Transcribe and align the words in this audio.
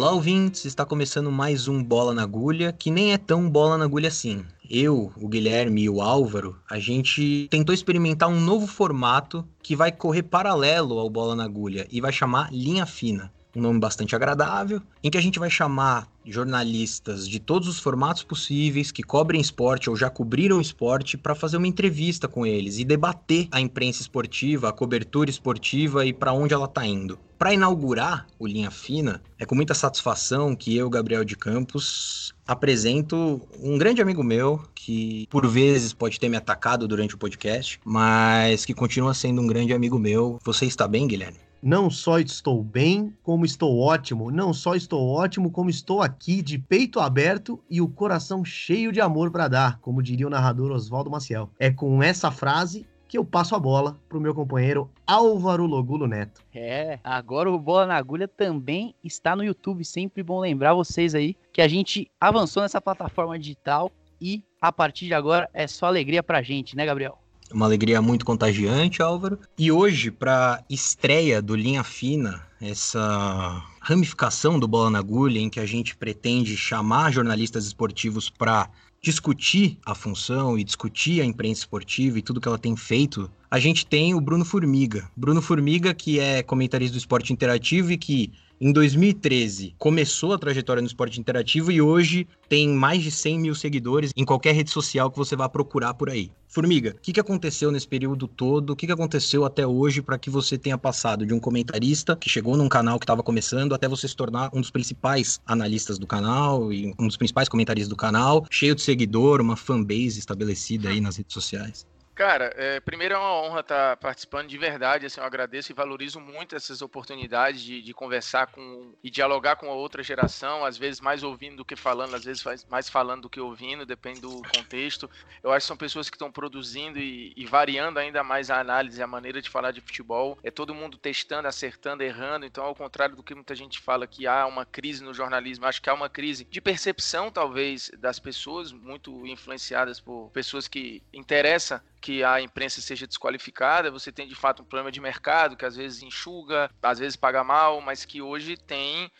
Olá, 0.00 0.12
ouvintes! 0.12 0.64
Está 0.64 0.82
começando 0.86 1.30
mais 1.30 1.68
um 1.68 1.84
Bola 1.84 2.14
na 2.14 2.22
Agulha, 2.22 2.72
que 2.72 2.90
nem 2.90 3.12
é 3.12 3.18
tão 3.18 3.50
bola 3.50 3.76
na 3.76 3.84
agulha 3.84 4.08
assim. 4.08 4.42
Eu, 4.66 5.12
o 5.14 5.28
Guilherme 5.28 5.82
e 5.82 5.90
o 5.90 6.00
Álvaro, 6.00 6.56
a 6.70 6.78
gente 6.78 7.46
tentou 7.50 7.74
experimentar 7.74 8.30
um 8.30 8.40
novo 8.40 8.66
formato 8.66 9.46
que 9.62 9.76
vai 9.76 9.92
correr 9.92 10.22
paralelo 10.22 10.98
ao 10.98 11.10
Bola 11.10 11.36
na 11.36 11.44
Agulha 11.44 11.86
e 11.92 12.00
vai 12.00 12.12
chamar 12.14 12.50
Linha 12.50 12.86
Fina 12.86 13.30
um 13.54 13.60
nome 13.60 13.80
bastante 13.80 14.14
agradável, 14.14 14.80
em 15.02 15.10
que 15.10 15.18
a 15.18 15.20
gente 15.20 15.38
vai 15.38 15.50
chamar 15.50 16.08
jornalistas 16.24 17.28
de 17.28 17.40
todos 17.40 17.66
os 17.68 17.78
formatos 17.78 18.22
possíveis 18.22 18.92
que 18.92 19.02
cobrem 19.02 19.40
esporte 19.40 19.88
ou 19.88 19.96
já 19.96 20.10
cobriram 20.10 20.60
esporte 20.60 21.16
para 21.16 21.34
fazer 21.34 21.56
uma 21.56 21.66
entrevista 21.66 22.28
com 22.28 22.46
eles 22.46 22.78
e 22.78 22.84
debater 22.84 23.48
a 23.50 23.60
imprensa 23.60 24.02
esportiva, 24.02 24.68
a 24.68 24.72
cobertura 24.72 25.30
esportiva 25.30 26.04
e 26.04 26.12
para 26.12 26.32
onde 26.32 26.54
ela 26.54 26.66
está 26.66 26.86
indo. 26.86 27.18
Para 27.38 27.54
inaugurar 27.54 28.26
o 28.38 28.46
Linha 28.46 28.70
Fina, 28.70 29.22
é 29.38 29.46
com 29.46 29.54
muita 29.54 29.72
satisfação 29.72 30.54
que 30.54 30.76
eu, 30.76 30.90
Gabriel 30.90 31.24
de 31.24 31.34
Campos, 31.34 32.34
apresento 32.46 33.40
um 33.58 33.78
grande 33.78 34.02
amigo 34.02 34.22
meu 34.22 34.62
que 34.74 35.26
por 35.30 35.46
vezes 35.46 35.94
pode 35.94 36.20
ter 36.20 36.28
me 36.28 36.36
atacado 36.36 36.86
durante 36.86 37.14
o 37.14 37.18
podcast, 37.18 37.80
mas 37.82 38.66
que 38.66 38.74
continua 38.74 39.14
sendo 39.14 39.40
um 39.40 39.46
grande 39.46 39.72
amigo 39.72 39.98
meu. 39.98 40.38
Você 40.44 40.66
está 40.66 40.86
bem, 40.86 41.06
Guilherme? 41.06 41.49
Não 41.62 41.90
só 41.90 42.18
estou 42.18 42.62
bem, 42.62 43.14
como 43.22 43.44
estou 43.44 43.78
ótimo. 43.78 44.30
Não 44.30 44.52
só 44.52 44.74
estou 44.74 45.08
ótimo, 45.08 45.50
como 45.50 45.68
estou 45.68 46.00
aqui 46.00 46.40
de 46.40 46.58
peito 46.58 47.00
aberto 47.00 47.62
e 47.68 47.80
o 47.80 47.88
coração 47.88 48.44
cheio 48.44 48.90
de 48.90 49.00
amor 49.00 49.30
para 49.30 49.48
dar, 49.48 49.78
como 49.80 50.02
diria 50.02 50.26
o 50.26 50.30
narrador 50.30 50.70
Oswaldo 50.70 51.10
Maciel. 51.10 51.50
É 51.58 51.70
com 51.70 52.02
essa 52.02 52.30
frase 52.30 52.86
que 53.10 53.18
eu 53.18 53.24
passo 53.24 53.56
a 53.56 53.58
bola 53.58 53.98
pro 54.08 54.20
meu 54.20 54.32
companheiro 54.32 54.88
Álvaro 55.04 55.66
Logulo 55.66 56.06
Neto. 56.06 56.42
É, 56.54 57.00
agora 57.02 57.50
o 57.50 57.58
Bola 57.58 57.84
na 57.84 57.96
Agulha 57.96 58.28
também 58.28 58.94
está 59.02 59.34
no 59.34 59.42
YouTube. 59.42 59.84
Sempre 59.84 60.22
bom 60.22 60.38
lembrar 60.38 60.74
vocês 60.74 61.12
aí 61.12 61.36
que 61.52 61.60
a 61.60 61.66
gente 61.66 62.08
avançou 62.20 62.62
nessa 62.62 62.80
plataforma 62.80 63.36
digital 63.36 63.90
e 64.20 64.44
a 64.60 64.70
partir 64.70 65.06
de 65.06 65.14
agora 65.14 65.50
é 65.52 65.66
só 65.66 65.86
alegria 65.86 66.22
pra 66.22 66.40
gente, 66.40 66.76
né, 66.76 66.86
Gabriel? 66.86 67.19
Uma 67.52 67.66
alegria 67.66 68.00
muito 68.00 68.24
contagiante, 68.24 69.02
Álvaro. 69.02 69.38
E 69.58 69.72
hoje, 69.72 70.10
para 70.10 70.62
estreia 70.70 71.42
do 71.42 71.56
Linha 71.56 71.82
Fina, 71.82 72.46
essa 72.60 73.62
ramificação 73.80 74.58
do 74.58 74.68
Bola 74.68 74.90
na 74.90 74.98
Agulha, 75.00 75.40
em 75.40 75.50
que 75.50 75.58
a 75.58 75.66
gente 75.66 75.96
pretende 75.96 76.56
chamar 76.56 77.12
jornalistas 77.12 77.66
esportivos 77.66 78.30
para 78.30 78.70
discutir 79.02 79.78
a 79.84 79.94
função 79.94 80.58
e 80.58 80.62
discutir 80.62 81.22
a 81.22 81.24
imprensa 81.24 81.62
esportiva 81.62 82.18
e 82.18 82.22
tudo 82.22 82.40
que 82.40 82.46
ela 82.46 82.58
tem 82.58 82.76
feito, 82.76 83.30
a 83.50 83.58
gente 83.58 83.86
tem 83.86 84.14
o 84.14 84.20
Bruno 84.20 84.44
Formiga. 84.44 85.10
Bruno 85.16 85.40
Formiga, 85.42 85.94
que 85.94 86.20
é 86.20 86.42
comentarista 86.42 86.92
do 86.92 86.98
esporte 86.98 87.32
interativo 87.32 87.90
e 87.90 87.98
que 87.98 88.32
em 88.60 88.72
2013 88.72 89.74
começou 89.78 90.34
a 90.34 90.38
trajetória 90.38 90.82
no 90.82 90.86
esporte 90.86 91.18
interativo 91.18 91.72
e 91.72 91.80
hoje 91.80 92.28
tem 92.46 92.68
mais 92.68 93.02
de 93.02 93.10
100 93.10 93.38
mil 93.38 93.54
seguidores 93.54 94.12
em 94.14 94.22
qualquer 94.22 94.54
rede 94.54 94.70
social 94.70 95.10
que 95.10 95.16
você 95.16 95.34
vá 95.34 95.48
procurar 95.48 95.94
por 95.94 96.10
aí. 96.10 96.30
Formiga, 96.46 96.90
o 96.90 97.00
que, 97.00 97.12
que 97.12 97.20
aconteceu 97.20 97.70
nesse 97.70 97.88
período 97.88 98.28
todo? 98.28 98.70
O 98.70 98.76
que, 98.76 98.84
que 98.84 98.92
aconteceu 98.92 99.46
até 99.46 99.66
hoje 99.66 100.02
para 100.02 100.18
que 100.18 100.28
você 100.28 100.58
tenha 100.58 100.76
passado 100.76 101.24
de 101.24 101.32
um 101.32 101.40
comentarista 101.40 102.14
que 102.14 102.28
chegou 102.28 102.54
num 102.54 102.68
canal 102.68 102.98
que 102.98 103.04
estava 103.04 103.22
começando 103.22 103.74
até 103.74 103.88
você 103.88 104.06
se 104.06 104.16
tornar 104.16 104.50
um 104.52 104.60
dos 104.60 104.70
principais 104.70 105.40
analistas 105.46 105.98
do 105.98 106.06
canal 106.06 106.70
e 106.70 106.92
um 106.98 107.06
dos 107.06 107.16
principais 107.16 107.48
comentaristas 107.48 107.88
do 107.88 107.96
canal, 107.96 108.44
cheio 108.50 108.74
de 108.74 108.82
seguidor, 108.82 109.40
uma 109.40 109.56
fanbase 109.56 110.18
estabelecida 110.18 110.90
aí 110.90 111.00
nas 111.00 111.16
redes 111.16 111.32
sociais? 111.32 111.86
Cara, 112.20 112.52
é, 112.54 112.80
primeiro 112.80 113.14
é 113.14 113.16
uma 113.16 113.32
honra 113.32 113.60
estar 113.60 113.96
participando 113.96 114.46
de 114.46 114.58
verdade. 114.58 115.06
Assim, 115.06 115.18
eu 115.18 115.24
agradeço 115.24 115.72
e 115.72 115.74
valorizo 115.74 116.20
muito 116.20 116.54
essas 116.54 116.82
oportunidades 116.82 117.62
de, 117.62 117.80
de, 117.80 117.94
conversar 117.94 118.48
com 118.48 118.92
e 119.02 119.10
dialogar 119.10 119.56
com 119.56 119.70
a 119.70 119.74
outra 119.74 120.02
geração, 120.02 120.62
às 120.62 120.76
vezes 120.76 121.00
mais 121.00 121.22
ouvindo 121.22 121.56
do 121.56 121.64
que 121.64 121.74
falando, 121.74 122.14
às 122.14 122.24
vezes 122.24 122.44
mais 122.68 122.90
falando 122.90 123.22
do 123.22 123.30
que 123.30 123.40
ouvindo, 123.40 123.86
depende 123.86 124.20
do 124.20 124.42
contexto. 124.54 125.08
Eu 125.42 125.50
acho 125.50 125.64
que 125.64 125.68
são 125.68 125.78
pessoas 125.78 126.10
que 126.10 126.16
estão 126.16 126.30
produzindo 126.30 126.98
e, 126.98 127.32
e 127.34 127.46
variando 127.46 127.98
ainda 127.98 128.22
mais 128.22 128.50
a 128.50 128.60
análise, 128.60 129.02
a 129.02 129.06
maneira 129.06 129.40
de 129.40 129.48
falar 129.48 129.70
de 129.70 129.80
futebol. 129.80 130.38
É 130.42 130.50
todo 130.50 130.74
mundo 130.74 130.98
testando, 130.98 131.48
acertando, 131.48 132.02
errando. 132.02 132.44
Então, 132.44 132.64
ao 132.64 132.74
contrário 132.74 133.16
do 133.16 133.22
que 133.22 133.34
muita 133.34 133.54
gente 133.54 133.80
fala 133.80 134.06
que 134.06 134.26
há 134.26 134.46
uma 134.46 134.66
crise 134.66 135.02
no 135.02 135.14
jornalismo, 135.14 135.64
acho 135.64 135.80
que 135.80 135.88
há 135.88 135.94
uma 135.94 136.10
crise 136.10 136.44
de 136.44 136.60
percepção, 136.60 137.30
talvez, 137.30 137.90
das 137.96 138.18
pessoas, 138.18 138.72
muito 138.72 139.26
influenciadas 139.26 139.98
por 139.98 140.28
pessoas 140.34 140.68
que 140.68 141.02
interessam 141.14 141.80
que 142.00 142.09
a 142.24 142.40
imprensa 142.40 142.80
seja 142.80 143.06
desqualificada, 143.06 143.90
você 143.90 144.10
tem 144.10 144.26
de 144.26 144.34
fato 144.34 144.62
um 144.62 144.64
problema 144.64 144.90
de 144.90 145.00
mercado 145.00 145.56
que 145.56 145.64
às 145.64 145.76
vezes 145.76 146.02
enxuga, 146.02 146.70
às 146.82 146.98
vezes 146.98 147.16
paga 147.16 147.44
mal, 147.44 147.80
mas 147.80 148.04
que 148.04 148.20
hoje 148.20 148.56
tem 148.56 149.10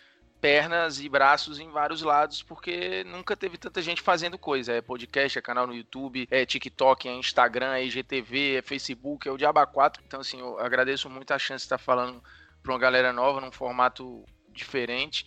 pernas 0.40 1.00
e 1.00 1.08
braços 1.08 1.60
em 1.60 1.70
vários 1.70 2.02
lados, 2.02 2.42
porque 2.42 3.04
nunca 3.04 3.36
teve 3.36 3.58
tanta 3.58 3.82
gente 3.82 4.00
fazendo 4.00 4.38
coisa. 4.38 4.72
É 4.72 4.80
podcast, 4.80 5.38
é 5.38 5.42
canal 5.42 5.66
no 5.66 5.74
YouTube, 5.74 6.26
é 6.30 6.46
TikTok, 6.46 7.08
é 7.08 7.12
Instagram, 7.12 7.74
é 7.74 7.84
IGTV, 7.84 8.56
é 8.56 8.62
Facebook, 8.62 9.28
é 9.28 9.32
o 9.32 9.36
Diaba 9.36 9.66
4. 9.66 10.02
Então, 10.06 10.20
assim, 10.20 10.40
eu 10.40 10.58
agradeço 10.58 11.10
muito 11.10 11.32
a 11.32 11.38
chance 11.38 11.62
de 11.62 11.66
estar 11.66 11.78
falando 11.78 12.22
para 12.62 12.72
uma 12.72 12.78
galera 12.78 13.12
nova 13.12 13.40
num 13.40 13.52
formato 13.52 14.24
diferente. 14.48 15.26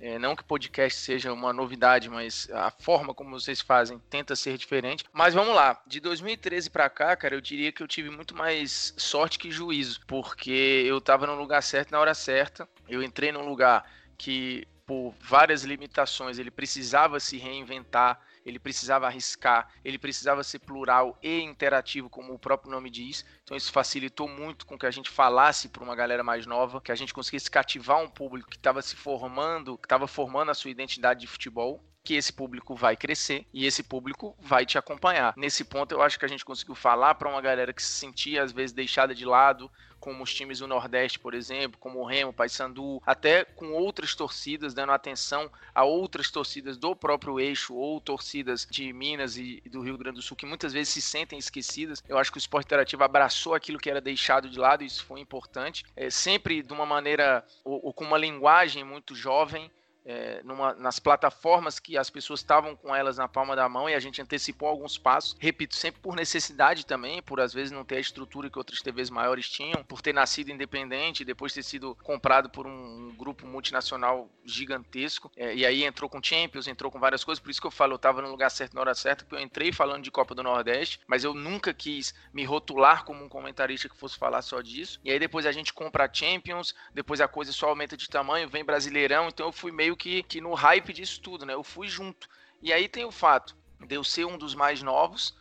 É, 0.00 0.18
não 0.18 0.36
que 0.36 0.44
podcast 0.44 1.00
seja 1.00 1.32
uma 1.32 1.52
novidade, 1.52 2.10
mas 2.10 2.48
a 2.52 2.70
forma 2.70 3.14
como 3.14 3.38
vocês 3.38 3.60
fazem 3.60 3.98
tenta 4.10 4.36
ser 4.36 4.58
diferente. 4.58 5.04
Mas 5.12 5.34
vamos 5.34 5.54
lá, 5.54 5.80
de 5.86 6.00
2013 6.00 6.70
para 6.70 6.90
cá, 6.90 7.16
cara, 7.16 7.34
eu 7.34 7.40
diria 7.40 7.72
que 7.72 7.82
eu 7.82 7.88
tive 7.88 8.10
muito 8.10 8.36
mais 8.36 8.92
sorte 8.96 9.38
que 9.38 9.50
juízo, 9.50 10.00
porque 10.06 10.84
eu 10.86 11.00
tava 11.00 11.26
no 11.26 11.34
lugar 11.34 11.62
certo 11.62 11.90
na 11.90 12.00
hora 12.00 12.14
certa. 12.14 12.68
Eu 12.88 13.02
entrei 13.02 13.32
num 13.32 13.46
lugar 13.46 13.84
que 14.18 14.66
por 14.84 15.14
várias 15.20 15.64
limitações 15.64 16.38
ele 16.38 16.50
precisava 16.50 17.18
se 17.18 17.38
reinventar 17.38 18.20
ele 18.44 18.58
precisava 18.58 19.06
arriscar, 19.06 19.68
ele 19.84 19.98
precisava 19.98 20.44
ser 20.44 20.58
plural 20.58 21.18
e 21.22 21.40
interativo, 21.40 22.10
como 22.10 22.34
o 22.34 22.38
próprio 22.38 22.70
nome 22.70 22.90
diz. 22.90 23.24
Então 23.44 23.56
isso 23.56 23.70
facilitou 23.70 24.26
muito 24.26 24.64
com 24.64 24.78
que 24.78 24.86
a 24.86 24.90
gente 24.90 25.10
falasse 25.10 25.68
para 25.68 25.84
uma 25.84 25.94
galera 25.94 26.24
mais 26.24 26.46
nova, 26.46 26.80
que 26.80 26.90
a 26.90 26.94
gente 26.94 27.12
conseguisse 27.12 27.50
cativar 27.50 27.98
um 28.02 28.08
público 28.08 28.48
que 28.48 28.56
estava 28.56 28.80
se 28.80 28.96
formando, 28.96 29.76
que 29.76 29.84
estava 29.84 30.08
formando 30.08 30.50
a 30.50 30.54
sua 30.54 30.70
identidade 30.70 31.20
de 31.20 31.26
futebol 31.26 31.84
que 32.04 32.14
esse 32.14 32.32
público 32.32 32.74
vai 32.74 32.96
crescer 32.96 33.46
e 33.52 33.64
esse 33.64 33.82
público 33.82 34.36
vai 34.38 34.66
te 34.66 34.76
acompanhar. 34.76 35.32
Nesse 35.38 35.64
ponto, 35.64 35.92
eu 35.92 36.02
acho 36.02 36.18
que 36.18 36.24
a 36.26 36.28
gente 36.28 36.44
conseguiu 36.44 36.74
falar 36.74 37.14
para 37.14 37.30
uma 37.30 37.40
galera 37.40 37.72
que 37.72 37.82
se 37.82 37.92
sentia 37.92 38.42
às 38.42 38.52
vezes 38.52 38.74
deixada 38.74 39.14
de 39.14 39.24
lado, 39.24 39.70
como 40.04 40.22
os 40.22 40.34
times 40.34 40.58
do 40.58 40.66
Nordeste, 40.66 41.18
por 41.18 41.32
exemplo, 41.32 41.80
como 41.80 41.98
o 41.98 42.04
Remo, 42.04 42.30
Paysandu, 42.30 43.00
até 43.06 43.42
com 43.42 43.72
outras 43.72 44.14
torcidas, 44.14 44.74
dando 44.74 44.92
atenção 44.92 45.50
a 45.74 45.82
outras 45.82 46.30
torcidas 46.30 46.76
do 46.76 46.94
próprio 46.94 47.40
eixo 47.40 47.74
ou 47.74 47.98
torcidas 48.02 48.66
de 48.70 48.92
Minas 48.92 49.38
e 49.38 49.62
do 49.64 49.80
Rio 49.80 49.96
Grande 49.96 50.16
do 50.16 50.22
Sul 50.22 50.36
que 50.36 50.44
muitas 50.44 50.74
vezes 50.74 50.92
se 50.92 51.00
sentem 51.00 51.38
esquecidas. 51.38 52.02
Eu 52.06 52.18
acho 52.18 52.30
que 52.30 52.36
o 52.36 52.38
esporte 52.38 52.66
interativo 52.66 53.02
abraçou 53.02 53.33
aquilo 53.54 53.78
que 53.78 53.90
era 53.90 54.00
deixado 54.00 54.48
de 54.48 54.58
lado 54.58 54.84
isso 54.84 55.04
foi 55.04 55.20
importante. 55.20 55.84
É, 55.96 56.10
sempre 56.10 56.62
de 56.62 56.72
uma 56.72 56.86
maneira 56.86 57.44
ou, 57.64 57.86
ou 57.86 57.92
com 57.92 58.04
uma 58.04 58.18
linguagem 58.18 58.84
muito 58.84 59.14
jovem, 59.14 59.70
é, 60.04 60.42
numa, 60.44 60.74
nas 60.74 60.98
plataformas 60.98 61.78
que 61.78 61.96
as 61.96 62.10
pessoas 62.10 62.40
estavam 62.40 62.76
com 62.76 62.94
elas 62.94 63.16
na 63.16 63.26
palma 63.26 63.56
da 63.56 63.68
mão 63.68 63.88
e 63.88 63.94
a 63.94 64.00
gente 64.00 64.20
antecipou 64.20 64.68
alguns 64.68 64.98
passos. 64.98 65.36
Repito, 65.38 65.74
sempre 65.74 66.00
por 66.00 66.14
necessidade 66.14 66.84
também, 66.84 67.22
por 67.22 67.40
às 67.40 67.52
vezes 67.52 67.70
não 67.70 67.84
ter 67.84 67.96
a 67.96 68.00
estrutura 68.00 68.50
que 68.50 68.58
outras 68.58 68.80
TVs 68.80 69.10
maiores 69.10 69.48
tinham, 69.48 69.82
por 69.84 70.02
ter 70.02 70.12
nascido 70.12 70.50
independente 70.50 71.24
depois 71.24 71.52
ter 71.52 71.62
sido 71.62 71.94
comprado 72.02 72.50
por 72.50 72.66
um 72.66 73.14
grupo 73.16 73.46
multinacional 73.46 74.28
gigantesco. 74.44 75.30
É, 75.36 75.54
e 75.54 75.64
aí 75.64 75.84
entrou 75.84 76.08
com 76.08 76.22
Champions, 76.22 76.66
entrou 76.66 76.90
com 76.90 77.00
várias 77.00 77.24
coisas, 77.24 77.42
por 77.42 77.50
isso 77.50 77.60
que 77.60 77.66
eu 77.66 77.70
falo, 77.70 77.92
eu 77.92 77.96
estava 77.96 78.20
no 78.20 78.30
lugar 78.30 78.50
certo 78.50 78.74
na 78.74 78.80
hora 78.80 78.94
certa, 78.94 79.24
porque 79.24 79.36
eu 79.36 79.44
entrei 79.44 79.72
falando 79.72 80.02
de 80.02 80.10
Copa 80.10 80.34
do 80.34 80.42
Nordeste, 80.42 81.00
mas 81.06 81.24
eu 81.24 81.34
nunca 81.34 81.72
quis 81.72 82.14
me 82.32 82.44
rotular 82.44 83.04
como 83.04 83.24
um 83.24 83.28
comentarista 83.28 83.88
que 83.88 83.96
fosse 83.96 84.18
falar 84.18 84.42
só 84.42 84.60
disso. 84.60 85.00
E 85.04 85.10
aí 85.10 85.18
depois 85.18 85.46
a 85.46 85.52
gente 85.52 85.72
compra 85.72 86.04
a 86.04 86.12
Champions, 86.12 86.74
depois 86.92 87.20
a 87.20 87.28
coisa 87.28 87.52
só 87.52 87.68
aumenta 87.68 87.96
de 87.96 88.08
tamanho, 88.08 88.48
vem 88.48 88.64
Brasileirão, 88.64 89.28
então 89.28 89.46
eu 89.46 89.52
fui 89.52 89.72
meio 89.72 89.93
meio 89.94 89.96
que, 89.96 90.22
que 90.24 90.40
no 90.40 90.54
hype 90.54 90.92
disso 90.92 91.20
tudo, 91.20 91.46
né? 91.46 91.54
Eu 91.54 91.62
fui 91.62 91.88
junto. 91.88 92.28
E 92.60 92.72
aí 92.72 92.88
tem 92.88 93.04
o 93.04 93.12
fato 93.12 93.56
de 93.80 93.94
eu 93.94 94.04
ser 94.04 94.24
um 94.24 94.36
dos 94.36 94.54
mais 94.54 94.82
novos, 94.82 95.34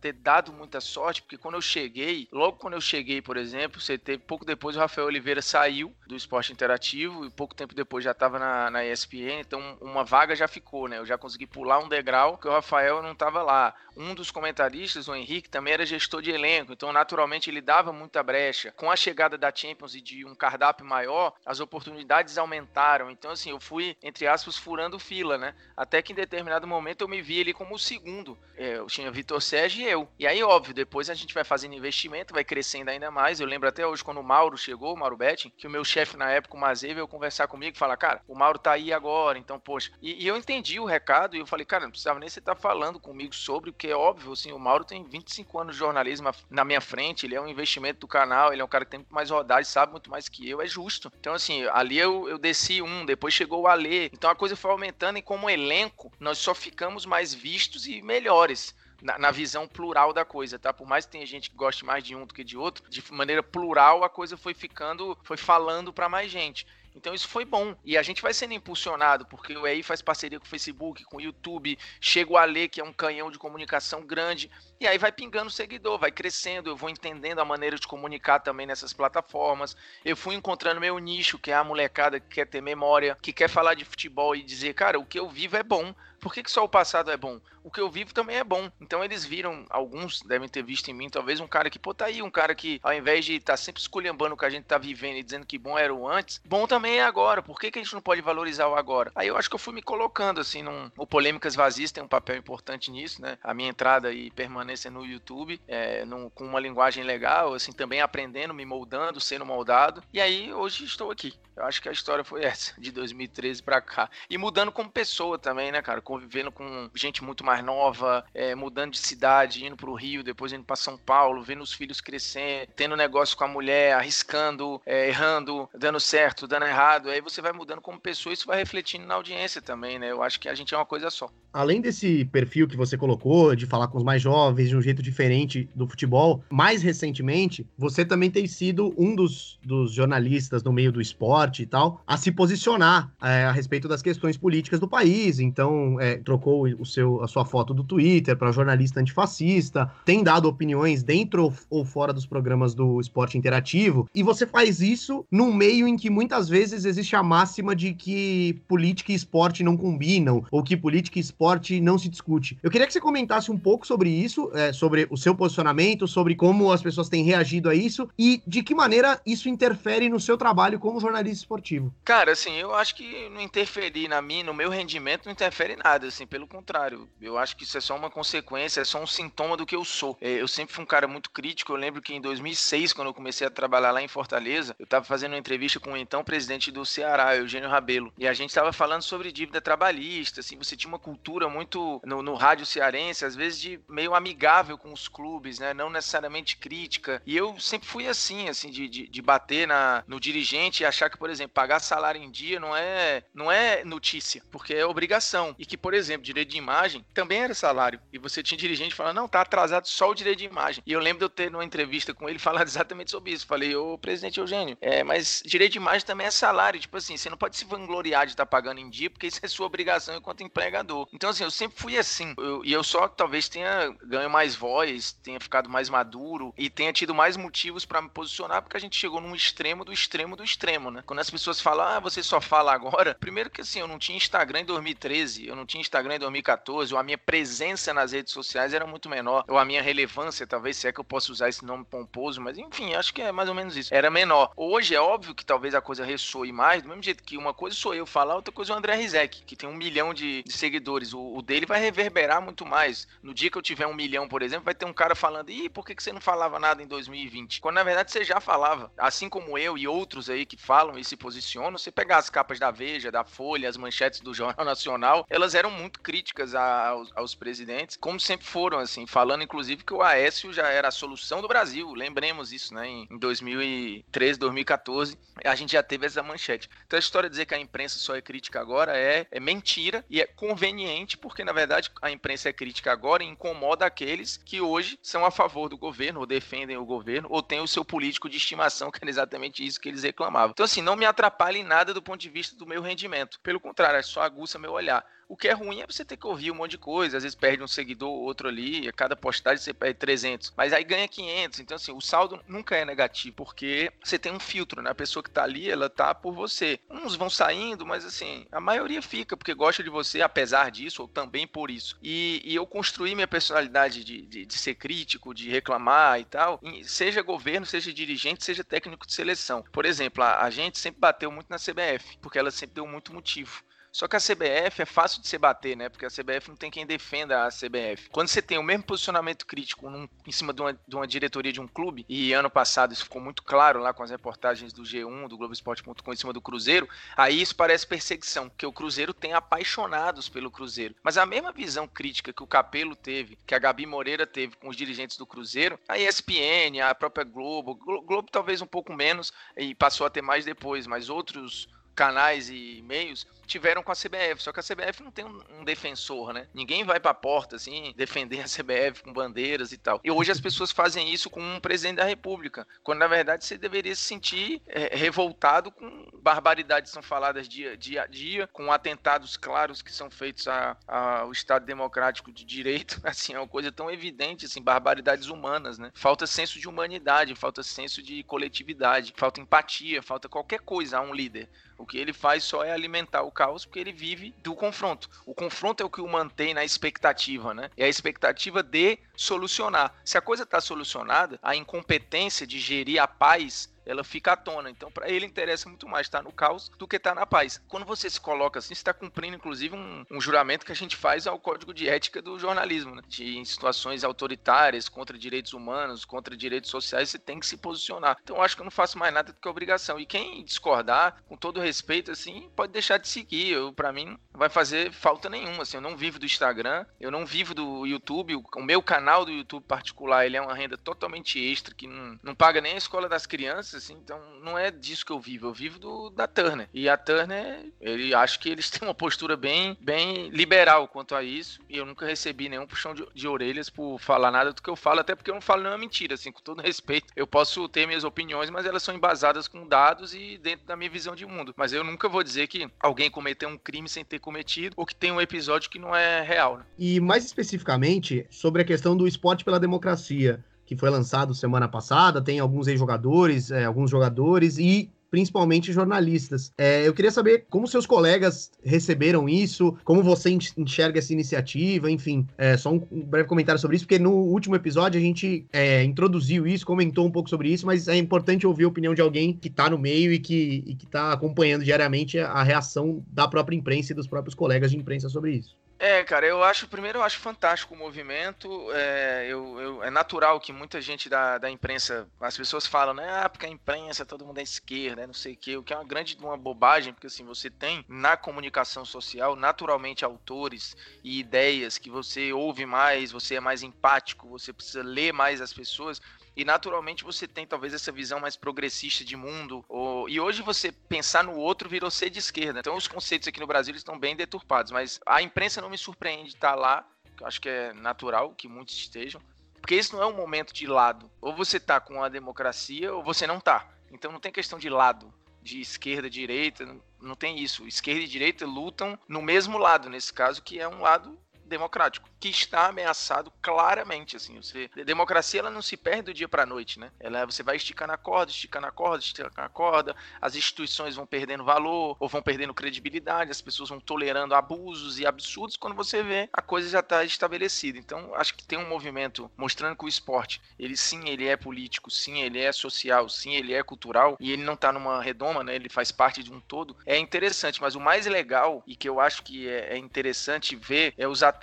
ter 0.00 0.12
dado 0.12 0.52
muita 0.52 0.80
sorte, 0.80 1.22
porque 1.22 1.38
quando 1.38 1.54
eu 1.54 1.62
cheguei, 1.62 2.28
logo 2.32 2.56
quando 2.56 2.74
eu 2.74 2.80
cheguei, 2.80 3.20
por 3.20 3.36
exemplo, 3.36 3.80
você 3.80 3.98
teve 3.98 4.22
pouco 4.22 4.44
depois 4.44 4.76
o 4.76 4.80
Rafael 4.80 5.06
Oliveira 5.06 5.42
saiu 5.42 5.94
do 6.06 6.16
esporte 6.16 6.52
interativo 6.52 7.24
e 7.24 7.30
pouco 7.30 7.54
tempo 7.54 7.74
depois 7.74 8.04
já 8.04 8.12
estava 8.12 8.38
na, 8.38 8.70
na 8.70 8.84
ESPN, 8.84 9.40
então 9.40 9.76
uma 9.80 10.04
vaga 10.04 10.34
já 10.34 10.48
ficou, 10.48 10.88
né? 10.88 10.98
Eu 10.98 11.06
já 11.06 11.18
consegui 11.18 11.46
pular 11.46 11.78
um 11.78 11.88
degrau 11.88 12.38
que 12.38 12.48
o 12.48 12.52
Rafael 12.52 13.02
não 13.02 13.12
estava 13.12 13.42
lá. 13.42 13.74
Um 13.96 14.14
dos 14.14 14.30
comentaristas, 14.30 15.08
o 15.08 15.14
Henrique, 15.14 15.48
também 15.48 15.74
era 15.74 15.84
gestor 15.84 16.22
de 16.22 16.30
elenco, 16.30 16.72
então 16.72 16.92
naturalmente 16.92 17.50
ele 17.50 17.60
dava 17.60 17.92
muita 17.92 18.22
brecha. 18.22 18.70
Com 18.72 18.90
a 18.90 18.96
chegada 18.96 19.36
da 19.36 19.52
Champions 19.52 19.94
e 19.94 20.00
de 20.00 20.24
um 20.24 20.36
cardápio 20.36 20.86
maior, 20.86 21.34
as 21.44 21.58
oportunidades 21.58 22.38
aumentaram. 22.38 23.10
Então, 23.10 23.32
assim, 23.32 23.50
eu 23.50 23.58
fui, 23.58 23.96
entre 24.00 24.26
aspas, 24.28 24.56
furando 24.56 24.98
fila, 25.00 25.36
né? 25.36 25.54
Até 25.76 26.00
que 26.00 26.12
em 26.12 26.16
determinado 26.16 26.66
momento 26.66 27.02
eu 27.02 27.08
me 27.08 27.20
vi 27.20 27.40
ali 27.40 27.52
como 27.52 27.74
o 27.74 27.78
segundo. 27.78 28.38
É, 28.56 28.76
eu 28.76 28.86
tinha 28.86 29.10
Vitor 29.10 29.42
Sérgio 29.42 29.87
eu. 29.88 30.08
E 30.18 30.26
aí, 30.26 30.42
óbvio, 30.42 30.74
depois 30.74 31.10
a 31.10 31.14
gente 31.14 31.34
vai 31.34 31.44
fazendo 31.44 31.74
investimento, 31.74 32.34
vai 32.34 32.44
crescendo 32.44 32.90
ainda 32.90 33.10
mais. 33.10 33.40
Eu 33.40 33.46
lembro 33.46 33.68
até 33.68 33.86
hoje 33.86 34.04
quando 34.04 34.18
o 34.18 34.24
Mauro 34.24 34.56
chegou, 34.56 34.94
o 34.94 34.98
Mauro 34.98 35.16
Betting, 35.16 35.50
que 35.56 35.66
o 35.66 35.70
meu 35.70 35.84
chefe 35.84 36.16
na 36.16 36.30
época, 36.30 36.56
o 36.56 36.60
Mazei, 36.60 36.94
veio 36.94 37.08
conversar 37.08 37.48
comigo 37.48 37.76
e 37.76 37.78
falar, 37.78 37.96
cara, 37.96 38.22
o 38.28 38.34
Mauro 38.34 38.58
tá 38.58 38.72
aí 38.72 38.92
agora, 38.92 39.38
então, 39.38 39.58
poxa. 39.58 39.90
E, 40.00 40.24
e, 40.24 40.26
eu 40.26 40.36
entendi 40.36 40.78
o 40.78 40.84
recado 40.84 41.36
e 41.36 41.40
eu 41.40 41.46
falei, 41.46 41.64
cara, 41.64 41.84
não 41.84 41.90
precisava 41.90 42.18
nem 42.18 42.28
você 42.28 42.38
estar 42.38 42.54
tá 42.54 42.60
falando 42.60 43.00
comigo 43.00 43.34
sobre, 43.34 43.72
porque 43.72 43.88
é 43.88 43.96
óbvio, 43.96 44.32
assim, 44.32 44.52
o 44.52 44.58
Mauro 44.58 44.84
tem 44.84 45.04
25 45.04 45.58
anos 45.58 45.74
de 45.74 45.78
jornalismo 45.78 46.30
na 46.50 46.64
minha 46.64 46.80
frente, 46.80 47.26
ele 47.26 47.34
é 47.34 47.40
um 47.40 47.48
investimento 47.48 48.00
do 48.00 48.08
canal, 48.08 48.52
ele 48.52 48.62
é 48.62 48.64
um 48.64 48.68
cara 48.68 48.84
que 48.84 48.90
tem 48.90 48.98
muito 48.98 49.14
mais 49.14 49.30
rodagem, 49.30 49.64
sabe 49.64 49.92
muito 49.92 50.10
mais 50.10 50.28
que 50.28 50.48
eu, 50.48 50.60
é 50.60 50.66
justo. 50.66 51.12
Então, 51.18 51.34
assim, 51.34 51.64
ali 51.72 51.98
eu, 51.98 52.28
eu 52.28 52.38
desci 52.38 52.82
um, 52.82 53.04
depois 53.04 53.34
chegou 53.34 53.62
o 53.62 53.66
Alê. 53.66 54.06
Então 54.06 54.30
a 54.30 54.34
coisa 54.34 54.56
foi 54.56 54.70
aumentando 54.70 55.18
e 55.18 55.22
como 55.22 55.48
elenco, 55.48 56.12
nós 56.18 56.38
só 56.38 56.54
ficamos 56.54 57.06
mais 57.06 57.32
vistos 57.32 57.86
e 57.86 58.02
melhores 58.02 58.74
na, 59.02 59.18
na, 59.18 59.30
visão 59.30 59.66
plural 59.66 60.12
da 60.12 60.24
coisa, 60.24 60.58
tá? 60.58 60.72
Por 60.72 60.86
mais 60.86 61.06
que 61.06 61.12
tenha 61.12 61.26
gente 61.26 61.50
que 61.50 61.56
goste 61.56 61.84
mais 61.84 62.02
de 62.04 62.14
um 62.14 62.26
do 62.26 62.34
que 62.34 62.44
de 62.44 62.56
outro, 62.56 62.88
de 62.88 63.02
maneira 63.12 63.42
plural 63.42 64.04
a 64.04 64.08
coisa 64.08 64.36
foi 64.36 64.54
ficando, 64.54 65.16
foi 65.22 65.36
falando 65.36 65.92
para 65.92 66.08
mais 66.08 66.30
gente. 66.30 66.66
Então 66.98 67.14
isso 67.14 67.28
foi 67.28 67.44
bom. 67.44 67.76
E 67.84 67.96
a 67.96 68.02
gente 68.02 68.20
vai 68.20 68.34
sendo 68.34 68.54
impulsionado, 68.54 69.24
porque 69.26 69.56
o 69.56 69.66
EI 69.66 69.84
faz 69.84 70.02
parceria 70.02 70.40
com 70.40 70.46
o 70.46 70.48
Facebook, 70.48 71.04
com 71.04 71.18
o 71.18 71.20
YouTube, 71.20 71.78
chega 72.00 72.32
o 72.32 72.36
Ale, 72.36 72.68
que 72.68 72.80
é 72.80 72.84
um 72.84 72.92
canhão 72.92 73.30
de 73.30 73.38
comunicação 73.38 74.02
grande, 74.02 74.50
e 74.80 74.86
aí 74.86 74.98
vai 74.98 75.12
pingando 75.12 75.46
o 75.46 75.50
seguidor, 75.50 75.98
vai 75.98 76.10
crescendo, 76.10 76.70
eu 76.70 76.76
vou 76.76 76.90
entendendo 76.90 77.38
a 77.38 77.44
maneira 77.44 77.76
de 77.76 77.86
comunicar 77.86 78.40
também 78.40 78.66
nessas 78.66 78.92
plataformas. 78.92 79.76
Eu 80.04 80.16
fui 80.16 80.34
encontrando 80.34 80.80
meu 80.80 80.98
nicho, 80.98 81.38
que 81.38 81.52
é 81.52 81.54
a 81.54 81.62
molecada 81.62 82.18
que 82.18 82.34
quer 82.34 82.46
ter 82.46 82.60
memória, 82.60 83.16
que 83.22 83.32
quer 83.32 83.48
falar 83.48 83.74
de 83.74 83.84
futebol 83.84 84.34
e 84.34 84.42
dizer, 84.42 84.74
cara, 84.74 84.98
o 84.98 85.06
que 85.06 85.20
eu 85.20 85.28
vivo 85.28 85.56
é 85.56 85.62
bom. 85.62 85.94
Por 86.20 86.32
que, 86.32 86.42
que 86.42 86.50
só 86.50 86.64
o 86.64 86.68
passado 86.68 87.10
é 87.10 87.16
bom? 87.16 87.40
O 87.62 87.70
que 87.70 87.80
eu 87.80 87.90
vivo 87.90 88.14
também 88.14 88.36
é 88.36 88.44
bom. 88.44 88.70
Então 88.80 89.04
eles 89.04 89.24
viram, 89.24 89.64
alguns 89.68 90.22
devem 90.22 90.48
ter 90.48 90.62
visto 90.62 90.88
em 90.88 90.94
mim, 90.94 91.08
talvez 91.08 91.38
um 91.38 91.46
cara 91.46 91.68
que, 91.68 91.78
pô, 91.78 91.92
tá 91.92 92.06
aí, 92.06 92.22
um 92.22 92.30
cara 92.30 92.54
que, 92.54 92.80
ao 92.82 92.94
invés 92.94 93.24
de 93.24 93.34
estar 93.34 93.52
tá 93.52 93.56
sempre 93.56 93.80
esculhambando 93.80 94.34
o 94.34 94.38
que 94.38 94.44
a 94.44 94.50
gente 94.50 94.64
tá 94.64 94.78
vivendo 94.78 95.16
e 95.16 95.22
dizendo 95.22 95.46
que 95.46 95.58
bom 95.58 95.78
era 95.78 95.94
o 95.94 96.08
antes, 96.08 96.40
bom 96.44 96.66
também 96.66 96.98
é 96.98 97.04
agora. 97.04 97.42
Por 97.42 97.60
que, 97.60 97.70
que 97.70 97.78
a 97.78 97.82
gente 97.82 97.92
não 97.92 98.00
pode 98.00 98.22
valorizar 98.22 98.68
o 98.68 98.74
agora? 98.74 99.12
Aí 99.14 99.28
eu 99.28 99.36
acho 99.36 99.48
que 99.48 99.54
eu 99.54 99.58
fui 99.58 99.74
me 99.74 99.82
colocando, 99.82 100.40
assim, 100.40 100.62
num. 100.62 100.90
O 100.96 101.06
Polêmicas 101.06 101.54
Vazias 101.54 101.92
tem 101.92 102.02
um 102.02 102.08
papel 102.08 102.36
importante 102.36 102.90
nisso, 102.90 103.20
né? 103.20 103.38
A 103.42 103.52
minha 103.52 103.68
entrada 103.68 104.12
e 104.12 104.30
permanência 104.30 104.90
no 104.90 105.04
YouTube, 105.04 105.60
é, 105.68 106.04
num, 106.04 106.30
com 106.30 106.44
uma 106.44 106.60
linguagem 106.60 107.04
legal, 107.04 107.54
assim, 107.54 107.72
também 107.72 108.00
aprendendo, 108.00 108.54
me 108.54 108.64
moldando, 108.64 109.20
sendo 109.20 109.44
moldado. 109.44 110.02
E 110.12 110.20
aí 110.20 110.52
hoje 110.52 110.84
estou 110.84 111.10
aqui. 111.10 111.34
Eu 111.54 111.64
acho 111.64 111.82
que 111.82 111.88
a 111.88 111.92
história 111.92 112.24
foi 112.24 112.44
essa, 112.46 112.80
de 112.80 112.90
2013 112.92 113.62
para 113.62 113.80
cá. 113.80 114.08
E 114.30 114.38
mudando 114.38 114.72
como 114.72 114.90
pessoa 114.90 115.38
também, 115.38 115.72
né, 115.72 115.82
cara? 115.82 116.00
Convivendo 116.08 116.50
com 116.50 116.88
gente 116.94 117.22
muito 117.22 117.44
mais 117.44 117.62
nova, 117.62 118.24
é, 118.32 118.54
mudando 118.54 118.92
de 118.92 118.98
cidade, 118.98 119.66
indo 119.66 119.76
pro 119.76 119.92
Rio, 119.92 120.24
depois 120.24 120.54
indo 120.54 120.64
para 120.64 120.74
São 120.74 120.96
Paulo, 120.96 121.42
vendo 121.42 121.62
os 121.62 121.74
filhos 121.74 122.00
crescer, 122.00 122.66
tendo 122.74 122.96
negócio 122.96 123.36
com 123.36 123.44
a 123.44 123.48
mulher, 123.48 123.92
arriscando, 123.92 124.80
é, 124.86 125.08
errando, 125.08 125.68
dando 125.78 126.00
certo, 126.00 126.48
dando 126.48 126.64
errado. 126.64 127.10
Aí 127.10 127.20
você 127.20 127.42
vai 127.42 127.52
mudando 127.52 127.82
como 127.82 128.00
pessoa 128.00 128.32
e 128.32 128.34
isso 128.34 128.46
vai 128.46 128.56
refletindo 128.56 129.04
na 129.04 129.16
audiência 129.16 129.60
também, 129.60 129.98
né? 129.98 130.10
Eu 130.10 130.22
acho 130.22 130.40
que 130.40 130.48
a 130.48 130.54
gente 130.54 130.72
é 130.72 130.78
uma 130.78 130.86
coisa 130.86 131.10
só. 131.10 131.28
Além 131.52 131.82
desse 131.82 132.24
perfil 132.24 132.66
que 132.66 132.76
você 132.76 132.96
colocou, 132.96 133.54
de 133.54 133.66
falar 133.66 133.88
com 133.88 133.98
os 133.98 134.04
mais 134.04 134.22
jovens 134.22 134.70
de 134.70 134.76
um 134.76 134.80
jeito 134.80 135.02
diferente 135.02 135.68
do 135.74 135.86
futebol, 135.86 136.42
mais 136.48 136.82
recentemente, 136.82 137.66
você 137.76 138.02
também 138.02 138.30
tem 138.30 138.46
sido 138.46 138.94
um 138.96 139.14
dos, 139.14 139.58
dos 139.62 139.92
jornalistas 139.92 140.62
no 140.62 140.72
meio 140.72 140.90
do 140.90 141.02
esporte 141.02 141.62
e 141.64 141.66
tal, 141.66 142.02
a 142.06 142.16
se 142.16 142.32
posicionar 142.32 143.12
é, 143.22 143.44
a 143.44 143.52
respeito 143.52 143.86
das 143.86 144.00
questões 144.00 144.38
políticas 144.38 144.80
do 144.80 144.88
país. 144.88 145.38
Então, 145.38 145.97
é, 146.00 146.16
trocou 146.16 146.66
o 146.78 146.84
seu, 146.84 147.22
a 147.22 147.28
sua 147.28 147.44
foto 147.44 147.72
do 147.74 147.84
Twitter 147.84 148.36
para 148.36 148.52
jornalista 148.52 149.00
antifascista, 149.00 149.90
tem 150.04 150.22
dado 150.22 150.48
opiniões 150.48 151.02
dentro 151.02 151.52
ou 151.70 151.84
fora 151.84 152.12
dos 152.12 152.26
programas 152.26 152.74
do 152.74 153.00
esporte 153.00 153.38
interativo, 153.38 154.08
e 154.14 154.22
você 154.22 154.46
faz 154.46 154.80
isso 154.80 155.24
num 155.30 155.52
meio 155.52 155.86
em 155.86 155.96
que 155.96 156.10
muitas 156.10 156.48
vezes 156.48 156.84
existe 156.84 157.16
a 157.16 157.22
máxima 157.22 157.74
de 157.74 157.92
que 157.94 158.60
política 158.66 159.12
e 159.12 159.14
esporte 159.14 159.62
não 159.62 159.76
combinam, 159.76 160.44
ou 160.50 160.62
que 160.62 160.76
política 160.76 161.18
e 161.18 161.22
esporte 161.22 161.80
não 161.80 161.98
se 161.98 162.08
discute. 162.08 162.58
Eu 162.62 162.70
queria 162.70 162.86
que 162.86 162.92
você 162.92 163.00
comentasse 163.00 163.50
um 163.50 163.58
pouco 163.58 163.86
sobre 163.86 164.10
isso, 164.10 164.50
é, 164.54 164.72
sobre 164.72 165.06
o 165.10 165.16
seu 165.16 165.34
posicionamento, 165.34 166.06
sobre 166.06 166.34
como 166.34 166.72
as 166.72 166.82
pessoas 166.82 167.08
têm 167.08 167.24
reagido 167.24 167.68
a 167.68 167.74
isso 167.74 168.08
e 168.18 168.42
de 168.46 168.62
que 168.62 168.74
maneira 168.74 169.20
isso 169.26 169.48
interfere 169.48 170.08
no 170.08 170.20
seu 170.20 170.36
trabalho 170.36 170.78
como 170.78 171.00
jornalista 171.00 171.42
esportivo? 171.42 171.92
Cara, 172.04 172.32
assim, 172.32 172.52
eu 172.56 172.74
acho 172.74 172.94
que 172.94 173.28
não 173.30 173.40
interferir 173.40 174.08
na 174.08 174.20
mim, 174.20 174.42
no 174.42 174.54
meu 174.54 174.70
rendimento, 174.70 175.26
não 175.26 175.32
interfere 175.32 175.76
nada, 175.76 175.87
assim, 175.96 176.26
pelo 176.26 176.46
contrário. 176.46 177.08
Eu 177.20 177.38
acho 177.38 177.56
que 177.56 177.64
isso 177.64 177.78
é 177.78 177.80
só 177.80 177.96
uma 177.96 178.10
consequência, 178.10 178.80
é 178.80 178.84
só 178.84 179.02
um 179.02 179.06
sintoma 179.06 179.56
do 179.56 179.66
que 179.66 179.76
eu 179.76 179.84
sou. 179.84 180.16
É, 180.20 180.30
eu 180.30 180.48
sempre 180.48 180.74
fui 180.74 180.84
um 180.84 180.86
cara 180.86 181.08
muito 181.08 181.30
crítico. 181.30 181.72
Eu 181.72 181.76
lembro 181.76 182.02
que 182.02 182.14
em 182.14 182.20
2006, 182.20 182.92
quando 182.92 183.08
eu 183.08 183.14
comecei 183.14 183.46
a 183.46 183.50
trabalhar 183.50 183.90
lá 183.90 184.02
em 184.02 184.08
Fortaleza, 184.08 184.74
eu 184.78 184.84
estava 184.84 185.04
fazendo 185.04 185.32
uma 185.32 185.38
entrevista 185.38 185.80
com 185.80 185.92
o 185.92 185.96
então 185.96 186.22
presidente 186.22 186.70
do 186.70 186.84
Ceará, 186.84 187.36
Eugênio 187.36 187.68
Rabelo, 187.68 188.12
e 188.18 188.26
a 188.26 188.32
gente 188.32 188.50
estava 188.50 188.72
falando 188.72 189.02
sobre 189.02 189.32
dívida 189.32 189.60
trabalhista, 189.60 190.40
assim, 190.40 190.56
você 190.56 190.76
tinha 190.76 190.88
uma 190.88 190.98
cultura 190.98 191.48
muito 191.48 192.00
no, 192.04 192.22
no 192.22 192.34
rádio 192.34 192.66
cearense, 192.66 193.24
às 193.24 193.34
vezes 193.34 193.60
de 193.60 193.80
meio 193.88 194.14
amigável 194.14 194.76
com 194.76 194.92
os 194.92 195.08
clubes, 195.08 195.58
né, 195.58 195.72
não 195.72 195.90
necessariamente 195.90 196.56
crítica. 196.56 197.22
E 197.24 197.36
eu 197.36 197.58
sempre 197.58 197.88
fui 197.88 198.06
assim, 198.06 198.48
assim, 198.48 198.70
de, 198.70 198.88
de, 198.88 199.08
de 199.08 199.22
bater 199.22 199.66
na, 199.66 200.04
no 200.06 200.20
dirigente 200.20 200.82
e 200.82 200.86
achar 200.86 201.08
que, 201.08 201.16
por 201.16 201.30
exemplo, 201.30 201.54
pagar 201.54 201.80
salário 201.80 202.22
em 202.22 202.30
dia 202.30 202.60
não 202.60 202.76
é, 202.76 203.24
não 203.32 203.50
é 203.50 203.84
notícia, 203.84 204.42
porque 204.50 204.74
é 204.74 204.84
obrigação. 204.84 205.54
E 205.58 205.64
que, 205.64 205.76
por 205.80 205.94
exemplo, 205.94 206.24
direito 206.24 206.50
de 206.50 206.58
imagem 206.58 207.04
também 207.14 207.40
era 207.40 207.54
salário. 207.54 208.00
E 208.12 208.18
você 208.18 208.42
tinha 208.42 208.58
dirigente 208.58 208.94
falando, 208.94 209.16
não, 209.16 209.28
tá 209.28 209.40
atrasado 209.40 209.86
só 209.86 210.10
o 210.10 210.14
direito 210.14 210.38
de 210.38 210.44
imagem. 210.44 210.82
E 210.86 210.92
eu 210.92 211.00
lembro 211.00 211.18
de 211.18 211.24
eu 211.24 211.30
ter 211.30 211.50
numa 211.50 211.64
entrevista 211.64 212.14
com 212.14 212.28
ele 212.28 212.38
falado 212.38 212.66
exatamente 212.66 213.10
sobre 213.10 213.32
isso. 213.32 213.46
Falei, 213.46 213.74
ô 213.74 213.98
presidente 213.98 214.40
Eugênio, 214.40 214.76
é, 214.80 215.02
mas 215.02 215.42
direito 215.44 215.72
de 215.72 215.78
imagem 215.78 216.06
também 216.06 216.26
é 216.26 216.30
salário. 216.30 216.80
Tipo 216.80 216.96
assim, 216.96 217.16
você 217.16 217.30
não 217.30 217.36
pode 217.36 217.56
se 217.56 217.64
vangloriar 217.64 218.26
de 218.26 218.32
estar 218.32 218.46
tá 218.46 218.50
pagando 218.50 218.80
em 218.80 218.90
dia, 218.90 219.10
porque 219.10 219.26
isso 219.26 219.40
é 219.42 219.48
sua 219.48 219.66
obrigação 219.66 220.16
enquanto 220.16 220.42
empregador. 220.42 221.08
Então, 221.12 221.30
assim, 221.30 221.44
eu 221.44 221.50
sempre 221.50 221.80
fui 221.80 221.96
assim. 221.96 222.34
Eu, 222.38 222.64
e 222.64 222.72
eu 222.72 222.82
só 222.82 223.08
talvez 223.08 223.48
tenha 223.48 223.94
ganho 224.02 224.30
mais 224.30 224.54
voz, 224.54 225.12
tenha 225.12 225.40
ficado 225.40 225.68
mais 225.68 225.88
maduro 225.88 226.54
e 226.56 226.68
tenha 226.70 226.92
tido 226.92 227.14
mais 227.14 227.36
motivos 227.36 227.84
para 227.84 228.02
me 228.02 228.08
posicionar, 228.08 228.62
porque 228.62 228.76
a 228.76 228.80
gente 228.80 228.96
chegou 228.96 229.20
num 229.20 229.34
extremo 229.34 229.84
do 229.84 229.92
extremo 229.92 230.36
do 230.36 230.44
extremo, 230.44 230.90
né? 230.90 231.02
Quando 231.06 231.20
as 231.20 231.30
pessoas 231.30 231.60
falam, 231.60 231.86
ah, 231.86 232.00
você 232.00 232.22
só 232.22 232.40
fala 232.40 232.72
agora, 232.72 233.14
primeiro 233.14 233.50
que 233.50 233.60
assim, 233.60 233.80
eu 233.80 233.88
não 233.88 233.98
tinha 233.98 234.16
Instagram 234.16 234.60
em 234.60 234.64
2013, 234.64 235.46
eu 235.46 235.56
não 235.56 235.66
tinha 235.68 235.80
Instagram 235.80 236.16
em 236.16 236.18
2014, 236.18 236.92
ou 236.92 236.98
a 236.98 237.02
minha 237.02 237.18
presença 237.18 237.92
nas 237.94 238.12
redes 238.12 238.32
sociais 238.32 238.72
era 238.72 238.86
muito 238.86 239.08
menor, 239.08 239.44
ou 239.46 239.58
a 239.58 239.64
minha 239.64 239.82
relevância, 239.82 240.46
talvez, 240.46 240.76
se 240.76 240.88
é 240.88 240.92
que 240.92 240.98
eu 240.98 241.04
posso 241.04 241.30
usar 241.30 241.48
esse 241.48 241.64
nome 241.64 241.84
pomposo, 241.84 242.40
mas 242.40 242.58
enfim, 242.58 242.94
acho 242.94 243.12
que 243.12 243.22
é 243.22 243.30
mais 243.30 243.48
ou 243.48 243.54
menos 243.54 243.76
isso. 243.76 243.94
Era 243.94 244.10
menor. 244.10 244.52
Hoje 244.56 244.94
é 244.94 245.00
óbvio 245.00 245.34
que 245.34 245.44
talvez 245.44 245.74
a 245.74 245.80
coisa 245.80 246.04
ressoe 246.04 246.50
mais, 246.50 246.82
do 246.82 246.88
mesmo 246.88 247.02
jeito 247.02 247.22
que 247.22 247.36
uma 247.36 247.52
coisa 247.52 247.76
sou 247.76 247.94
eu 247.94 248.06
falar, 248.06 248.34
outra 248.34 248.52
coisa 248.52 248.72
é 248.72 248.74
o 248.74 248.78
André 248.78 248.94
Rizek, 248.94 249.42
que 249.44 249.54
tem 249.54 249.68
um 249.68 249.74
milhão 249.74 250.14
de, 250.14 250.42
de 250.42 250.52
seguidores. 250.52 251.12
O, 251.12 251.36
o, 251.36 251.42
dele 251.42 251.66
vai 251.66 251.80
reverberar 251.80 252.40
muito 252.40 252.64
mais. 252.64 253.06
No 253.22 253.34
dia 253.34 253.50
que 253.50 253.58
eu 253.58 253.62
tiver 253.62 253.86
um 253.86 253.94
milhão, 253.94 254.26
por 254.26 254.42
exemplo, 254.42 254.64
vai 254.64 254.74
ter 254.74 254.86
um 254.86 254.92
cara 254.92 255.14
falando, 255.14 255.50
ih, 255.50 255.68
por 255.68 255.84
que, 255.84 255.94
que 255.94 256.02
você 256.02 256.12
não 256.12 256.20
falava 256.20 256.58
nada 256.58 256.82
em 256.82 256.86
2020? 256.86 257.60
Quando 257.60 257.76
na 257.76 257.84
verdade 257.84 258.10
você 258.10 258.24
já 258.24 258.40
falava. 258.40 258.90
Assim 258.96 259.28
como 259.28 259.58
eu 259.58 259.76
e 259.76 259.86
outros 259.86 260.30
aí 260.30 260.46
que 260.46 260.56
falam 260.56 260.98
e 260.98 261.04
se 261.04 261.16
posicionam, 261.16 261.76
se 261.76 261.90
pegar 261.90 262.18
as 262.18 262.30
capas 262.30 262.58
da 262.58 262.70
Veja, 262.70 263.10
da 263.10 263.24
Folha, 263.24 263.68
as 263.68 263.76
manchetes 263.76 264.20
do 264.20 264.32
Jornal 264.32 264.64
Nacional, 264.64 265.26
elas 265.28 265.54
eram 265.58 265.70
muito 265.70 266.00
críticas 266.00 266.54
aos, 266.54 267.10
aos 267.14 267.34
presidentes, 267.34 267.96
como 267.96 268.18
sempre 268.18 268.46
foram, 268.46 268.78
assim, 268.78 269.06
falando 269.06 269.42
inclusive 269.42 269.84
que 269.84 269.94
o 269.94 270.02
Aécio 270.02 270.52
já 270.52 270.68
era 270.68 270.88
a 270.88 270.92
solução 270.92 271.42
do 271.42 271.48
Brasil. 271.48 271.92
Lembremos 271.92 272.52
isso, 272.52 272.74
né? 272.74 272.88
Em 272.88 273.18
2013, 273.18 274.38
2014, 274.38 275.18
a 275.44 275.54
gente 275.54 275.72
já 275.72 275.82
teve 275.82 276.06
essa 276.06 276.22
manchete. 276.22 276.68
Então 276.86 276.96
a 276.96 277.00
história 277.00 277.28
de 277.28 277.34
dizer 277.34 277.46
que 277.46 277.54
a 277.54 277.58
imprensa 277.58 277.98
só 277.98 278.14
é 278.14 278.22
crítica 278.22 278.60
agora 278.60 278.96
é, 278.96 279.26
é 279.30 279.40
mentira 279.40 280.04
e 280.08 280.20
é 280.20 280.26
conveniente, 280.26 281.16
porque 281.16 281.44
na 281.44 281.52
verdade 281.52 281.90
a 282.00 282.10
imprensa 282.10 282.48
é 282.48 282.52
crítica 282.52 282.92
agora 282.92 283.22
e 283.22 283.26
incomoda 283.26 283.86
aqueles 283.86 284.36
que 284.36 284.60
hoje 284.60 284.98
são 285.02 285.24
a 285.24 285.30
favor 285.30 285.68
do 285.68 285.76
governo, 285.76 286.20
ou 286.20 286.26
defendem 286.26 286.76
o 286.76 286.84
governo, 286.84 287.28
ou 287.30 287.42
têm 287.42 287.60
o 287.60 287.68
seu 287.68 287.84
político 287.84 288.28
de 288.28 288.36
estimação, 288.36 288.90
que 288.92 288.98
era 289.02 289.10
exatamente 289.10 289.64
isso 289.64 289.80
que 289.80 289.88
eles 289.88 290.02
reclamavam. 290.02 290.50
Então, 290.50 290.64
assim, 290.64 290.82
não 290.82 290.96
me 290.96 291.04
atrapalha 291.04 291.58
em 291.58 291.64
nada 291.64 291.92
do 291.94 292.02
ponto 292.02 292.20
de 292.20 292.28
vista 292.28 292.56
do 292.56 292.66
meu 292.66 292.82
rendimento. 292.82 293.40
Pelo 293.40 293.60
contrário, 293.60 293.98
é 293.98 294.02
só 294.02 294.22
aguça 294.22 294.58
meu 294.58 294.72
olhar. 294.72 295.04
O 295.28 295.36
que 295.36 295.46
é 295.46 295.52
ruim 295.52 295.82
é 295.82 295.86
você 295.86 296.06
ter 296.06 296.16
que 296.16 296.26
ouvir 296.26 296.50
um 296.50 296.54
monte 296.54 296.70
de 296.72 296.78
coisa, 296.78 297.18
às 297.18 297.22
vezes 297.22 297.36
perde 297.36 297.62
um 297.62 297.68
seguidor 297.68 298.08
ou 298.08 298.22
outro 298.22 298.48
ali, 298.48 298.88
a 298.88 298.92
cada 298.92 299.14
postagem 299.14 299.62
você 299.62 299.74
perde 299.74 299.98
300, 299.98 300.54
mas 300.56 300.72
aí 300.72 300.82
ganha 300.82 301.06
500. 301.06 301.60
Então, 301.60 301.76
assim, 301.76 301.92
o 301.92 302.00
saldo 302.00 302.40
nunca 302.48 302.74
é 302.74 302.84
negativo, 302.84 303.36
porque 303.36 303.92
você 304.02 304.18
tem 304.18 304.32
um 304.32 304.40
filtro, 304.40 304.80
né? 304.80 304.90
A 304.90 304.94
pessoa 304.94 305.22
que 305.22 305.30
tá 305.30 305.42
ali, 305.42 305.70
ela 305.70 305.90
tá 305.90 306.14
por 306.14 306.32
você. 306.32 306.80
Uns 306.88 307.14
vão 307.14 307.28
saindo, 307.28 307.84
mas 307.84 308.06
assim, 308.06 308.46
a 308.50 308.58
maioria 308.58 309.02
fica 309.02 309.36
porque 309.36 309.52
gosta 309.52 309.82
de 309.82 309.90
você, 309.90 310.22
apesar 310.22 310.70
disso, 310.70 311.02
ou 311.02 311.08
também 311.08 311.46
por 311.46 311.70
isso. 311.70 311.98
E, 312.02 312.40
e 312.42 312.54
eu 312.54 312.66
construí 312.66 313.14
minha 313.14 313.28
personalidade 313.28 314.02
de, 314.02 314.22
de, 314.22 314.46
de, 314.46 314.58
ser 314.58 314.76
crítico, 314.76 315.34
de 315.34 315.50
reclamar 315.50 316.18
e 316.20 316.24
tal, 316.24 316.58
seja 316.84 317.20
governo, 317.20 317.66
seja 317.66 317.92
dirigente, 317.92 318.44
seja 318.44 318.64
técnico 318.64 319.06
de 319.06 319.12
seleção. 319.12 319.62
Por 319.70 319.84
exemplo, 319.84 320.24
a, 320.24 320.42
a 320.42 320.48
gente 320.48 320.78
sempre 320.78 321.00
bateu 321.00 321.30
muito 321.30 321.50
na 321.50 321.58
CBF, 321.58 322.16
porque 322.22 322.38
ela 322.38 322.50
sempre 322.50 322.76
deu 322.76 322.86
muito 322.86 323.12
motivo. 323.12 323.62
Só 323.98 324.06
que 324.06 324.14
a 324.14 324.20
CBF 324.20 324.82
é 324.82 324.86
fácil 324.86 325.20
de 325.20 325.26
se 325.26 325.36
bater, 325.36 325.76
né? 325.76 325.88
Porque 325.88 326.06
a 326.06 326.08
CBF 326.08 326.50
não 326.50 326.54
tem 326.54 326.70
quem 326.70 326.86
defenda 326.86 327.44
a 327.44 327.48
CBF. 327.48 328.08
Quando 328.12 328.28
você 328.28 328.40
tem 328.40 328.56
o 328.56 328.62
mesmo 328.62 328.84
posicionamento 328.84 329.44
crítico 329.44 329.90
num, 329.90 330.08
em 330.24 330.30
cima 330.30 330.52
de 330.52 330.62
uma, 330.62 330.72
de 330.72 330.94
uma, 330.94 331.04
diretoria 331.04 331.52
de 331.52 331.60
um 331.60 331.66
clube, 331.66 332.06
e 332.08 332.32
ano 332.32 332.48
passado 332.48 332.92
isso 332.92 333.02
ficou 333.02 333.20
muito 333.20 333.42
claro 333.42 333.80
lá 333.80 333.92
com 333.92 334.04
as 334.04 334.10
reportagens 334.12 334.72
do 334.72 334.84
G1, 334.84 335.26
do 335.26 335.36
Globoesporte.com 335.36 336.12
em 336.12 336.16
cima 336.16 336.32
do 336.32 336.40
Cruzeiro, 336.40 336.88
aí 337.16 337.42
isso 337.42 337.56
parece 337.56 337.88
perseguição, 337.88 338.48
porque 338.48 338.64
o 338.64 338.72
Cruzeiro 338.72 339.12
tem 339.12 339.32
apaixonados 339.32 340.28
pelo 340.28 340.48
Cruzeiro. 340.48 340.94
Mas 341.02 341.18
a 341.18 341.26
mesma 341.26 341.50
visão 341.50 341.88
crítica 341.88 342.32
que 342.32 342.42
o 342.44 342.46
Capelo 342.46 342.94
teve, 342.94 343.36
que 343.44 343.54
a 343.54 343.58
Gabi 343.58 343.84
Moreira 343.84 344.28
teve 344.28 344.54
com 344.54 344.68
os 344.68 344.76
dirigentes 344.76 345.16
do 345.16 345.26
Cruzeiro, 345.26 345.76
a 345.88 345.98
ESPN, 345.98 346.80
a 346.88 346.94
própria 346.94 347.24
Globo, 347.24 347.74
Globo 347.74 348.28
talvez 348.30 348.62
um 348.62 348.66
pouco 348.66 348.92
menos, 348.92 349.32
e 349.56 349.74
passou 349.74 350.06
a 350.06 350.10
ter 350.10 350.22
mais 350.22 350.44
depois, 350.44 350.86
mas 350.86 351.10
outros 351.10 351.68
canais 351.98 352.48
e 352.48 352.80
meios 352.86 353.26
tiveram 353.44 353.82
com 353.82 353.90
a 353.90 353.94
CBF, 353.94 354.40
só 354.40 354.52
que 354.52 354.60
a 354.60 354.62
CBF 354.62 355.02
não 355.02 355.10
tem 355.10 355.24
um, 355.24 355.40
um 355.58 355.64
defensor, 355.64 356.32
né? 356.32 356.46
Ninguém 356.54 356.84
vai 356.84 357.00
pra 357.00 357.14
porta, 357.14 357.56
assim, 357.56 357.92
defender 357.96 358.40
a 358.40 358.44
CBF 358.44 359.02
com 359.02 359.12
bandeiras 359.12 359.72
e 359.72 359.78
tal. 359.78 360.00
E 360.04 360.10
hoje 360.10 360.30
as 360.30 360.40
pessoas 360.40 360.70
fazem 360.70 361.12
isso 361.12 361.30
com 361.30 361.40
um 361.40 361.58
presidente 361.58 361.96
da 361.96 362.04
República, 362.04 362.68
quando 362.84 362.98
na 362.98 363.06
verdade 363.08 363.44
você 363.44 363.56
deveria 363.56 363.94
se 363.96 364.02
sentir 364.02 364.62
é, 364.66 364.94
revoltado 364.94 365.72
com 365.72 366.06
barbaridades 366.22 366.90
que 366.90 366.94
são 366.94 367.02
faladas 367.02 367.48
dia, 367.48 367.76
dia 367.76 368.02
a 368.02 368.06
dia, 368.06 368.46
com 368.48 368.70
atentados 368.70 369.36
claros 369.36 369.80
que 369.80 369.90
são 369.90 370.10
feitos 370.10 370.46
ao 370.86 371.32
Estado 371.32 371.64
Democrático 371.64 372.30
de 372.30 372.44
Direito, 372.44 373.00
assim, 373.02 373.32
é 373.32 373.40
uma 373.40 373.48
coisa 373.48 373.72
tão 373.72 373.90
evidente, 373.90 374.44
assim, 374.44 374.62
barbaridades 374.62 375.28
humanas, 375.28 375.78
né? 375.78 375.90
Falta 375.94 376.26
senso 376.26 376.60
de 376.60 376.68
humanidade, 376.68 377.34
falta 377.34 377.62
senso 377.62 378.02
de 378.02 378.22
coletividade, 378.22 379.14
falta 379.16 379.40
empatia, 379.40 380.02
falta 380.02 380.28
qualquer 380.28 380.60
coisa 380.60 380.98
a 380.98 381.00
um 381.00 381.14
líder. 381.14 381.48
O 381.78 381.86
que 381.86 381.96
ele 381.96 382.12
faz 382.12 382.42
só 382.42 382.64
é 382.64 382.72
alimentar 382.72 383.22
o 383.22 383.30
caos 383.30 383.64
porque 383.64 383.78
ele 383.78 383.92
vive 383.92 384.34
do 384.42 384.54
confronto. 384.54 385.08
O 385.24 385.32
confronto 385.32 385.82
é 385.82 385.86
o 385.86 385.90
que 385.90 386.00
o 386.00 386.08
mantém 386.08 386.52
na 386.52 386.64
expectativa, 386.64 387.54
né? 387.54 387.70
É 387.76 387.84
a 387.84 387.88
expectativa 387.88 388.62
de 388.62 388.98
solucionar. 389.16 389.94
Se 390.04 390.18
a 390.18 390.20
coisa 390.20 390.42
está 390.42 390.60
solucionada, 390.60 391.38
a 391.40 391.54
incompetência 391.54 392.46
de 392.46 392.58
gerir 392.58 393.00
a 393.00 393.06
paz 393.06 393.72
ela 393.88 394.04
fica 394.04 394.32
à 394.32 394.36
tona. 394.36 394.70
Então, 394.70 394.90
para 394.90 395.08
ele 395.08 395.24
interessa 395.24 395.68
muito 395.68 395.88
mais 395.88 396.06
estar 396.06 396.22
no 396.22 396.30
caos 396.30 396.70
do 396.78 396.86
que 396.86 396.96
estar 396.96 397.14
na 397.14 397.26
paz. 397.26 397.60
Quando 397.66 397.86
você 397.86 398.08
se 398.10 398.20
coloca 398.20 398.58
assim, 398.58 398.74
você 398.74 398.80
está 398.80 398.92
cumprindo, 398.92 399.36
inclusive, 399.36 399.74
um, 399.74 400.04
um, 400.10 400.20
juramento 400.20 400.66
que 400.66 400.72
a 400.72 400.76
gente 400.76 400.94
faz 400.94 401.26
ao 401.26 401.38
código 401.38 401.72
de 401.72 401.88
ética 401.88 402.20
do 402.20 402.38
jornalismo, 402.38 402.94
né? 402.94 403.02
De 403.08 403.38
em 403.38 403.44
situações 403.44 404.04
autoritárias, 404.04 404.88
contra 404.88 405.16
direitos 405.16 405.54
humanos, 405.54 406.04
contra 406.04 406.36
direitos 406.36 406.70
sociais, 406.70 407.08
você 407.08 407.18
tem 407.18 407.40
que 407.40 407.46
se 407.46 407.56
posicionar. 407.56 408.18
Então, 408.22 408.36
eu 408.36 408.42
acho 408.42 408.54
que 408.54 408.60
eu 408.60 408.64
não 408.64 408.70
faço 408.70 408.98
mais 408.98 409.12
nada 409.12 409.32
do 409.32 409.40
que 409.40 409.48
obrigação. 409.48 409.98
E 409.98 410.04
quem 410.04 410.44
discordar, 410.44 411.22
com 411.26 411.36
todo 411.36 411.58
respeito, 411.58 412.10
assim, 412.10 412.50
pode 412.54 412.72
deixar 412.72 412.98
de 412.98 413.08
seguir. 413.08 413.52
Eu, 413.52 413.72
para 413.72 413.90
mim, 413.90 414.18
não 414.32 414.38
vai 414.38 414.50
fazer 414.50 414.92
falta 414.92 415.30
nenhuma. 415.30 415.62
Assim, 415.62 415.78
eu 415.78 415.80
não 415.80 415.96
vivo 415.96 416.18
do 416.18 416.26
Instagram, 416.26 416.84
eu 417.00 417.10
não 417.10 417.24
vivo 417.24 417.54
do 417.54 417.86
YouTube. 417.86 418.36
O 418.36 418.62
meu 418.62 418.82
canal 418.82 419.24
do 419.24 419.32
YouTube 419.32 419.64
particular, 419.64 420.26
ele 420.26 420.36
é 420.36 420.42
uma 420.42 420.54
renda 420.54 420.76
totalmente 420.76 421.38
extra 421.40 421.74
que 421.74 421.86
não, 421.86 422.18
não 422.22 422.34
paga 422.34 422.60
nem 422.60 422.74
a 422.74 422.78
escola 422.78 423.08
das 423.08 423.24
crianças 423.24 423.77
assim, 423.78 423.94
então 423.94 424.20
não 424.42 424.58
é 424.58 424.70
disso 424.70 425.04
que 425.04 425.12
eu 425.12 425.20
vivo, 425.20 425.46
eu 425.46 425.52
vivo 425.52 425.78
do, 425.78 426.10
da 426.10 426.26
Turner. 426.26 426.68
E 426.72 426.88
a 426.88 426.96
Turner, 426.96 427.64
ele 427.80 428.14
acho 428.14 428.38
que 428.40 428.48
eles 428.48 428.70
têm 428.70 428.86
uma 428.86 428.94
postura 428.94 429.36
bem, 429.36 429.76
bem 429.80 430.28
liberal 430.30 430.88
quanto 430.88 431.14
a 431.14 431.22
isso, 431.22 431.60
e 431.68 431.76
eu 431.76 431.86
nunca 431.86 432.06
recebi 432.06 432.48
nenhum 432.48 432.66
puxão 432.66 432.94
de, 432.94 433.06
de 433.14 433.28
orelhas 433.28 433.70
por 433.70 433.98
falar 433.98 434.30
nada 434.30 434.52
do 434.52 434.62
que 434.62 434.70
eu 434.70 434.76
falo, 434.76 435.00
até 435.00 435.14
porque 435.14 435.30
eu 435.30 435.34
não 435.34 435.40
falo 435.40 435.62
nenhuma 435.62 435.78
mentira, 435.78 436.14
assim, 436.14 436.30
com 436.30 436.40
todo 436.40 436.60
respeito. 436.62 437.06
Eu 437.16 437.26
posso 437.26 437.68
ter 437.68 437.86
minhas 437.86 438.04
opiniões, 438.04 438.50
mas 438.50 438.66
elas 438.66 438.82
são 438.82 438.94
embasadas 438.94 439.48
com 439.48 439.66
dados 439.66 440.14
e 440.14 440.38
dentro 440.38 440.66
da 440.66 440.76
minha 440.76 440.90
visão 440.90 441.14
de 441.14 441.26
mundo. 441.26 441.54
Mas 441.56 441.72
eu 441.72 441.84
nunca 441.84 442.08
vou 442.08 442.22
dizer 442.22 442.46
que 442.46 442.68
alguém 442.80 443.10
cometeu 443.10 443.48
um 443.48 443.58
crime 443.58 443.88
sem 443.88 444.04
ter 444.04 444.18
cometido, 444.18 444.74
ou 444.76 444.86
que 444.86 444.94
tem 444.94 445.12
um 445.12 445.20
episódio 445.20 445.70
que 445.70 445.78
não 445.78 445.94
é 445.94 446.22
real. 446.22 446.58
Né? 446.58 446.64
E 446.78 447.00
mais 447.00 447.24
especificamente 447.24 448.26
sobre 448.30 448.62
a 448.62 448.64
questão 448.64 448.96
do 448.96 449.06
esporte 449.06 449.44
pela 449.44 449.60
democracia 449.60 450.44
que 450.68 450.76
foi 450.76 450.90
lançado 450.90 451.34
semana 451.34 451.66
passada, 451.66 452.20
tem 452.20 452.38
alguns 452.38 452.68
ex-jogadores, 452.68 453.50
é, 453.50 453.64
alguns 453.64 453.90
jogadores 453.90 454.58
e 454.58 454.90
principalmente 455.10 455.72
jornalistas. 455.72 456.52
É, 456.58 456.86
eu 456.86 456.92
queria 456.92 457.10
saber 457.10 457.46
como 457.48 457.66
seus 457.66 457.86
colegas 457.86 458.52
receberam 458.62 459.26
isso, 459.26 459.74
como 459.82 460.02
você 460.02 460.28
enxerga 460.58 460.98
essa 460.98 461.10
iniciativa, 461.10 461.90
enfim, 461.90 462.26
é, 462.36 462.54
só 462.58 462.70
um, 462.70 462.80
breve 462.80 463.26
comentário 463.26 463.58
sobre 463.58 463.76
isso, 463.76 463.86
porque 463.86 463.98
no 463.98 464.12
último 464.12 464.56
episódio 464.56 465.00
a 465.00 465.02
gente 465.02 465.46
é, 465.50 465.82
introduziu 465.84 466.46
isso, 466.46 466.66
comentou 466.66 467.06
um 467.06 467.10
pouco 467.10 467.30
sobre 467.30 467.48
isso, 467.48 467.64
mas 467.64 467.88
é 467.88 467.96
importante 467.96 468.46
ouvir 468.46 468.64
a 468.64 468.68
opinião 468.68 468.94
de 468.94 469.00
alguém 469.00 469.32
que 469.32 469.48
está 469.48 469.70
no 469.70 469.78
meio 469.78 470.12
e 470.12 470.18
que 470.18 470.76
está 470.84 471.14
acompanhando 471.14 471.64
diariamente 471.64 472.18
a 472.18 472.42
reação 472.42 473.02
da 473.10 473.26
própria 473.26 473.56
imprensa 473.56 473.92
e 473.92 473.96
dos 473.96 474.06
próprios 474.06 474.34
colegas 474.34 474.70
de 474.70 474.76
imprensa 474.76 475.08
sobre 475.08 475.32
isso. 475.32 475.56
É, 475.80 476.02
cara, 476.02 476.26
eu 476.26 476.42
acho, 476.42 476.66
primeiro 476.66 476.98
eu 476.98 477.04
acho 477.04 477.20
fantástico 477.20 477.72
o 477.72 477.76
movimento, 477.76 478.68
é, 478.72 479.28
eu, 479.28 479.60
eu, 479.60 479.82
é 479.84 479.88
natural 479.90 480.40
que 480.40 480.52
muita 480.52 480.80
gente 480.80 481.08
da, 481.08 481.38
da 481.38 481.48
imprensa, 481.48 482.08
as 482.20 482.36
pessoas 482.36 482.66
falam, 482.66 482.92
né, 482.94 483.08
ah, 483.22 483.28
porque 483.28 483.46
a 483.46 483.48
imprensa, 483.48 484.04
todo 484.04 484.26
mundo 484.26 484.38
é 484.38 484.42
esquerda, 484.42 485.06
não 485.06 485.14
sei 485.14 485.34
o 485.34 485.36
que, 485.36 485.56
o 485.56 485.62
que 485.62 485.72
é 485.72 485.76
uma 485.76 485.84
grande 485.84 486.18
uma 486.20 486.36
bobagem, 486.36 486.92
porque 486.92 487.06
assim, 487.06 487.24
você 487.24 487.48
tem 487.48 487.84
na 487.86 488.16
comunicação 488.16 488.84
social, 488.84 489.36
naturalmente, 489.36 490.04
autores 490.04 490.76
e 491.04 491.20
ideias 491.20 491.78
que 491.78 491.88
você 491.88 492.32
ouve 492.32 492.66
mais, 492.66 493.12
você 493.12 493.36
é 493.36 493.40
mais 493.40 493.62
empático, 493.62 494.28
você 494.28 494.52
precisa 494.52 494.82
ler 494.82 495.12
mais 495.12 495.40
as 495.40 495.52
pessoas, 495.52 496.00
e 496.38 496.44
naturalmente 496.44 497.02
você 497.02 497.26
tem 497.26 497.44
talvez 497.44 497.74
essa 497.74 497.90
visão 497.90 498.20
mais 498.20 498.36
progressista 498.36 499.04
de 499.04 499.16
mundo. 499.16 499.64
Ou... 499.68 500.08
E 500.08 500.20
hoje 500.20 500.40
você 500.40 500.70
pensar 500.70 501.24
no 501.24 501.34
outro 501.34 501.68
virou 501.68 501.90
ser 501.90 502.10
de 502.10 502.20
esquerda. 502.20 502.60
Então 502.60 502.76
os 502.76 502.86
conceitos 502.86 503.26
aqui 503.26 503.40
no 503.40 503.46
Brasil 503.46 503.74
estão 503.74 503.98
bem 503.98 504.14
deturpados. 504.14 504.70
Mas 504.70 505.00
a 505.04 505.20
imprensa 505.20 505.60
não 505.60 505.68
me 505.68 505.76
surpreende 505.76 506.28
estar 506.28 506.54
lá, 506.54 506.88
que 507.16 507.24
eu 507.24 507.26
acho 507.26 507.40
que 507.40 507.48
é 507.48 507.72
natural 507.72 508.32
que 508.36 508.46
muitos 508.46 508.76
estejam. 508.76 509.20
Porque 509.60 509.74
isso 509.74 509.96
não 509.96 510.02
é 510.04 510.06
um 510.06 510.14
momento 510.14 510.54
de 510.54 510.64
lado. 510.68 511.10
Ou 511.20 511.34
você 511.34 511.58
tá 511.58 511.80
com 511.80 512.04
a 512.04 512.08
democracia 512.08 512.94
ou 512.94 513.02
você 513.02 513.26
não 513.26 513.40
tá. 513.40 513.68
Então 513.90 514.12
não 514.12 514.20
tem 514.20 514.30
questão 514.30 514.60
de 514.60 514.70
lado 514.70 515.12
de 515.42 515.60
esquerda, 515.60 516.08
direita, 516.08 516.64
não 517.00 517.16
tem 517.16 517.40
isso. 517.40 517.66
Esquerda 517.66 518.02
e 518.02 518.06
direita 518.06 518.46
lutam 518.46 518.96
no 519.08 519.20
mesmo 519.20 519.58
lado, 519.58 519.90
nesse 519.90 520.12
caso, 520.12 520.40
que 520.40 520.60
é 520.60 520.68
um 520.68 520.82
lado 520.82 521.18
democrático, 521.48 522.08
que 522.20 522.28
está 522.28 522.68
ameaçado 522.68 523.32
claramente, 523.42 524.16
assim. 524.16 524.40
Você, 524.40 524.70
a 524.76 524.82
democracia 524.82 525.40
ela 525.40 525.50
não 525.50 525.62
se 525.62 525.76
perde 525.76 526.02
do 526.02 526.14
dia 526.14 526.28
para 526.28 526.46
noite, 526.46 526.78
né? 526.78 526.90
Ela 527.00 527.24
você 527.24 527.42
vai 527.42 527.56
esticando 527.56 527.92
a 527.92 527.96
corda, 527.96 528.30
esticando 528.30 528.66
a 528.66 528.70
corda, 528.70 528.98
esticando 528.98 529.32
a 529.36 529.48
corda, 529.48 529.96
as 530.20 530.36
instituições 530.36 530.94
vão 530.94 531.06
perdendo 531.06 531.44
valor 531.44 531.96
ou 531.98 532.08
vão 532.08 532.22
perdendo 532.22 532.54
credibilidade, 532.54 533.30
as 533.30 533.40
pessoas 533.40 533.68
vão 533.68 533.80
tolerando 533.80 534.34
abusos 534.34 534.98
e 534.98 535.06
absurdos 535.06 535.56
quando 535.56 535.74
você 535.74 536.02
vê 536.02 536.28
a 536.32 536.42
coisa 536.42 536.68
já 536.68 536.80
está 536.80 537.04
estabelecida. 537.04 537.78
Então, 537.78 538.14
acho 538.14 538.34
que 538.34 538.44
tem 538.44 538.58
um 538.58 538.68
movimento 538.68 539.30
mostrando 539.36 539.76
que 539.76 539.84
o 539.84 539.88
esporte, 539.88 540.40
ele 540.58 540.76
sim, 540.76 541.08
ele 541.08 541.26
é 541.26 541.36
político, 541.36 541.90
sim, 541.90 542.20
ele 542.22 542.38
é 542.38 542.52
social, 542.52 543.08
sim, 543.08 543.34
ele 543.34 543.54
é 543.54 543.62
cultural 543.62 544.16
e 544.20 544.32
ele 544.32 544.42
não 544.42 544.54
está 544.54 544.72
numa 544.72 545.02
redoma, 545.02 545.42
né? 545.42 545.54
Ele 545.54 545.68
faz 545.68 545.90
parte 545.90 546.22
de 546.22 546.32
um 546.32 546.40
todo. 546.40 546.76
É 546.86 546.98
interessante, 546.98 547.60
mas 547.60 547.74
o 547.74 547.80
mais 547.80 548.06
legal 548.06 548.62
e 548.66 548.76
que 548.76 548.88
eu 548.88 549.00
acho 549.00 549.22
que 549.22 549.48
é, 549.48 549.74
é 549.74 549.78
interessante 549.78 550.56
ver 550.56 550.94
é 550.96 551.06
os 551.06 551.22
atletas 551.22 551.37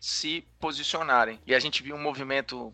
se 0.00 0.46
posicionarem. 0.58 1.40
E 1.46 1.54
a 1.54 1.60
gente 1.60 1.82
viu 1.82 1.96
um 1.96 2.02
movimento 2.02 2.72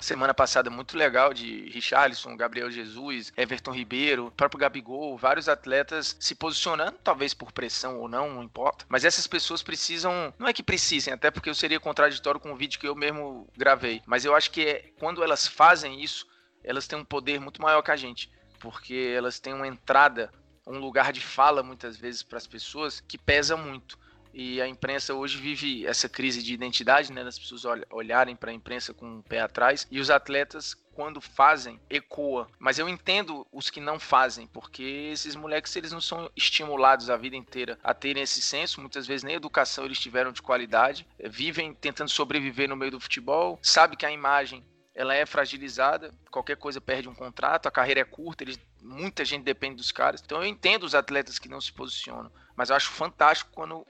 semana 0.00 0.34
passada 0.34 0.68
muito 0.68 0.96
legal 0.96 1.32
de 1.32 1.70
Richarlison, 1.70 2.36
Gabriel 2.36 2.70
Jesus, 2.70 3.32
Everton 3.36 3.70
Ribeiro, 3.70 4.32
próprio 4.36 4.60
Gabigol, 4.60 5.16
vários 5.16 5.48
atletas 5.48 6.16
se 6.20 6.34
posicionando, 6.34 6.98
talvez 7.02 7.32
por 7.32 7.52
pressão 7.52 7.98
ou 8.00 8.08
não, 8.08 8.34
não 8.34 8.42
importa. 8.42 8.84
Mas 8.88 9.04
essas 9.04 9.26
pessoas 9.26 9.62
precisam, 9.62 10.34
não 10.38 10.48
é 10.48 10.52
que 10.52 10.62
precisem, 10.62 11.12
até 11.12 11.30
porque 11.30 11.48
eu 11.48 11.54
seria 11.54 11.80
contraditório 11.80 12.40
com 12.40 12.52
o 12.52 12.56
vídeo 12.56 12.78
que 12.78 12.86
eu 12.86 12.94
mesmo 12.94 13.48
gravei, 13.56 14.02
mas 14.06 14.24
eu 14.24 14.34
acho 14.34 14.50
que 14.50 14.66
é, 14.66 14.90
quando 14.98 15.22
elas 15.22 15.46
fazem 15.46 16.02
isso, 16.02 16.26
elas 16.62 16.86
têm 16.86 16.98
um 16.98 17.04
poder 17.04 17.40
muito 17.40 17.62
maior 17.62 17.82
que 17.82 17.90
a 17.90 17.96
gente, 17.96 18.30
porque 18.58 19.14
elas 19.16 19.38
têm 19.38 19.54
uma 19.54 19.66
entrada, 19.66 20.30
um 20.66 20.78
lugar 20.78 21.12
de 21.12 21.20
fala 21.20 21.62
muitas 21.62 21.96
vezes 21.96 22.22
para 22.22 22.38
as 22.38 22.46
pessoas 22.46 23.00
que 23.00 23.16
pesa 23.16 23.56
muito. 23.56 23.98
E 24.38 24.60
a 24.60 24.68
imprensa 24.68 25.14
hoje 25.14 25.38
vive 25.38 25.86
essa 25.86 26.10
crise 26.10 26.42
de 26.42 26.52
identidade, 26.52 27.10
né? 27.10 27.24
Das 27.24 27.38
pessoas 27.38 27.62
olharem 27.90 28.36
para 28.36 28.50
a 28.50 28.54
imprensa 28.54 28.92
com 28.92 29.20
o 29.20 29.22
pé 29.22 29.40
atrás. 29.40 29.88
E 29.90 29.98
os 29.98 30.10
atletas, 30.10 30.74
quando 30.92 31.22
fazem, 31.22 31.80
ecoa. 31.88 32.46
Mas 32.58 32.78
eu 32.78 32.86
entendo 32.86 33.46
os 33.50 33.70
que 33.70 33.80
não 33.80 33.98
fazem, 33.98 34.46
porque 34.48 34.82
esses 35.10 35.34
moleques, 35.34 35.74
eles 35.74 35.90
não 35.90 36.02
são 36.02 36.30
estimulados 36.36 37.08
a 37.08 37.16
vida 37.16 37.34
inteira 37.34 37.78
a 37.82 37.94
terem 37.94 38.22
esse 38.22 38.42
senso. 38.42 38.78
Muitas 38.78 39.06
vezes 39.06 39.24
nem 39.24 39.34
educação 39.34 39.86
eles 39.86 39.98
tiveram 39.98 40.32
de 40.32 40.42
qualidade. 40.42 41.06
Vivem 41.18 41.72
tentando 41.72 42.10
sobreviver 42.10 42.68
no 42.68 42.76
meio 42.76 42.90
do 42.90 43.00
futebol. 43.00 43.58
Sabe 43.62 43.96
que 43.96 44.04
a 44.04 44.12
imagem 44.12 44.62
ela 44.94 45.14
é 45.14 45.24
fragilizada, 45.24 46.10
qualquer 46.30 46.58
coisa 46.58 46.80
perde 46.80 47.08
um 47.08 47.14
contrato, 47.14 47.66
a 47.66 47.70
carreira 47.70 48.00
é 48.00 48.04
curta, 48.04 48.44
eles, 48.44 48.58
muita 48.82 49.26
gente 49.26 49.44
depende 49.44 49.76
dos 49.76 49.92
caras. 49.92 50.22
Então 50.24 50.42
eu 50.42 50.46
entendo 50.46 50.84
os 50.84 50.94
atletas 50.94 51.38
que 51.38 51.50
não 51.50 51.60
se 51.60 51.70
posicionam, 51.70 52.32
mas 52.54 52.70
eu 52.70 52.76
acho 52.76 52.90
fantástico 52.90 53.50
quando 53.52 53.86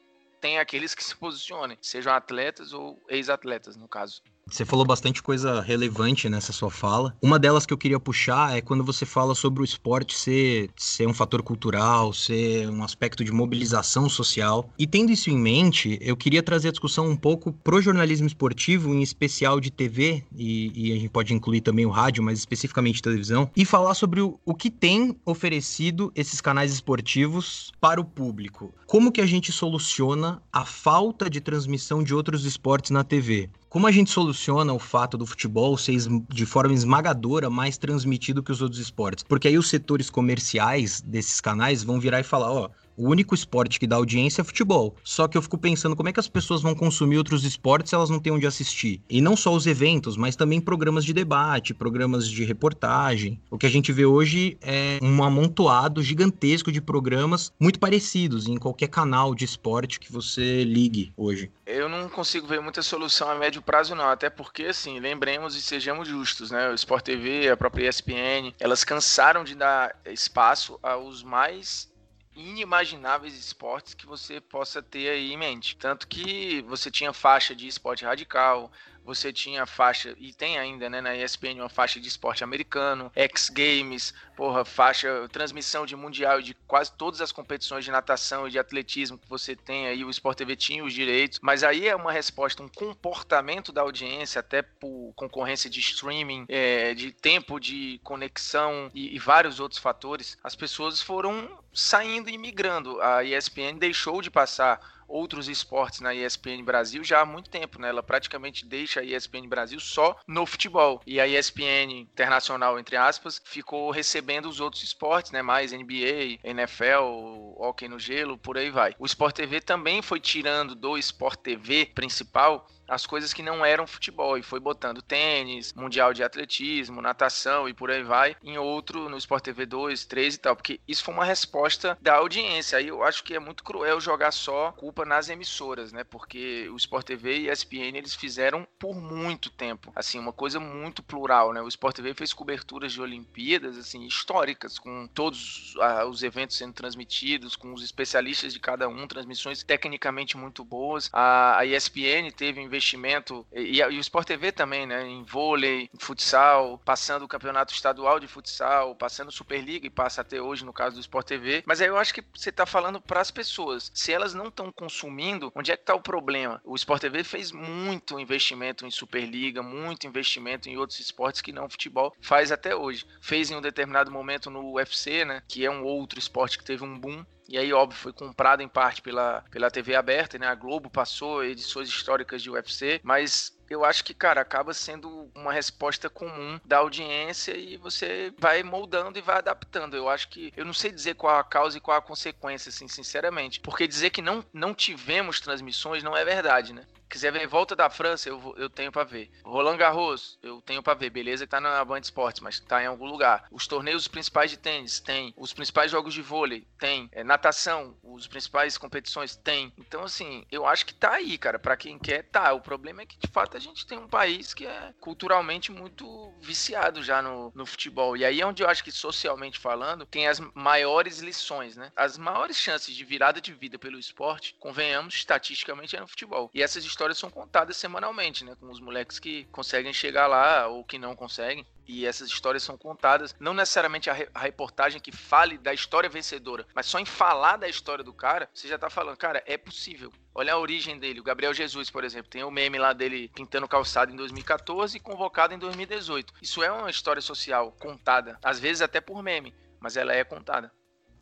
tem 0.46 0.60
aqueles 0.60 0.94
que 0.94 1.02
se 1.02 1.16
posicionem, 1.16 1.76
sejam 1.82 2.14
atletas 2.14 2.72
ou 2.72 3.04
ex-atletas, 3.08 3.76
no 3.76 3.88
caso. 3.88 4.22
Você 4.48 4.64
falou 4.64 4.86
bastante 4.86 5.20
coisa 5.24 5.60
relevante 5.60 6.28
nessa 6.28 6.52
sua 6.52 6.70
fala. 6.70 7.12
Uma 7.20 7.36
delas 7.36 7.66
que 7.66 7.72
eu 7.72 7.78
queria 7.78 7.98
puxar 7.98 8.56
é 8.56 8.60
quando 8.60 8.84
você 8.84 9.04
fala 9.04 9.34
sobre 9.34 9.60
o 9.60 9.64
esporte 9.64 10.16
ser, 10.16 10.70
ser 10.76 11.08
um 11.08 11.12
fator 11.12 11.42
cultural, 11.42 12.12
ser 12.12 12.70
um 12.70 12.84
aspecto 12.84 13.24
de 13.24 13.32
mobilização 13.32 14.08
social. 14.08 14.70
E 14.78 14.86
tendo 14.86 15.10
isso 15.10 15.30
em 15.30 15.36
mente, 15.36 15.98
eu 16.00 16.16
queria 16.16 16.44
trazer 16.44 16.68
a 16.68 16.70
discussão 16.70 17.08
um 17.08 17.16
pouco 17.16 17.52
pro 17.52 17.82
jornalismo 17.82 18.28
esportivo, 18.28 18.94
em 18.94 19.02
especial 19.02 19.58
de 19.58 19.68
TV, 19.68 20.22
e, 20.36 20.70
e 20.76 20.92
a 20.92 20.94
gente 20.94 21.08
pode 21.08 21.34
incluir 21.34 21.60
também 21.60 21.84
o 21.84 21.90
rádio, 21.90 22.22
mas 22.22 22.38
especificamente 22.38 23.02
televisão, 23.02 23.50
e 23.56 23.64
falar 23.64 23.94
sobre 23.94 24.20
o, 24.20 24.38
o 24.44 24.54
que 24.54 24.70
tem 24.70 25.18
oferecido 25.26 26.12
esses 26.14 26.40
canais 26.40 26.72
esportivos 26.72 27.72
para 27.80 28.00
o 28.00 28.04
público. 28.04 28.72
Como 28.86 29.10
que 29.10 29.20
a 29.20 29.26
gente 29.26 29.50
soluciona 29.50 30.40
a 30.52 30.64
falta 30.64 31.28
de 31.28 31.40
transmissão 31.40 32.00
de 32.00 32.14
outros 32.14 32.44
esportes 32.44 32.92
na 32.92 33.02
TV? 33.02 33.50
Como 33.68 33.87
a 33.87 33.92
gente 33.92 34.11
soluciona 34.11 34.73
o 34.73 34.78
fato 34.78 35.18
do 35.18 35.26
futebol 35.26 35.76
ser 35.76 35.96
de 36.28 36.46
forma 36.46 36.73
esmagadora 36.73 37.50
mais 37.50 37.76
transmitido 37.76 38.42
que 38.42 38.52
os 38.52 38.62
outros 38.62 38.80
esportes? 38.80 39.25
Porque 39.25 39.49
aí 39.49 39.58
os 39.58 39.68
setores 39.68 40.08
comerciais 40.08 41.00
desses 41.00 41.40
canais 41.40 41.82
vão 41.82 41.99
virar 41.99 42.20
e 42.20 42.25
falar, 42.25 42.52
ó, 42.52 42.70
o 42.96 43.08
único 43.08 43.34
esporte 43.34 43.78
que 43.78 43.86
dá 43.86 43.96
audiência 43.96 44.40
é 44.40 44.44
futebol. 44.44 44.96
Só 45.04 45.28
que 45.28 45.36
eu 45.36 45.42
fico 45.42 45.58
pensando 45.58 45.96
como 45.96 46.08
é 46.08 46.12
que 46.12 46.20
as 46.20 46.28
pessoas 46.28 46.62
vão 46.62 46.74
consumir 46.74 47.18
outros 47.18 47.44
esportes 47.44 47.90
se 47.90 47.94
elas 47.94 48.10
não 48.10 48.18
têm 48.18 48.32
onde 48.32 48.46
assistir. 48.46 49.00
E 49.08 49.20
não 49.20 49.36
só 49.36 49.54
os 49.54 49.66
eventos, 49.66 50.16
mas 50.16 50.36
também 50.36 50.60
programas 50.60 51.04
de 51.04 51.12
debate, 51.12 51.74
programas 51.74 52.28
de 52.28 52.44
reportagem. 52.44 53.40
O 53.50 53.58
que 53.58 53.66
a 53.66 53.70
gente 53.70 53.92
vê 53.92 54.04
hoje 54.04 54.56
é 54.60 54.98
um 55.02 55.22
amontoado 55.22 56.02
gigantesco 56.02 56.72
de 56.72 56.80
programas 56.80 57.52
muito 57.58 57.78
parecidos 57.78 58.46
em 58.46 58.56
qualquer 58.56 58.88
canal 58.88 59.34
de 59.34 59.44
esporte 59.44 60.00
que 60.00 60.12
você 60.12 60.64
ligue 60.64 61.12
hoje. 61.16 61.50
Eu 61.66 61.88
não 61.88 62.08
consigo 62.08 62.46
ver 62.46 62.60
muita 62.60 62.82
solução 62.82 63.28
a 63.28 63.34
médio 63.34 63.60
prazo, 63.60 63.94
não. 63.94 64.08
Até 64.08 64.30
porque, 64.30 64.64
assim, 64.64 65.00
lembremos 65.00 65.56
e 65.56 65.62
sejamos 65.62 66.08
justos, 66.08 66.50
né? 66.50 66.70
O 66.70 66.74
Sport 66.74 67.04
TV, 67.04 67.48
a 67.48 67.56
própria 67.56 67.88
ESPN, 67.88 68.54
elas 68.58 68.84
cansaram 68.84 69.44
de 69.44 69.54
dar 69.54 69.94
espaço 70.06 70.78
aos 70.82 71.22
mais 71.22 71.88
inimagináveis 72.36 73.34
esportes 73.34 73.94
que 73.94 74.06
você 74.06 74.40
possa 74.40 74.82
ter 74.82 75.08
aí 75.08 75.32
em 75.32 75.36
mente. 75.36 75.76
Tanto 75.76 76.06
que 76.06 76.62
você 76.62 76.90
tinha 76.90 77.12
faixa 77.12 77.54
de 77.54 77.66
esporte 77.66 78.04
radical, 78.04 78.70
você 79.06 79.32
tinha 79.32 79.64
faixa, 79.64 80.14
e 80.18 80.34
tem 80.34 80.58
ainda, 80.58 80.90
né, 80.90 81.00
na 81.00 81.14
ESPN, 81.14 81.60
uma 81.60 81.68
faixa 81.68 82.00
de 82.00 82.08
esporte 82.08 82.42
americano, 82.42 83.10
X 83.14 83.48
Games, 83.48 84.12
porra, 84.36 84.64
faixa, 84.64 85.28
transmissão 85.30 85.86
de 85.86 85.94
mundial 85.94 86.42
de 86.42 86.54
quase 86.66 86.92
todas 86.92 87.20
as 87.20 87.30
competições 87.30 87.84
de 87.84 87.90
natação 87.92 88.48
e 88.48 88.50
de 88.50 88.58
atletismo 88.58 89.16
que 89.16 89.28
você 89.28 89.54
tem 89.54 89.86
aí, 89.86 90.04
o 90.04 90.10
Sport 90.10 90.36
TV 90.36 90.56
tinha 90.56 90.84
os 90.84 90.92
direitos, 90.92 91.38
mas 91.40 91.62
aí 91.62 91.86
é 91.86 91.94
uma 91.94 92.10
resposta, 92.10 92.62
um 92.62 92.68
comportamento 92.68 93.70
da 93.70 93.82
audiência, 93.82 94.40
até 94.40 94.60
por 94.60 95.12
concorrência 95.14 95.70
de 95.70 95.78
streaming, 95.78 96.44
é, 96.48 96.92
de 96.92 97.12
tempo 97.12 97.60
de 97.60 98.00
conexão 98.02 98.90
e, 98.92 99.14
e 99.14 99.18
vários 99.20 99.60
outros 99.60 99.80
fatores, 99.80 100.36
as 100.42 100.56
pessoas 100.56 101.00
foram 101.00 101.48
saindo 101.76 102.30
e 102.30 102.38
migrando. 102.38 103.00
A 103.02 103.23
ESPN 103.23 103.76
deixou 103.78 104.23
de 104.23 104.30
passar 104.30 104.80
outros 105.09 105.49
esportes 105.49 106.00
na 106.00 106.14
ESPN 106.14 106.64
Brasil 106.64 107.04
já 107.04 107.21
há 107.21 107.25
muito 107.25 107.49
tempo, 107.50 107.80
né? 107.80 107.88
Ela 107.88 108.02
praticamente 108.02 108.66
deixa 108.66 109.00
a 109.00 109.04
ESPN 109.04 109.47
Brasil 109.49 109.78
só 109.78 110.18
no 110.26 110.45
futebol. 110.47 111.00
E 111.06 111.21
a 111.21 111.28
ESPN 111.28 111.92
Internacional, 111.92 112.78
entre 112.78 112.97
aspas, 112.97 113.40
ficou 113.45 113.90
recebendo 113.90 114.49
os 114.49 114.61
outros 114.61 114.83
esportes, 114.83 115.30
né? 115.30 115.42
Mais 115.42 115.73
NBA, 115.73 116.40
NFL, 116.42 117.54
hockey 117.56 117.88
no 117.88 117.99
gelo, 117.99 118.38
por 118.38 118.59
aí 118.59 118.71
vai. 118.71 118.95
O 118.99 119.06
Sport 119.06 119.37
TV 119.37 119.61
também 119.61 120.02
foi 120.02 120.18
tirando 120.18 120.75
do 120.75 120.99
Sport 120.99 121.40
TV 121.40 121.87
principal 121.87 122.66
as 122.88 123.06
coisas 123.06 123.32
que 123.32 123.42
não 123.42 123.64
eram 123.64 123.86
futebol 123.86 124.36
e 124.38 124.42
foi 124.42 124.60
botando 124.60 125.02
tênis, 125.02 125.72
mundial 125.72 126.12
de 126.12 126.22
atletismo, 126.22 127.02
natação 127.02 127.68
e 127.68 127.74
por 127.74 127.90
aí 127.90 128.02
vai, 128.02 128.36
em 128.42 128.58
outro 128.58 129.08
no 129.08 129.16
Sport 129.16 129.44
TV 129.44 129.66
2, 129.66 130.04
3 130.04 130.34
e 130.34 130.38
tal, 130.38 130.56
porque 130.56 130.80
isso 130.86 131.04
foi 131.04 131.14
uma 131.14 131.24
resposta 131.24 131.96
da 132.00 132.14
audiência. 132.14 132.78
Aí 132.78 132.88
eu 132.88 133.02
acho 133.02 133.24
que 133.24 133.34
é 133.34 133.38
muito 133.38 133.64
cruel 133.64 134.00
jogar 134.00 134.32
só 134.32 134.72
culpa 134.72 135.04
nas 135.04 135.28
emissoras, 135.28 135.92
né? 135.92 136.04
Porque 136.04 136.68
o 136.70 136.76
Sport 136.76 137.06
TV 137.06 137.40
e 137.40 137.50
a 137.50 137.52
ESPN 137.52 137.96
eles 137.96 138.14
fizeram 138.14 138.66
por 138.78 138.94
muito 138.94 139.50
tempo, 139.50 139.92
assim, 139.94 140.18
uma 140.18 140.32
coisa 140.32 140.60
muito 140.60 141.02
plural, 141.02 141.52
né? 141.52 141.60
O 141.60 141.68
Sport 141.68 141.96
TV 141.96 142.14
fez 142.14 142.32
coberturas 142.32 142.92
de 142.92 143.00
Olimpíadas 143.00 143.76
assim 143.78 144.04
históricas 144.04 144.78
com 144.78 145.06
todos 145.08 145.75
ah, 145.80 146.04
os 146.06 146.22
eventos 146.22 146.56
sendo 146.56 146.72
transmitidos, 146.72 147.56
com 147.56 147.72
os 147.72 147.82
especialistas 147.82 148.52
de 148.52 148.60
cada 148.60 148.88
um, 148.88 149.06
transmissões 149.06 149.62
tecnicamente 149.62 150.36
muito 150.36 150.64
boas. 150.64 151.10
A, 151.12 151.64
ESPN 151.64 152.30
teve 152.34 152.60
investimento, 152.76 153.47
e, 153.52 153.80
e, 153.80 153.82
o 153.82 154.00
Sport 154.00 154.26
TV 154.26 154.52
também, 154.52 154.86
né? 154.86 155.06
Em 155.06 155.25
vôlei, 155.25 155.89
em 155.93 155.99
futsal, 155.99 156.78
passando 156.84 157.25
o 157.25 157.28
campeonato 157.28 157.73
estadual 157.73 158.21
de 158.21 158.28
futsal, 158.28 158.95
passando 158.95 159.32
Superliga 159.32 159.86
e 159.86 159.91
passa 159.91 160.21
até 160.21 160.41
hoje 160.41 160.65
no 160.65 160.73
caso 160.73 160.97
do 160.97 161.00
Sport 161.00 161.26
TV. 161.26 161.62
Mas 161.67 161.80
aí 161.80 161.89
eu 161.89 161.97
acho 161.97 162.15
que 162.15 162.25
você 162.34 162.50
está 162.50 162.67
falando 162.67 163.00
para 163.00 163.21
as 163.21 163.30
pessoas. 163.30 163.91
Se 163.95 164.12
elas 164.12 164.34
não 164.34 164.49
estão 164.49 164.71
consumindo, 164.71 165.50
onde 165.54 165.73
é 165.73 165.76
que 165.76 165.82
está 165.82 165.95
o 165.95 166.00
problema? 166.00 166.60
O 166.65 166.75
Sport 166.76 167.00
TV 167.00 167.25
fez 167.25 167.50
muito 167.50 168.21
investimento 168.21 168.86
em 168.86 168.91
Superliga, 168.91 169.62
muito 169.62 170.06
investimento 170.06 170.69
em 170.69 170.76
outros 170.76 171.00
esportes 171.00 171.41
que 171.41 171.52
não 171.52 171.69
futebol 171.69 172.15
faz 172.21 172.52
até 172.52 172.75
hoje. 172.75 173.06
Fez 173.21 173.50
em 173.50 173.56
um 173.56 173.60
determinado 173.60 174.10
momento 174.10 174.50
no 174.50 174.75
UFC, 174.75 175.25
né? 175.25 175.43
Que 175.49 175.65
é 175.65 175.71
um 175.71 175.82
outro 175.82 176.19
esporte 176.19 176.58
que 176.58 176.65
teve 176.65 176.84
um 176.84 176.99
boom. 176.99 177.25
E 177.49 177.56
aí, 177.56 177.73
óbvio, 177.73 177.99
foi 177.99 178.13
comprado 178.13 178.63
em 178.63 178.69
parte 178.69 179.00
pela, 179.00 179.45
pela 179.50 179.71
TV 179.71 179.95
aberta, 179.95 180.39
né? 180.39 180.47
A 180.47 180.54
Globo 180.54 180.91
passou 180.91 181.45
edições 181.45 181.89
históricas 181.89 182.43
de 182.43 182.50
UFC, 182.50 183.00
mas 183.02 183.56
eu 183.69 183.85
acho 183.85 184.04
que, 184.04 184.15
cara, 184.15 184.41
acaba 184.41 184.73
sendo 184.73 185.30
uma 185.35 185.52
resposta 185.52 186.09
comum 186.09 186.61
da 186.65 186.78
audiência 186.78 187.56
e 187.56 187.76
você 187.76 188.32
vai 188.39 188.63
moldando 188.63 189.19
e 189.19 189.23
vai 189.23 189.39
adaptando. 189.39 189.97
Eu 189.97 190.09
acho 190.09 190.28
que 190.28 190.52
eu 190.56 190.65
não 190.65 190.73
sei 190.73 190.91
dizer 190.91 191.15
qual 191.15 191.39
a 191.39 191.45
causa 191.45 191.78
e 191.78 191.80
qual 191.80 191.97
a 191.97 192.02
consequência, 192.02 192.69
assim, 192.69 192.89
sinceramente. 192.89 193.61
Porque 193.61 193.87
dizer 193.87 194.11
que 194.11 194.23
não, 194.23 194.45
não 194.52 194.75
tivemos 194.75 195.41
transmissões 195.41 196.02
não 196.02 196.17
é 196.17 196.25
verdade, 196.25 196.73
né? 196.73 196.85
Quiser 197.08 197.32
ver 197.32 197.47
volta 197.47 197.75
da 197.75 197.88
França, 197.88 198.28
eu, 198.28 198.54
eu 198.56 198.69
tenho 198.69 198.92
para 198.92 199.04
ver. 199.04 199.30
Roland 199.45 199.76
Garros, 199.76 200.38
eu 200.42 200.60
tenho 200.62 200.82
para 200.82 200.95
ver. 200.95 201.10
Beleza 201.10 201.47
que 201.47 201.50
tá 201.50 201.60
na 201.60 201.84
Band 201.84 202.00
Esportes, 202.00 202.40
mas 202.40 202.60
tá 202.60 202.82
em 202.82 202.86
algum 202.86 203.06
lugar. 203.06 203.47
Os 203.50 203.66
torneios 203.66 204.08
principais 204.08 204.50
de 204.50 204.56
tênis, 204.56 205.00
tem. 205.00 205.32
Os 205.36 205.52
principais 205.52 205.90
jogos 205.90 206.14
de 206.14 206.23
vôlei, 206.23 206.66
tem. 206.78 207.08
É, 207.12 207.23
natação, 207.23 207.97
os 208.02 208.26
principais 208.26 208.76
competições, 208.76 209.36
tem. 209.36 209.73
Então, 209.78 210.04
assim, 210.04 210.45
eu 210.50 210.66
acho 210.66 210.86
que 210.86 210.95
tá 210.95 211.12
aí, 211.12 211.38
cara. 211.38 211.58
para 211.58 211.76
quem 211.76 211.99
quer, 211.99 212.25
tá. 212.25 212.52
O 212.52 212.60
problema 212.60 213.02
é 213.02 213.06
que, 213.06 213.19
de 213.19 213.28
fato, 213.28 213.56
a 213.56 213.60
gente 213.60 213.86
tem 213.86 213.99
um 213.99 214.08
país 214.08 214.52
que 214.52 214.66
é 214.66 214.95
culturalmente 215.00 215.71
muito 215.71 216.32
viciado 216.40 217.02
já 217.02 217.23
no, 217.23 217.52
no 217.54 217.66
futebol. 217.66 218.16
E 218.16 218.25
aí 218.25 218.40
é 218.40 218.47
onde 218.47 218.62
eu 218.62 218.69
acho 218.69 218.82
que, 218.82 218.92
socialmente 218.92 219.58
falando, 219.58 220.06
tem 220.06 220.28
as 220.28 220.40
maiores 220.54 221.21
lições, 221.21 221.76
né? 221.76 221.92
As 221.95 222.19
maiores 222.19 222.56
chances 222.56 222.95
de 222.95 223.04
virada 223.04 223.40
de 223.40 223.52
vida 223.52 223.78
pelo 223.78 223.99
esporte, 223.99 224.56
convenhamos, 224.58 225.14
estatisticamente, 225.14 225.97
é 225.97 226.00
no 226.00 226.08
futebol. 226.08 226.50
E 226.52 226.62
essas 226.62 226.84
histórias 226.97 227.19
são 227.19 227.28
contadas 227.28 227.76
semanalmente, 227.76 228.43
né? 228.43 228.56
Com 228.59 228.71
os 228.71 228.80
moleques 228.80 229.19
que 229.19 229.45
conseguem 229.52 229.93
chegar 229.93 230.26
lá 230.26 230.67
ou 230.67 230.82
que 230.82 230.99
não 230.99 231.15
conseguem. 231.15 231.67
E 231.87 232.06
essas 232.06 232.28
histórias 232.28 232.63
são 232.63 232.76
contadas, 232.76 233.37
não 233.39 233.52
necessariamente 233.52 234.09
a, 234.09 234.13
re 234.15 234.28
a, 234.35 234.41
reportagem 234.41 235.00
que 235.00 235.13
fale 235.13 235.56
da 235.59 235.73
história 235.73 236.09
vencedora, 236.09 236.67
mas 236.75 236.87
só 236.87 236.99
em 236.99 237.04
falar 237.04 237.59
da 237.59 237.69
história 237.69 238.02
do 238.02 238.13
cara, 238.13 238.49
você 238.52 238.67
já 238.67 238.76
tá 238.76 238.91
falando, 238.91 239.17
cara, 239.17 239.41
é 239.47 239.56
possível. 239.56 240.13
Olha 240.35 240.54
a 240.54 240.59
origem 240.59 240.99
dele. 240.99 241.21
O 241.21 241.23
Gabriel 241.23 241.54
Jesus, 241.54 241.89
por 241.89 242.02
exemplo, 242.02 242.30
tem 242.30 242.43
o 242.43 242.50
meme 242.50 242.78
lá 242.78 242.93
dele 242.93 243.30
pintando 243.35 243.69
calçado 243.69 244.11
em 244.11 244.17
2014 244.17 244.97
e 244.97 245.00
convocado 245.00 245.54
em 245.54 245.59
2018. 245.59 246.32
Isso 246.43 246.63
é 246.63 246.73
uma 246.73 246.91
história 246.91 247.23
social 247.23 247.71
contada, 247.78 248.39
às 248.43 248.59
vezes 248.59 248.80
até 248.80 249.00
por 249.00 249.23
meme, 249.23 249.54
mas 249.78 249.97
ela 249.97 250.13
é 250.13 250.25
contada. 250.25 250.73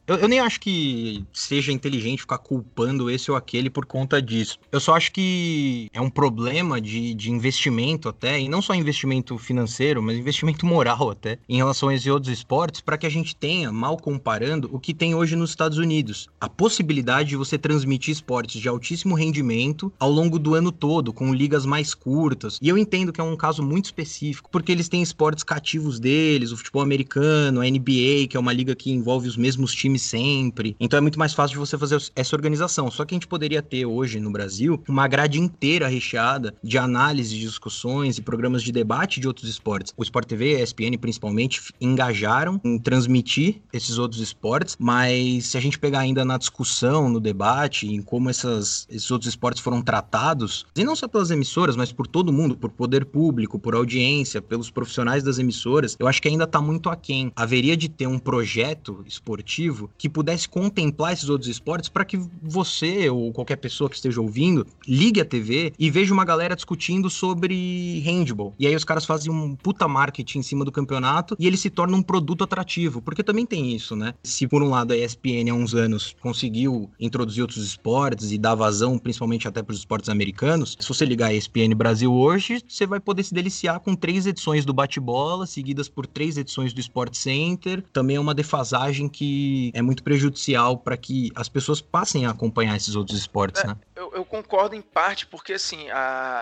Eu, 0.07 0.17
eu, 0.17 0.29
nem 0.29 0.39
acho 0.39 0.61
que 0.61 1.25
seja 1.33 1.73
inteligente 1.73 2.21
ficar 2.21 2.37
culpando 2.37 3.11
esse 3.11 3.31
ou 3.31 3.37
aquele 3.37 3.71
por 3.71 3.87
conta 3.87 4.21
disso. 4.21 4.59
Eu 4.71 4.79
só 4.79 4.95
acho 4.95 5.11
que 5.11 5.89
é 5.95 6.01
um 6.01 6.11
problema 6.11 6.79
de, 6.79 7.15
de 7.15 7.31
investimento 7.31 8.07
até, 8.09 8.39
e 8.39 8.47
não 8.47 8.61
só 8.61 8.75
investimento 8.75 9.39
financeiro, 9.39 10.03
mas 10.03 10.19
investimento 10.19 10.67
moral 10.67 11.11
até, 11.11 11.39
em 11.49 11.57
relação 11.57 11.89
a 11.89 11.95
esses 11.95 12.07
outros 12.07 12.31
esportes, 12.31 12.83
para 12.83 12.99
que 12.99 13.07
a 13.07 13.11
gente 13.11 13.35
tenha, 13.35 13.73
mal 13.73 13.97
comparando, 13.97 14.69
o 14.73 14.79
que 14.79 14.93
tem 14.93 15.15
hoje 15.15 15.37
nos 15.37 15.51
Estados 15.51 15.79
Unidos. 15.79 16.29
A 16.39 16.51
possibilidade 16.51 17.31
de 17.31 17.37
você 17.37 17.57
transmitir 17.57 18.13
esportes 18.13 18.61
de 18.61 18.69
altíssimo 18.69 19.15
rendimento 19.15 19.91
ao 19.99 20.11
longo 20.11 20.39
do 20.39 20.55
ano 20.55 20.71
todo, 20.71 21.15
com 21.15 21.33
ligas 21.33 21.65
mais 21.65 21.95
curtas. 21.95 22.59
E 22.61 22.69
eu 22.69 22.77
entendo 22.77 23.11
que 23.11 23.23
é 23.23 23.25
um 23.25 23.37
caso 23.37 23.63
muito 23.63 23.87
específico, 23.87 24.51
porque 24.51 24.71
eles 24.71 24.89
têm 24.89 25.03
esportes 25.03 25.43
cativos 25.43 25.99
deles, 25.99 26.53
o 26.53 26.59
futebol 26.59 26.83
americano, 26.83 27.63
a 27.63 27.65
NBA, 27.65 28.29
que 28.29 28.37
é 28.37 28.41
uma 28.41 28.53
liga 28.53 28.75
que 28.75 28.91
envolve 28.91 29.29
os 29.29 29.37
mesmos 29.39 29.75
times 29.75 29.94
time 29.95 29.99
sempre. 29.99 30.77
Então 30.79 30.99
é 30.99 31.01
muito 31.01 31.19
mais 31.19 31.33
fácil 31.33 31.55
de 31.55 31.59
você 31.59 31.79
fazer 31.79 31.99
essa 32.15 32.37
organização. 32.37 32.91
Só 32.91 33.05
que 33.05 33.15
a 33.15 33.17
gente 33.17 33.27
poderia 33.27 33.63
ter 33.63 33.87
hoje 33.87 34.21
no 34.21 34.31
Brasil 34.31 34.83
uma 34.89 35.07
grade 35.09 35.41
inteira 35.41 35.89
recheada 35.89 36.55
de 36.63 36.77
análise, 36.79 37.39
discussões 37.39 38.19
e 38.19 38.23
programas 38.23 38.63
de 38.63 38.73
debate 38.73 39.21
de 39.21 39.29
outros 39.29 39.49
esportes. 39.49 39.93
O 39.97 40.03
Sport 40.03 40.27
TV 40.27 40.53
e 40.53 40.57
a 40.57 40.63
ESPN 40.63 40.99
principalmente 40.99 41.73
engajaram 41.81 42.61
em 42.65 42.79
transmitir 42.79 43.63
esses 43.73 43.99
outros 43.99 44.21
esportes, 44.21 44.77
mas 44.79 45.47
se 45.47 45.57
a 45.57 45.61
gente 45.61 45.79
pegar 45.79 46.01
ainda 46.01 46.25
na 46.25 46.37
discussão, 46.37 47.09
no 47.09 47.21
debate, 47.21 47.87
em 47.87 48.03
como 48.03 48.31
essas, 48.31 48.87
esses 48.91 49.11
outros 49.11 49.29
esportes 49.29 49.63
foram 49.63 49.83
tratados, 49.83 50.67
e 50.77 50.85
não 50.85 50.97
só 50.97 51.07
pelas 51.07 51.31
emissoras, 51.31 51.77
mas 51.77 51.93
por 51.93 52.07
todo 52.07 52.33
mundo, 52.33 52.57
por 52.57 52.71
poder 52.71 53.05
público, 53.05 53.59
por 53.59 53.75
audiência, 53.75 54.43
pelos 54.43 54.71
profissionais 54.71 55.23
das 55.23 55.39
emissoras, 55.39 55.97
eu 55.99 56.07
acho 56.07 56.21
que 56.21 56.29
ainda 56.29 56.45
está 56.45 56.61
muito 56.61 56.89
aquém. 56.89 57.33
Haveria 57.37 57.77
de 57.77 57.89
ter 57.89 58.07
um 58.07 58.19
projeto 58.19 59.05
esportivo 59.07 59.84
que 59.97 60.09
pudesse 60.09 60.49
contemplar 60.49 61.13
esses 61.13 61.29
outros 61.29 61.49
esportes 61.49 61.89
para 61.89 62.05
que 62.05 62.19
você 62.43 63.09
ou 63.09 63.33
qualquer 63.33 63.57
pessoa 63.57 63.89
que 63.89 63.97
esteja 63.97 64.21
ouvindo 64.21 64.67
ligue 64.87 65.21
a 65.21 65.25
TV 65.25 65.73
e 65.79 65.91
veja 65.91 66.13
uma 66.13 66.25
galera 66.25 66.55
discutindo 66.55 67.09
sobre 67.11 68.01
handball. 68.01 68.55
E 68.59 68.67
aí 68.67 68.75
os 68.75 68.85
caras 68.85 69.05
fazem 69.05 69.33
um 69.33 69.55
puta 69.57 69.87
marketing 69.89 70.39
em 70.39 70.43
cima 70.43 70.65
do 70.65 70.73
campeonato 70.73 71.37
e 71.39 71.47
ele 71.47 71.57
se 71.57 71.71
torna 71.71 71.97
um 71.97 72.03
produto 72.03 72.45
atrativo, 72.45 73.01
porque 73.01 73.23
também 73.23 73.47
tem 73.47 73.75
isso, 73.75 73.97
né? 73.97 74.15
Se 74.23 74.47
por 74.47 74.63
um 74.63 74.71
lado 74.71 74.93
a 74.93 74.97
ESPN 74.97 75.51
há 75.51 75.55
uns 75.55 75.75
anos 75.75 76.15
conseguiu 76.21 76.91
introduzir 76.99 77.43
outros 77.43 77.65
esportes 77.65 78.33
e 78.33 78.39
dar 78.39 78.55
vazão, 78.55 78.99
principalmente 78.99 79.49
até 79.49 79.63
para 79.63 79.73
os 79.73 79.79
esportes 79.79 80.09
americanos, 80.09 80.77
se 80.79 80.89
você 80.89 81.05
ligar 81.05 81.29
a 81.29 81.35
ESPN 81.35 81.75
Brasil 81.77 82.13
hoje, 82.13 82.63
você 82.67 82.87
vai 82.87 83.01
poder 83.01 83.23
se 83.23 83.35
deliciar 83.35 83.81
com 83.81 83.95
três 83.95 84.27
edições 84.27 84.65
do 84.65 84.73
bate-bola, 84.73 85.47
seguidas 85.47 85.89
por 85.89 86.07
três 86.07 86.37
edições 86.37 86.73
do 86.73 86.81
Sport 86.81 87.15
Center. 87.15 87.85
Também 87.93 88.17
é 88.17 88.21
uma 88.21 88.35
defasagem 88.35 89.09
que 89.09 89.71
é 89.75 89.83
muito 89.83 90.03
prejudicial 90.05 90.79
para 90.79 90.97
que 90.97 91.31
as 91.35 91.49
pessoas 91.49 91.81
passem 91.81 92.25
a 92.25 92.31
acompanhar 92.31 92.77
esses 92.77 92.95
outros 92.95 93.19
esportes, 93.19 93.63
é, 93.65 93.67
né? 93.67 93.77
Eu, 93.97 94.13
eu, 94.13 94.25
concordo 94.25 94.75
em 94.75 94.83
parte, 94.83 95.25
porque 95.27 95.53
assim, 95.53 95.87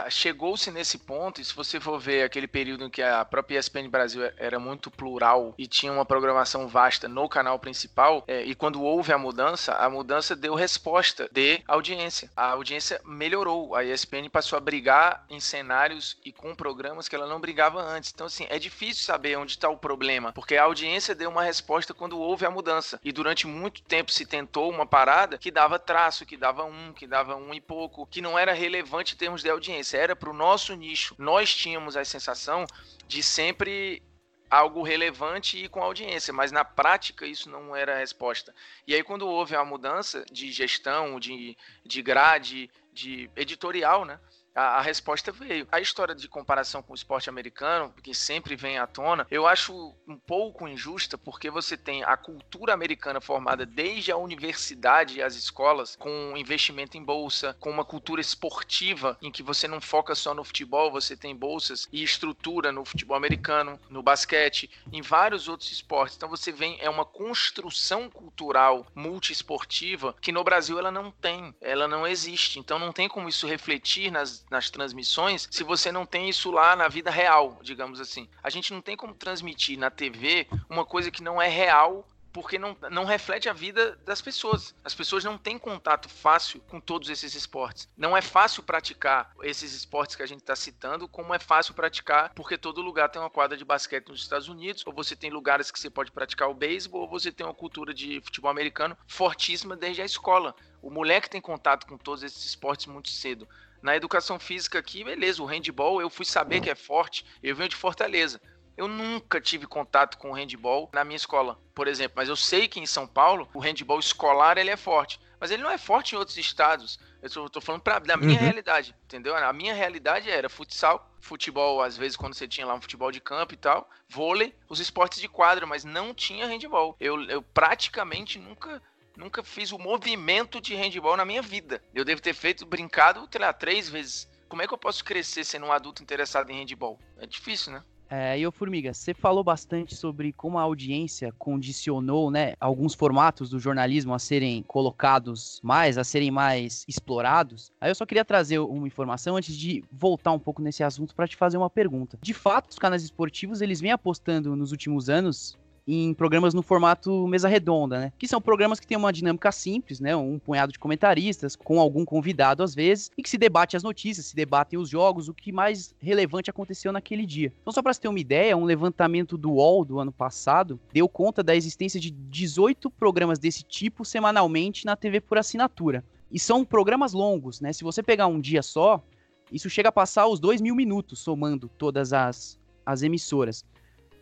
chegou-se 0.09 0.71
nesse 0.71 0.99
ponto, 0.99 1.41
e 1.41 1.45
se 1.45 1.55
você 1.55 1.79
for 1.79 1.99
ver 1.99 2.23
aquele 2.23 2.47
período 2.47 2.87
em 2.87 2.91
que 2.91 3.03
a 3.03 3.25
própria 3.25 3.59
ESPN 3.59 3.89
Brasil 3.89 4.23
era 4.39 4.59
muito 4.59 4.91
plural 4.91 5.55
e 5.59 5.67
tinha 5.67 5.93
uma 5.93 6.05
programação 6.05 6.67
vasta 6.67 7.09
no 7.09 7.29
canal 7.29 7.59
principal, 7.59 8.25
é, 8.27 8.43
e 8.43 8.55
quando 8.55 8.83
houve 8.83 9.13
a 9.13 9.19
mudança, 9.19 9.75
a 9.75 9.91
mudança 9.91 10.35
deu 10.35 10.55
resposta 10.55 11.29
de 11.31 11.63
audiência. 11.69 12.31
A 12.35 12.53
audiência 12.53 13.01
melhorou, 13.05 13.75
a 13.75 13.85
ESPN 13.85 14.31
passou 14.31 14.57
a 14.57 14.61
brigar 14.61 15.25
em 15.29 15.41
cenários 15.41 16.17
e 16.25 16.33
com 16.33 16.55
programas 16.55 17.07
que 17.09 17.15
ela 17.15 17.27
não 17.27 17.41
brigava 17.41 17.83
antes. 17.83 18.13
Então, 18.15 18.27
assim, 18.27 18.47
é 18.49 18.59
difícil 18.59 19.05
saber 19.05 19.37
onde 19.37 19.53
está 19.53 19.69
o 19.69 19.77
problema, 19.77 20.33
porque 20.33 20.57
a 20.57 20.65
audiência 20.65 21.15
deu 21.15 21.29
uma 21.29 21.43
resposta 21.43 21.93
quando 21.93 22.19
houve 22.19 22.47
a 22.47 22.51
mudança. 22.51 22.99
E 23.05 23.13
durante 23.13 23.47
muito 23.47 23.83
tempo 23.83 24.11
se 24.11 24.25
tentou 24.25 24.71
uma 24.71 24.87
parada 24.87 25.37
que 25.37 25.51
dava 25.51 25.79
traço, 25.79 26.25
que 26.25 26.37
dava 26.37 26.65
um, 26.65 26.93
que 26.93 27.07
dava 27.07 27.37
um 27.37 27.42
e 27.53 27.61
pouco, 27.61 28.07
que 28.07 28.21
não 28.21 28.39
era 28.39 28.53
relevante 28.53 29.15
em 29.15 29.17
termos 29.17 29.43
de 29.43 29.49
audiência, 29.49 29.97
era 29.97 30.15
para 30.15 30.31
o 30.31 30.35
nosso 30.35 30.75
nicho. 30.75 31.15
Nós 31.19 31.55
tínhamos 31.55 31.97
a 31.97 32.05
sensação 32.05 32.67
de 33.07 33.23
sempre 33.23 34.03
algo 34.51 34.83
relevante 34.83 35.65
e 35.65 35.67
com 35.67 35.83
audiência, 35.83 36.31
mas 36.31 36.53
na 36.53 36.63
prática 36.63 37.27
isso 37.27 37.49
não 37.49 37.75
era 37.75 37.95
a 37.95 37.99
resposta. 37.99 38.55
E 38.87 38.95
aí 38.95 39.03
quando 39.03 39.27
houve 39.27 39.57
a 39.57 39.65
mudança 39.65 40.27
de 40.31 40.53
gestão, 40.53 41.19
de, 41.19 41.57
de 41.87 42.03
grade, 42.03 42.71
de 42.93 43.31
editorial, 43.35 44.05
né? 44.05 44.21
A, 44.55 44.79
a, 44.79 44.81
resposta 44.81 45.33
veio. 45.33 45.67
A 45.71 45.81
história 45.81 46.15
de 46.15 46.29
comparação 46.29 46.83
com 46.83 46.93
o 46.93 46.97
esporte 46.97 47.29
americano, 47.29 47.93
que 48.03 48.15
sempre 48.15 48.57
vem 48.57 48.79
à 48.79 48.87
tona, 48.87 49.27
eu 49.31 49.47
acho 49.47 49.95
um 50.07 50.17
pouco 50.17 50.69
injusta, 50.69 51.17
porque 51.17 51.51
você 51.51 51.77
tem 51.77 52.03
a 52.05 52.17
cultura 52.17 52.73
americana 52.73 53.21
formada 53.21 53.65
desde 53.65 54.13
a 54.13 54.17
universidade 54.17 55.19
e 55.19 55.23
as 55.23 55.35
escolas, 55.35 55.97
com 55.97 56.37
investimento 56.37 56.97
em 56.97 57.05
bolsa, 57.05 57.57
com 57.61 57.71
uma 57.71 57.85
cultura 57.85 58.21
esportiva 58.21 59.19
em 59.23 59.31
que 59.31 59.43
você 59.43 59.67
não 59.67 59.81
foca 59.81 60.15
só 60.15 60.35
no 60.35 60.45
futebol, 60.45 60.91
você 60.91 61.17
tem 61.17 61.35
bolsas 61.35 61.89
e 61.93 62.03
estrutura 62.03 62.73
no 62.73 62.85
futebol 62.85 63.17
americano, 63.17 63.81
no 63.89 64.03
basquete, 64.03 64.71
em 64.93 65.03
vários 65.03 65.49
outros 65.49 65.71
esportes. 65.71 66.17
Então 66.17 66.29
você 66.29 66.53
vem, 66.53 66.79
é 66.81 66.91
uma 66.91 67.05
construção 67.05 68.11
cultural 68.11 68.87
multiesportiva 68.95 70.15
que 70.21 70.33
no 70.33 70.45
Brasil 70.45 70.79
ela 70.79 70.91
não 70.91 71.11
tem, 71.11 71.55
ela 71.61 71.89
não 71.89 72.07
existe. 72.07 72.59
Então 72.59 72.79
não 72.79 72.93
tem 72.93 73.09
como 73.09 73.29
isso 73.29 73.47
refletir 73.47 74.11
nas 74.11 74.42
nas, 74.53 74.71
transmissões 74.71 75.49
se 75.51 75.65
você 75.65 75.91
não 75.91 76.07
tem 76.07 76.29
isso 76.29 76.51
lá 76.51 76.77
na 76.77 76.89
vida 76.89 77.11
real, 77.11 77.59
digamos 77.63 78.01
assim. 78.01 78.29
A 78.43 78.51
gente 78.51 78.73
não 78.73 78.81
tem 78.81 78.97
como 78.97 79.15
transmitir 79.15 79.79
na 79.79 79.91
TV 79.91 80.47
uma 80.69 80.85
coisa 80.85 81.11
que 81.11 81.23
não 81.23 81.41
é 81.41 81.49
real 81.49 82.07
porque 82.33 82.59
não, 82.59 82.77
não 82.91 83.05
reflete 83.05 83.49
a 83.49 83.53
vida 83.53 83.97
das 84.05 84.23
pessoas. 84.23 84.75
As 84.85 84.95
pessoas 84.95 85.23
não 85.23 85.37
têm 85.37 85.59
contato 85.59 86.09
fácil 86.09 86.61
com 86.63 86.81
todos 86.81 87.11
esses 87.11 87.35
esportes. 87.35 87.89
Não 87.97 88.17
é 88.17 88.23
fácil 88.23 88.63
praticar 88.63 89.33
esses 89.43 89.75
esportes 89.75 90.17
que 90.17 90.23
a 90.23 90.27
gente 90.27 90.41
está 90.41 90.57
citando, 90.57 91.07
como 91.07 91.35
é 91.35 91.39
fácil 91.39 91.75
praticar, 91.75 92.33
porque 92.35 92.57
todo 92.57 92.81
lugar 92.81 93.11
tem 93.11 93.21
uma 93.21 93.31
quadra 93.31 93.57
de 93.57 93.65
basquete 93.65 94.09
nos 94.09 94.23
Estados 94.23 94.49
Unidos, 94.49 94.83
ou 94.87 94.93
você 94.93 95.15
tem 95.15 95.31
lugares 95.31 95.71
que 95.71 95.79
você 95.79 95.91
pode 95.91 96.11
praticar 96.11 96.49
o 96.49 96.55
beisebol, 96.55 97.03
ou 97.03 97.09
você 97.09 97.31
tem 97.31 97.47
uma 97.47 97.55
cultura 97.55 97.93
de 97.93 98.21
futebol 98.23 98.51
americano 98.51 98.97
fortíssima 99.07 99.77
desde 99.77 100.01
a 100.01 100.07
escola. 100.07 100.55
O 100.81 100.91
moleque 100.91 101.31
tem 101.31 101.41
contato 101.41 101.87
com 101.87 101.99
todos 101.99 102.23
esses 102.23 102.45
esportes 102.45 102.87
muito 102.87 103.11
cedo. 103.11 103.47
Na 103.83 103.97
educação 103.97 104.39
física 104.39 104.79
aqui, 104.79 105.03
beleza, 105.03 105.43
o 105.43 105.47
handball 105.47 106.01
eu 106.01 106.09
fui 106.09 106.25
saber 106.25 106.61
que 106.61 106.71
é 106.71 106.75
forte, 106.75 107.27
eu 107.43 107.57
venho 107.57 107.69
de 107.69 107.75
Fortaleza. 107.75 108.41
Eu 108.77 108.89
nunca 108.89 109.41
tive 109.41 109.67
contato 109.67 110.17
com 110.17 110.31
o 110.31 110.33
handball 110.33 110.89
na 110.95 111.05
minha 111.05 111.17
escola, 111.17 111.59
por 111.75 111.87
exemplo, 111.89 112.15
mas 112.17 112.29
eu 112.29 112.37
sei 112.37 112.69
que 112.69 112.81
em 112.81 112.87
São 112.87 113.07
Paulo 113.07 113.49
o 113.53 113.59
handball 113.59 113.99
escolar 113.99 114.57
ele 114.57 114.71
é 114.71 114.77
forte, 114.77 115.21
mas 115.39 115.51
ele 115.51 115.63
não 115.63 115.71
é 115.71 115.77
forte 115.77 116.15
em 116.15 116.19
outros 116.19 116.39
estados. 116.39 116.99
Eu 117.21 117.47
estou 117.47 117.61
falando 117.61 117.83
pra, 117.83 117.99
da 117.99 118.17
minha 118.17 118.39
uhum. 118.39 118.45
realidade, 118.45 118.95
entendeu? 119.05 119.37
A 119.37 119.53
minha 119.53 119.75
realidade 119.75 120.31
era 120.31 120.49
futsal, 120.49 121.13
futebol, 121.21 121.83
às 121.83 121.97
vezes 121.97 122.17
quando 122.17 122.35
você 122.35 122.49
tinha 122.49 122.67
lá 122.67 122.75
um 122.75 122.81
futebol 122.81 123.13
de 123.13 123.21
campo 123.21 123.53
e 123.53 123.57
tal, 123.57 123.89
vôlei, 124.09 124.55
os 124.69 124.81
esportes 124.81 125.21
de 125.21 125.29
quadra, 125.29 125.67
mas 125.67 125.85
não 125.85 126.15
tinha 126.15 126.47
handball. 126.47 126.97
Eu, 126.99 127.21
eu 127.29 127.43
praticamente 127.43 128.39
nunca 128.39 128.81
nunca 129.17 129.43
fiz 129.43 129.73
o 129.73 129.79
movimento 129.79 130.61
de 130.61 130.75
handball 130.75 131.17
na 131.17 131.25
minha 131.25 131.43
vida. 131.43 131.83
Eu 131.95 132.05
devo 132.05 132.21
ter 132.21 132.35
feito, 132.35 132.67
brincado, 132.67 133.29
sei 133.31 133.41
lá, 133.41 133.53
três 133.53 133.89
vezes. 133.89 134.29
Como 134.49 134.63
é 134.63 134.67
que 134.67 134.75
eu 134.75 134.79
posso 134.79 135.05
crescer 135.05 135.45
sendo 135.45 135.67
um 135.67 135.73
adulto 135.73 136.03
interessado 136.03 136.51
em 136.51 136.59
handball? 136.59 136.99
É 137.19 137.27
difícil, 137.27 137.73
né? 137.73 137.83
É, 138.15 138.39
e 138.39 138.47
o 138.47 138.53
Formiga, 138.53 138.93
você 138.93 139.15
falou 139.15 139.43
bastante 139.43 139.97
sobre 139.97 140.35
como 140.35 140.59
a 140.59 140.63
audiência 140.63 141.33
condicionou, 141.39 142.31
né, 142.31 142.53
alguns 142.61 142.93
formatos 142.93 143.49
do 143.49 143.59
jornalismo 143.59 144.13
a 144.13 144.19
serem 144.19 144.63
colocados 144.65 145.59
mais, 145.63 145.97
a 145.97 146.05
serem 146.05 146.31
mais 146.31 146.85
explorados. 146.87 147.73
Aí 147.81 147.91
eu 147.91 147.95
só 147.95 148.05
queria 148.05 148.23
trazer 148.23 148.59
uma 148.59 148.87
informação 148.87 149.37
antes 149.37 149.57
de 149.57 149.83
voltar 149.91 150.33
um 150.33 150.39
pouco 150.39 150.61
nesse 150.61 150.85
assunto 150.85 151.15
para 151.15 151.27
te 151.27 151.37
fazer 151.37 151.57
uma 151.57 151.71
pergunta. 151.71 152.19
De 152.21 152.35
fato, 152.35 152.69
os 152.69 152.79
canais 152.79 153.03
esportivos, 153.03 153.63
eles 153.63 153.81
vêm 153.81 153.93
apostando 153.93 154.55
nos 154.55 154.73
últimos 154.73 155.09
anos 155.09 155.57
em 155.87 156.15
programas 156.15 156.55
no 156.55 156.63
formato 156.63 157.27
mesa 157.27 157.49
redonda, 157.49 157.99
né? 157.99 158.13
Que 158.19 158.29
são 158.29 158.41
programas 158.41 158.79
que 158.79 158.87
têm 158.87 158.97
uma 158.97 159.13
dinâmica 159.13 159.51
simples, 159.51 160.01
né? 160.01 160.15
Um 160.15 160.39
punhado 160.39 160.73
de 160.73 160.79
comentaristas, 160.79 161.57
com 161.57 161.81
algum 161.81 162.05
convidado 162.05 162.63
às 162.63 162.75
vezes, 162.75 163.11
e 163.17 163.23
que 163.23 163.31
se 163.31 163.39
debate 163.39 163.77
as 163.77 163.83
notícias, 163.83 164.27
se 164.27 164.37
debatem 164.37 164.79
os 164.79 164.89
jogos, 164.89 165.29
o 165.29 165.35
que 165.35 165.53
mais 165.53 165.95
relevante 166.01 166.51
aconteceu 166.51 166.93
naquele 166.93 167.27
dia. 167.27 167.53
Então, 167.61 167.73
só 167.73 167.83
para 167.83 167.93
você 167.93 168.01
ter 168.01 168.09
uma 168.09 168.21
ideia, 168.21 168.57
um 168.57 168.65
levantamento 168.65 169.37
do 169.37 169.53
UOL 169.53 169.85
do 169.85 169.99
ano 169.99 170.13
passado 170.13 170.79
deu 170.93 171.09
conta 171.09 171.43
da 171.43 171.57
existência 171.57 171.99
de 171.99 172.11
18 172.11 172.91
programas 172.91 173.39
desse 173.39 173.63
tipo 173.63 174.05
semanalmente 174.05 174.87
na 174.87 174.97
TV 174.97 175.21
por 175.21 175.39
assinatura. 175.39 176.05
E 176.31 176.39
são 176.39 176.65
programas 176.65 177.13
longos, 177.13 177.61
né? 177.61 177.73
Se 177.73 177.85
você 177.85 178.03
pegar 178.03 178.27
um 178.27 178.41
dia 178.41 178.63
só, 178.63 179.03
isso 179.51 179.69
chega 179.69 179.91
a 179.91 179.93
passar 179.93 180.27
os 180.27 180.41
dois 180.41 180.61
mil 180.61 180.75
minutos, 180.75 181.19
somando 181.19 181.69
todas 181.77 182.13
as, 182.13 182.59
as 182.87 183.03
emissoras. 183.03 183.65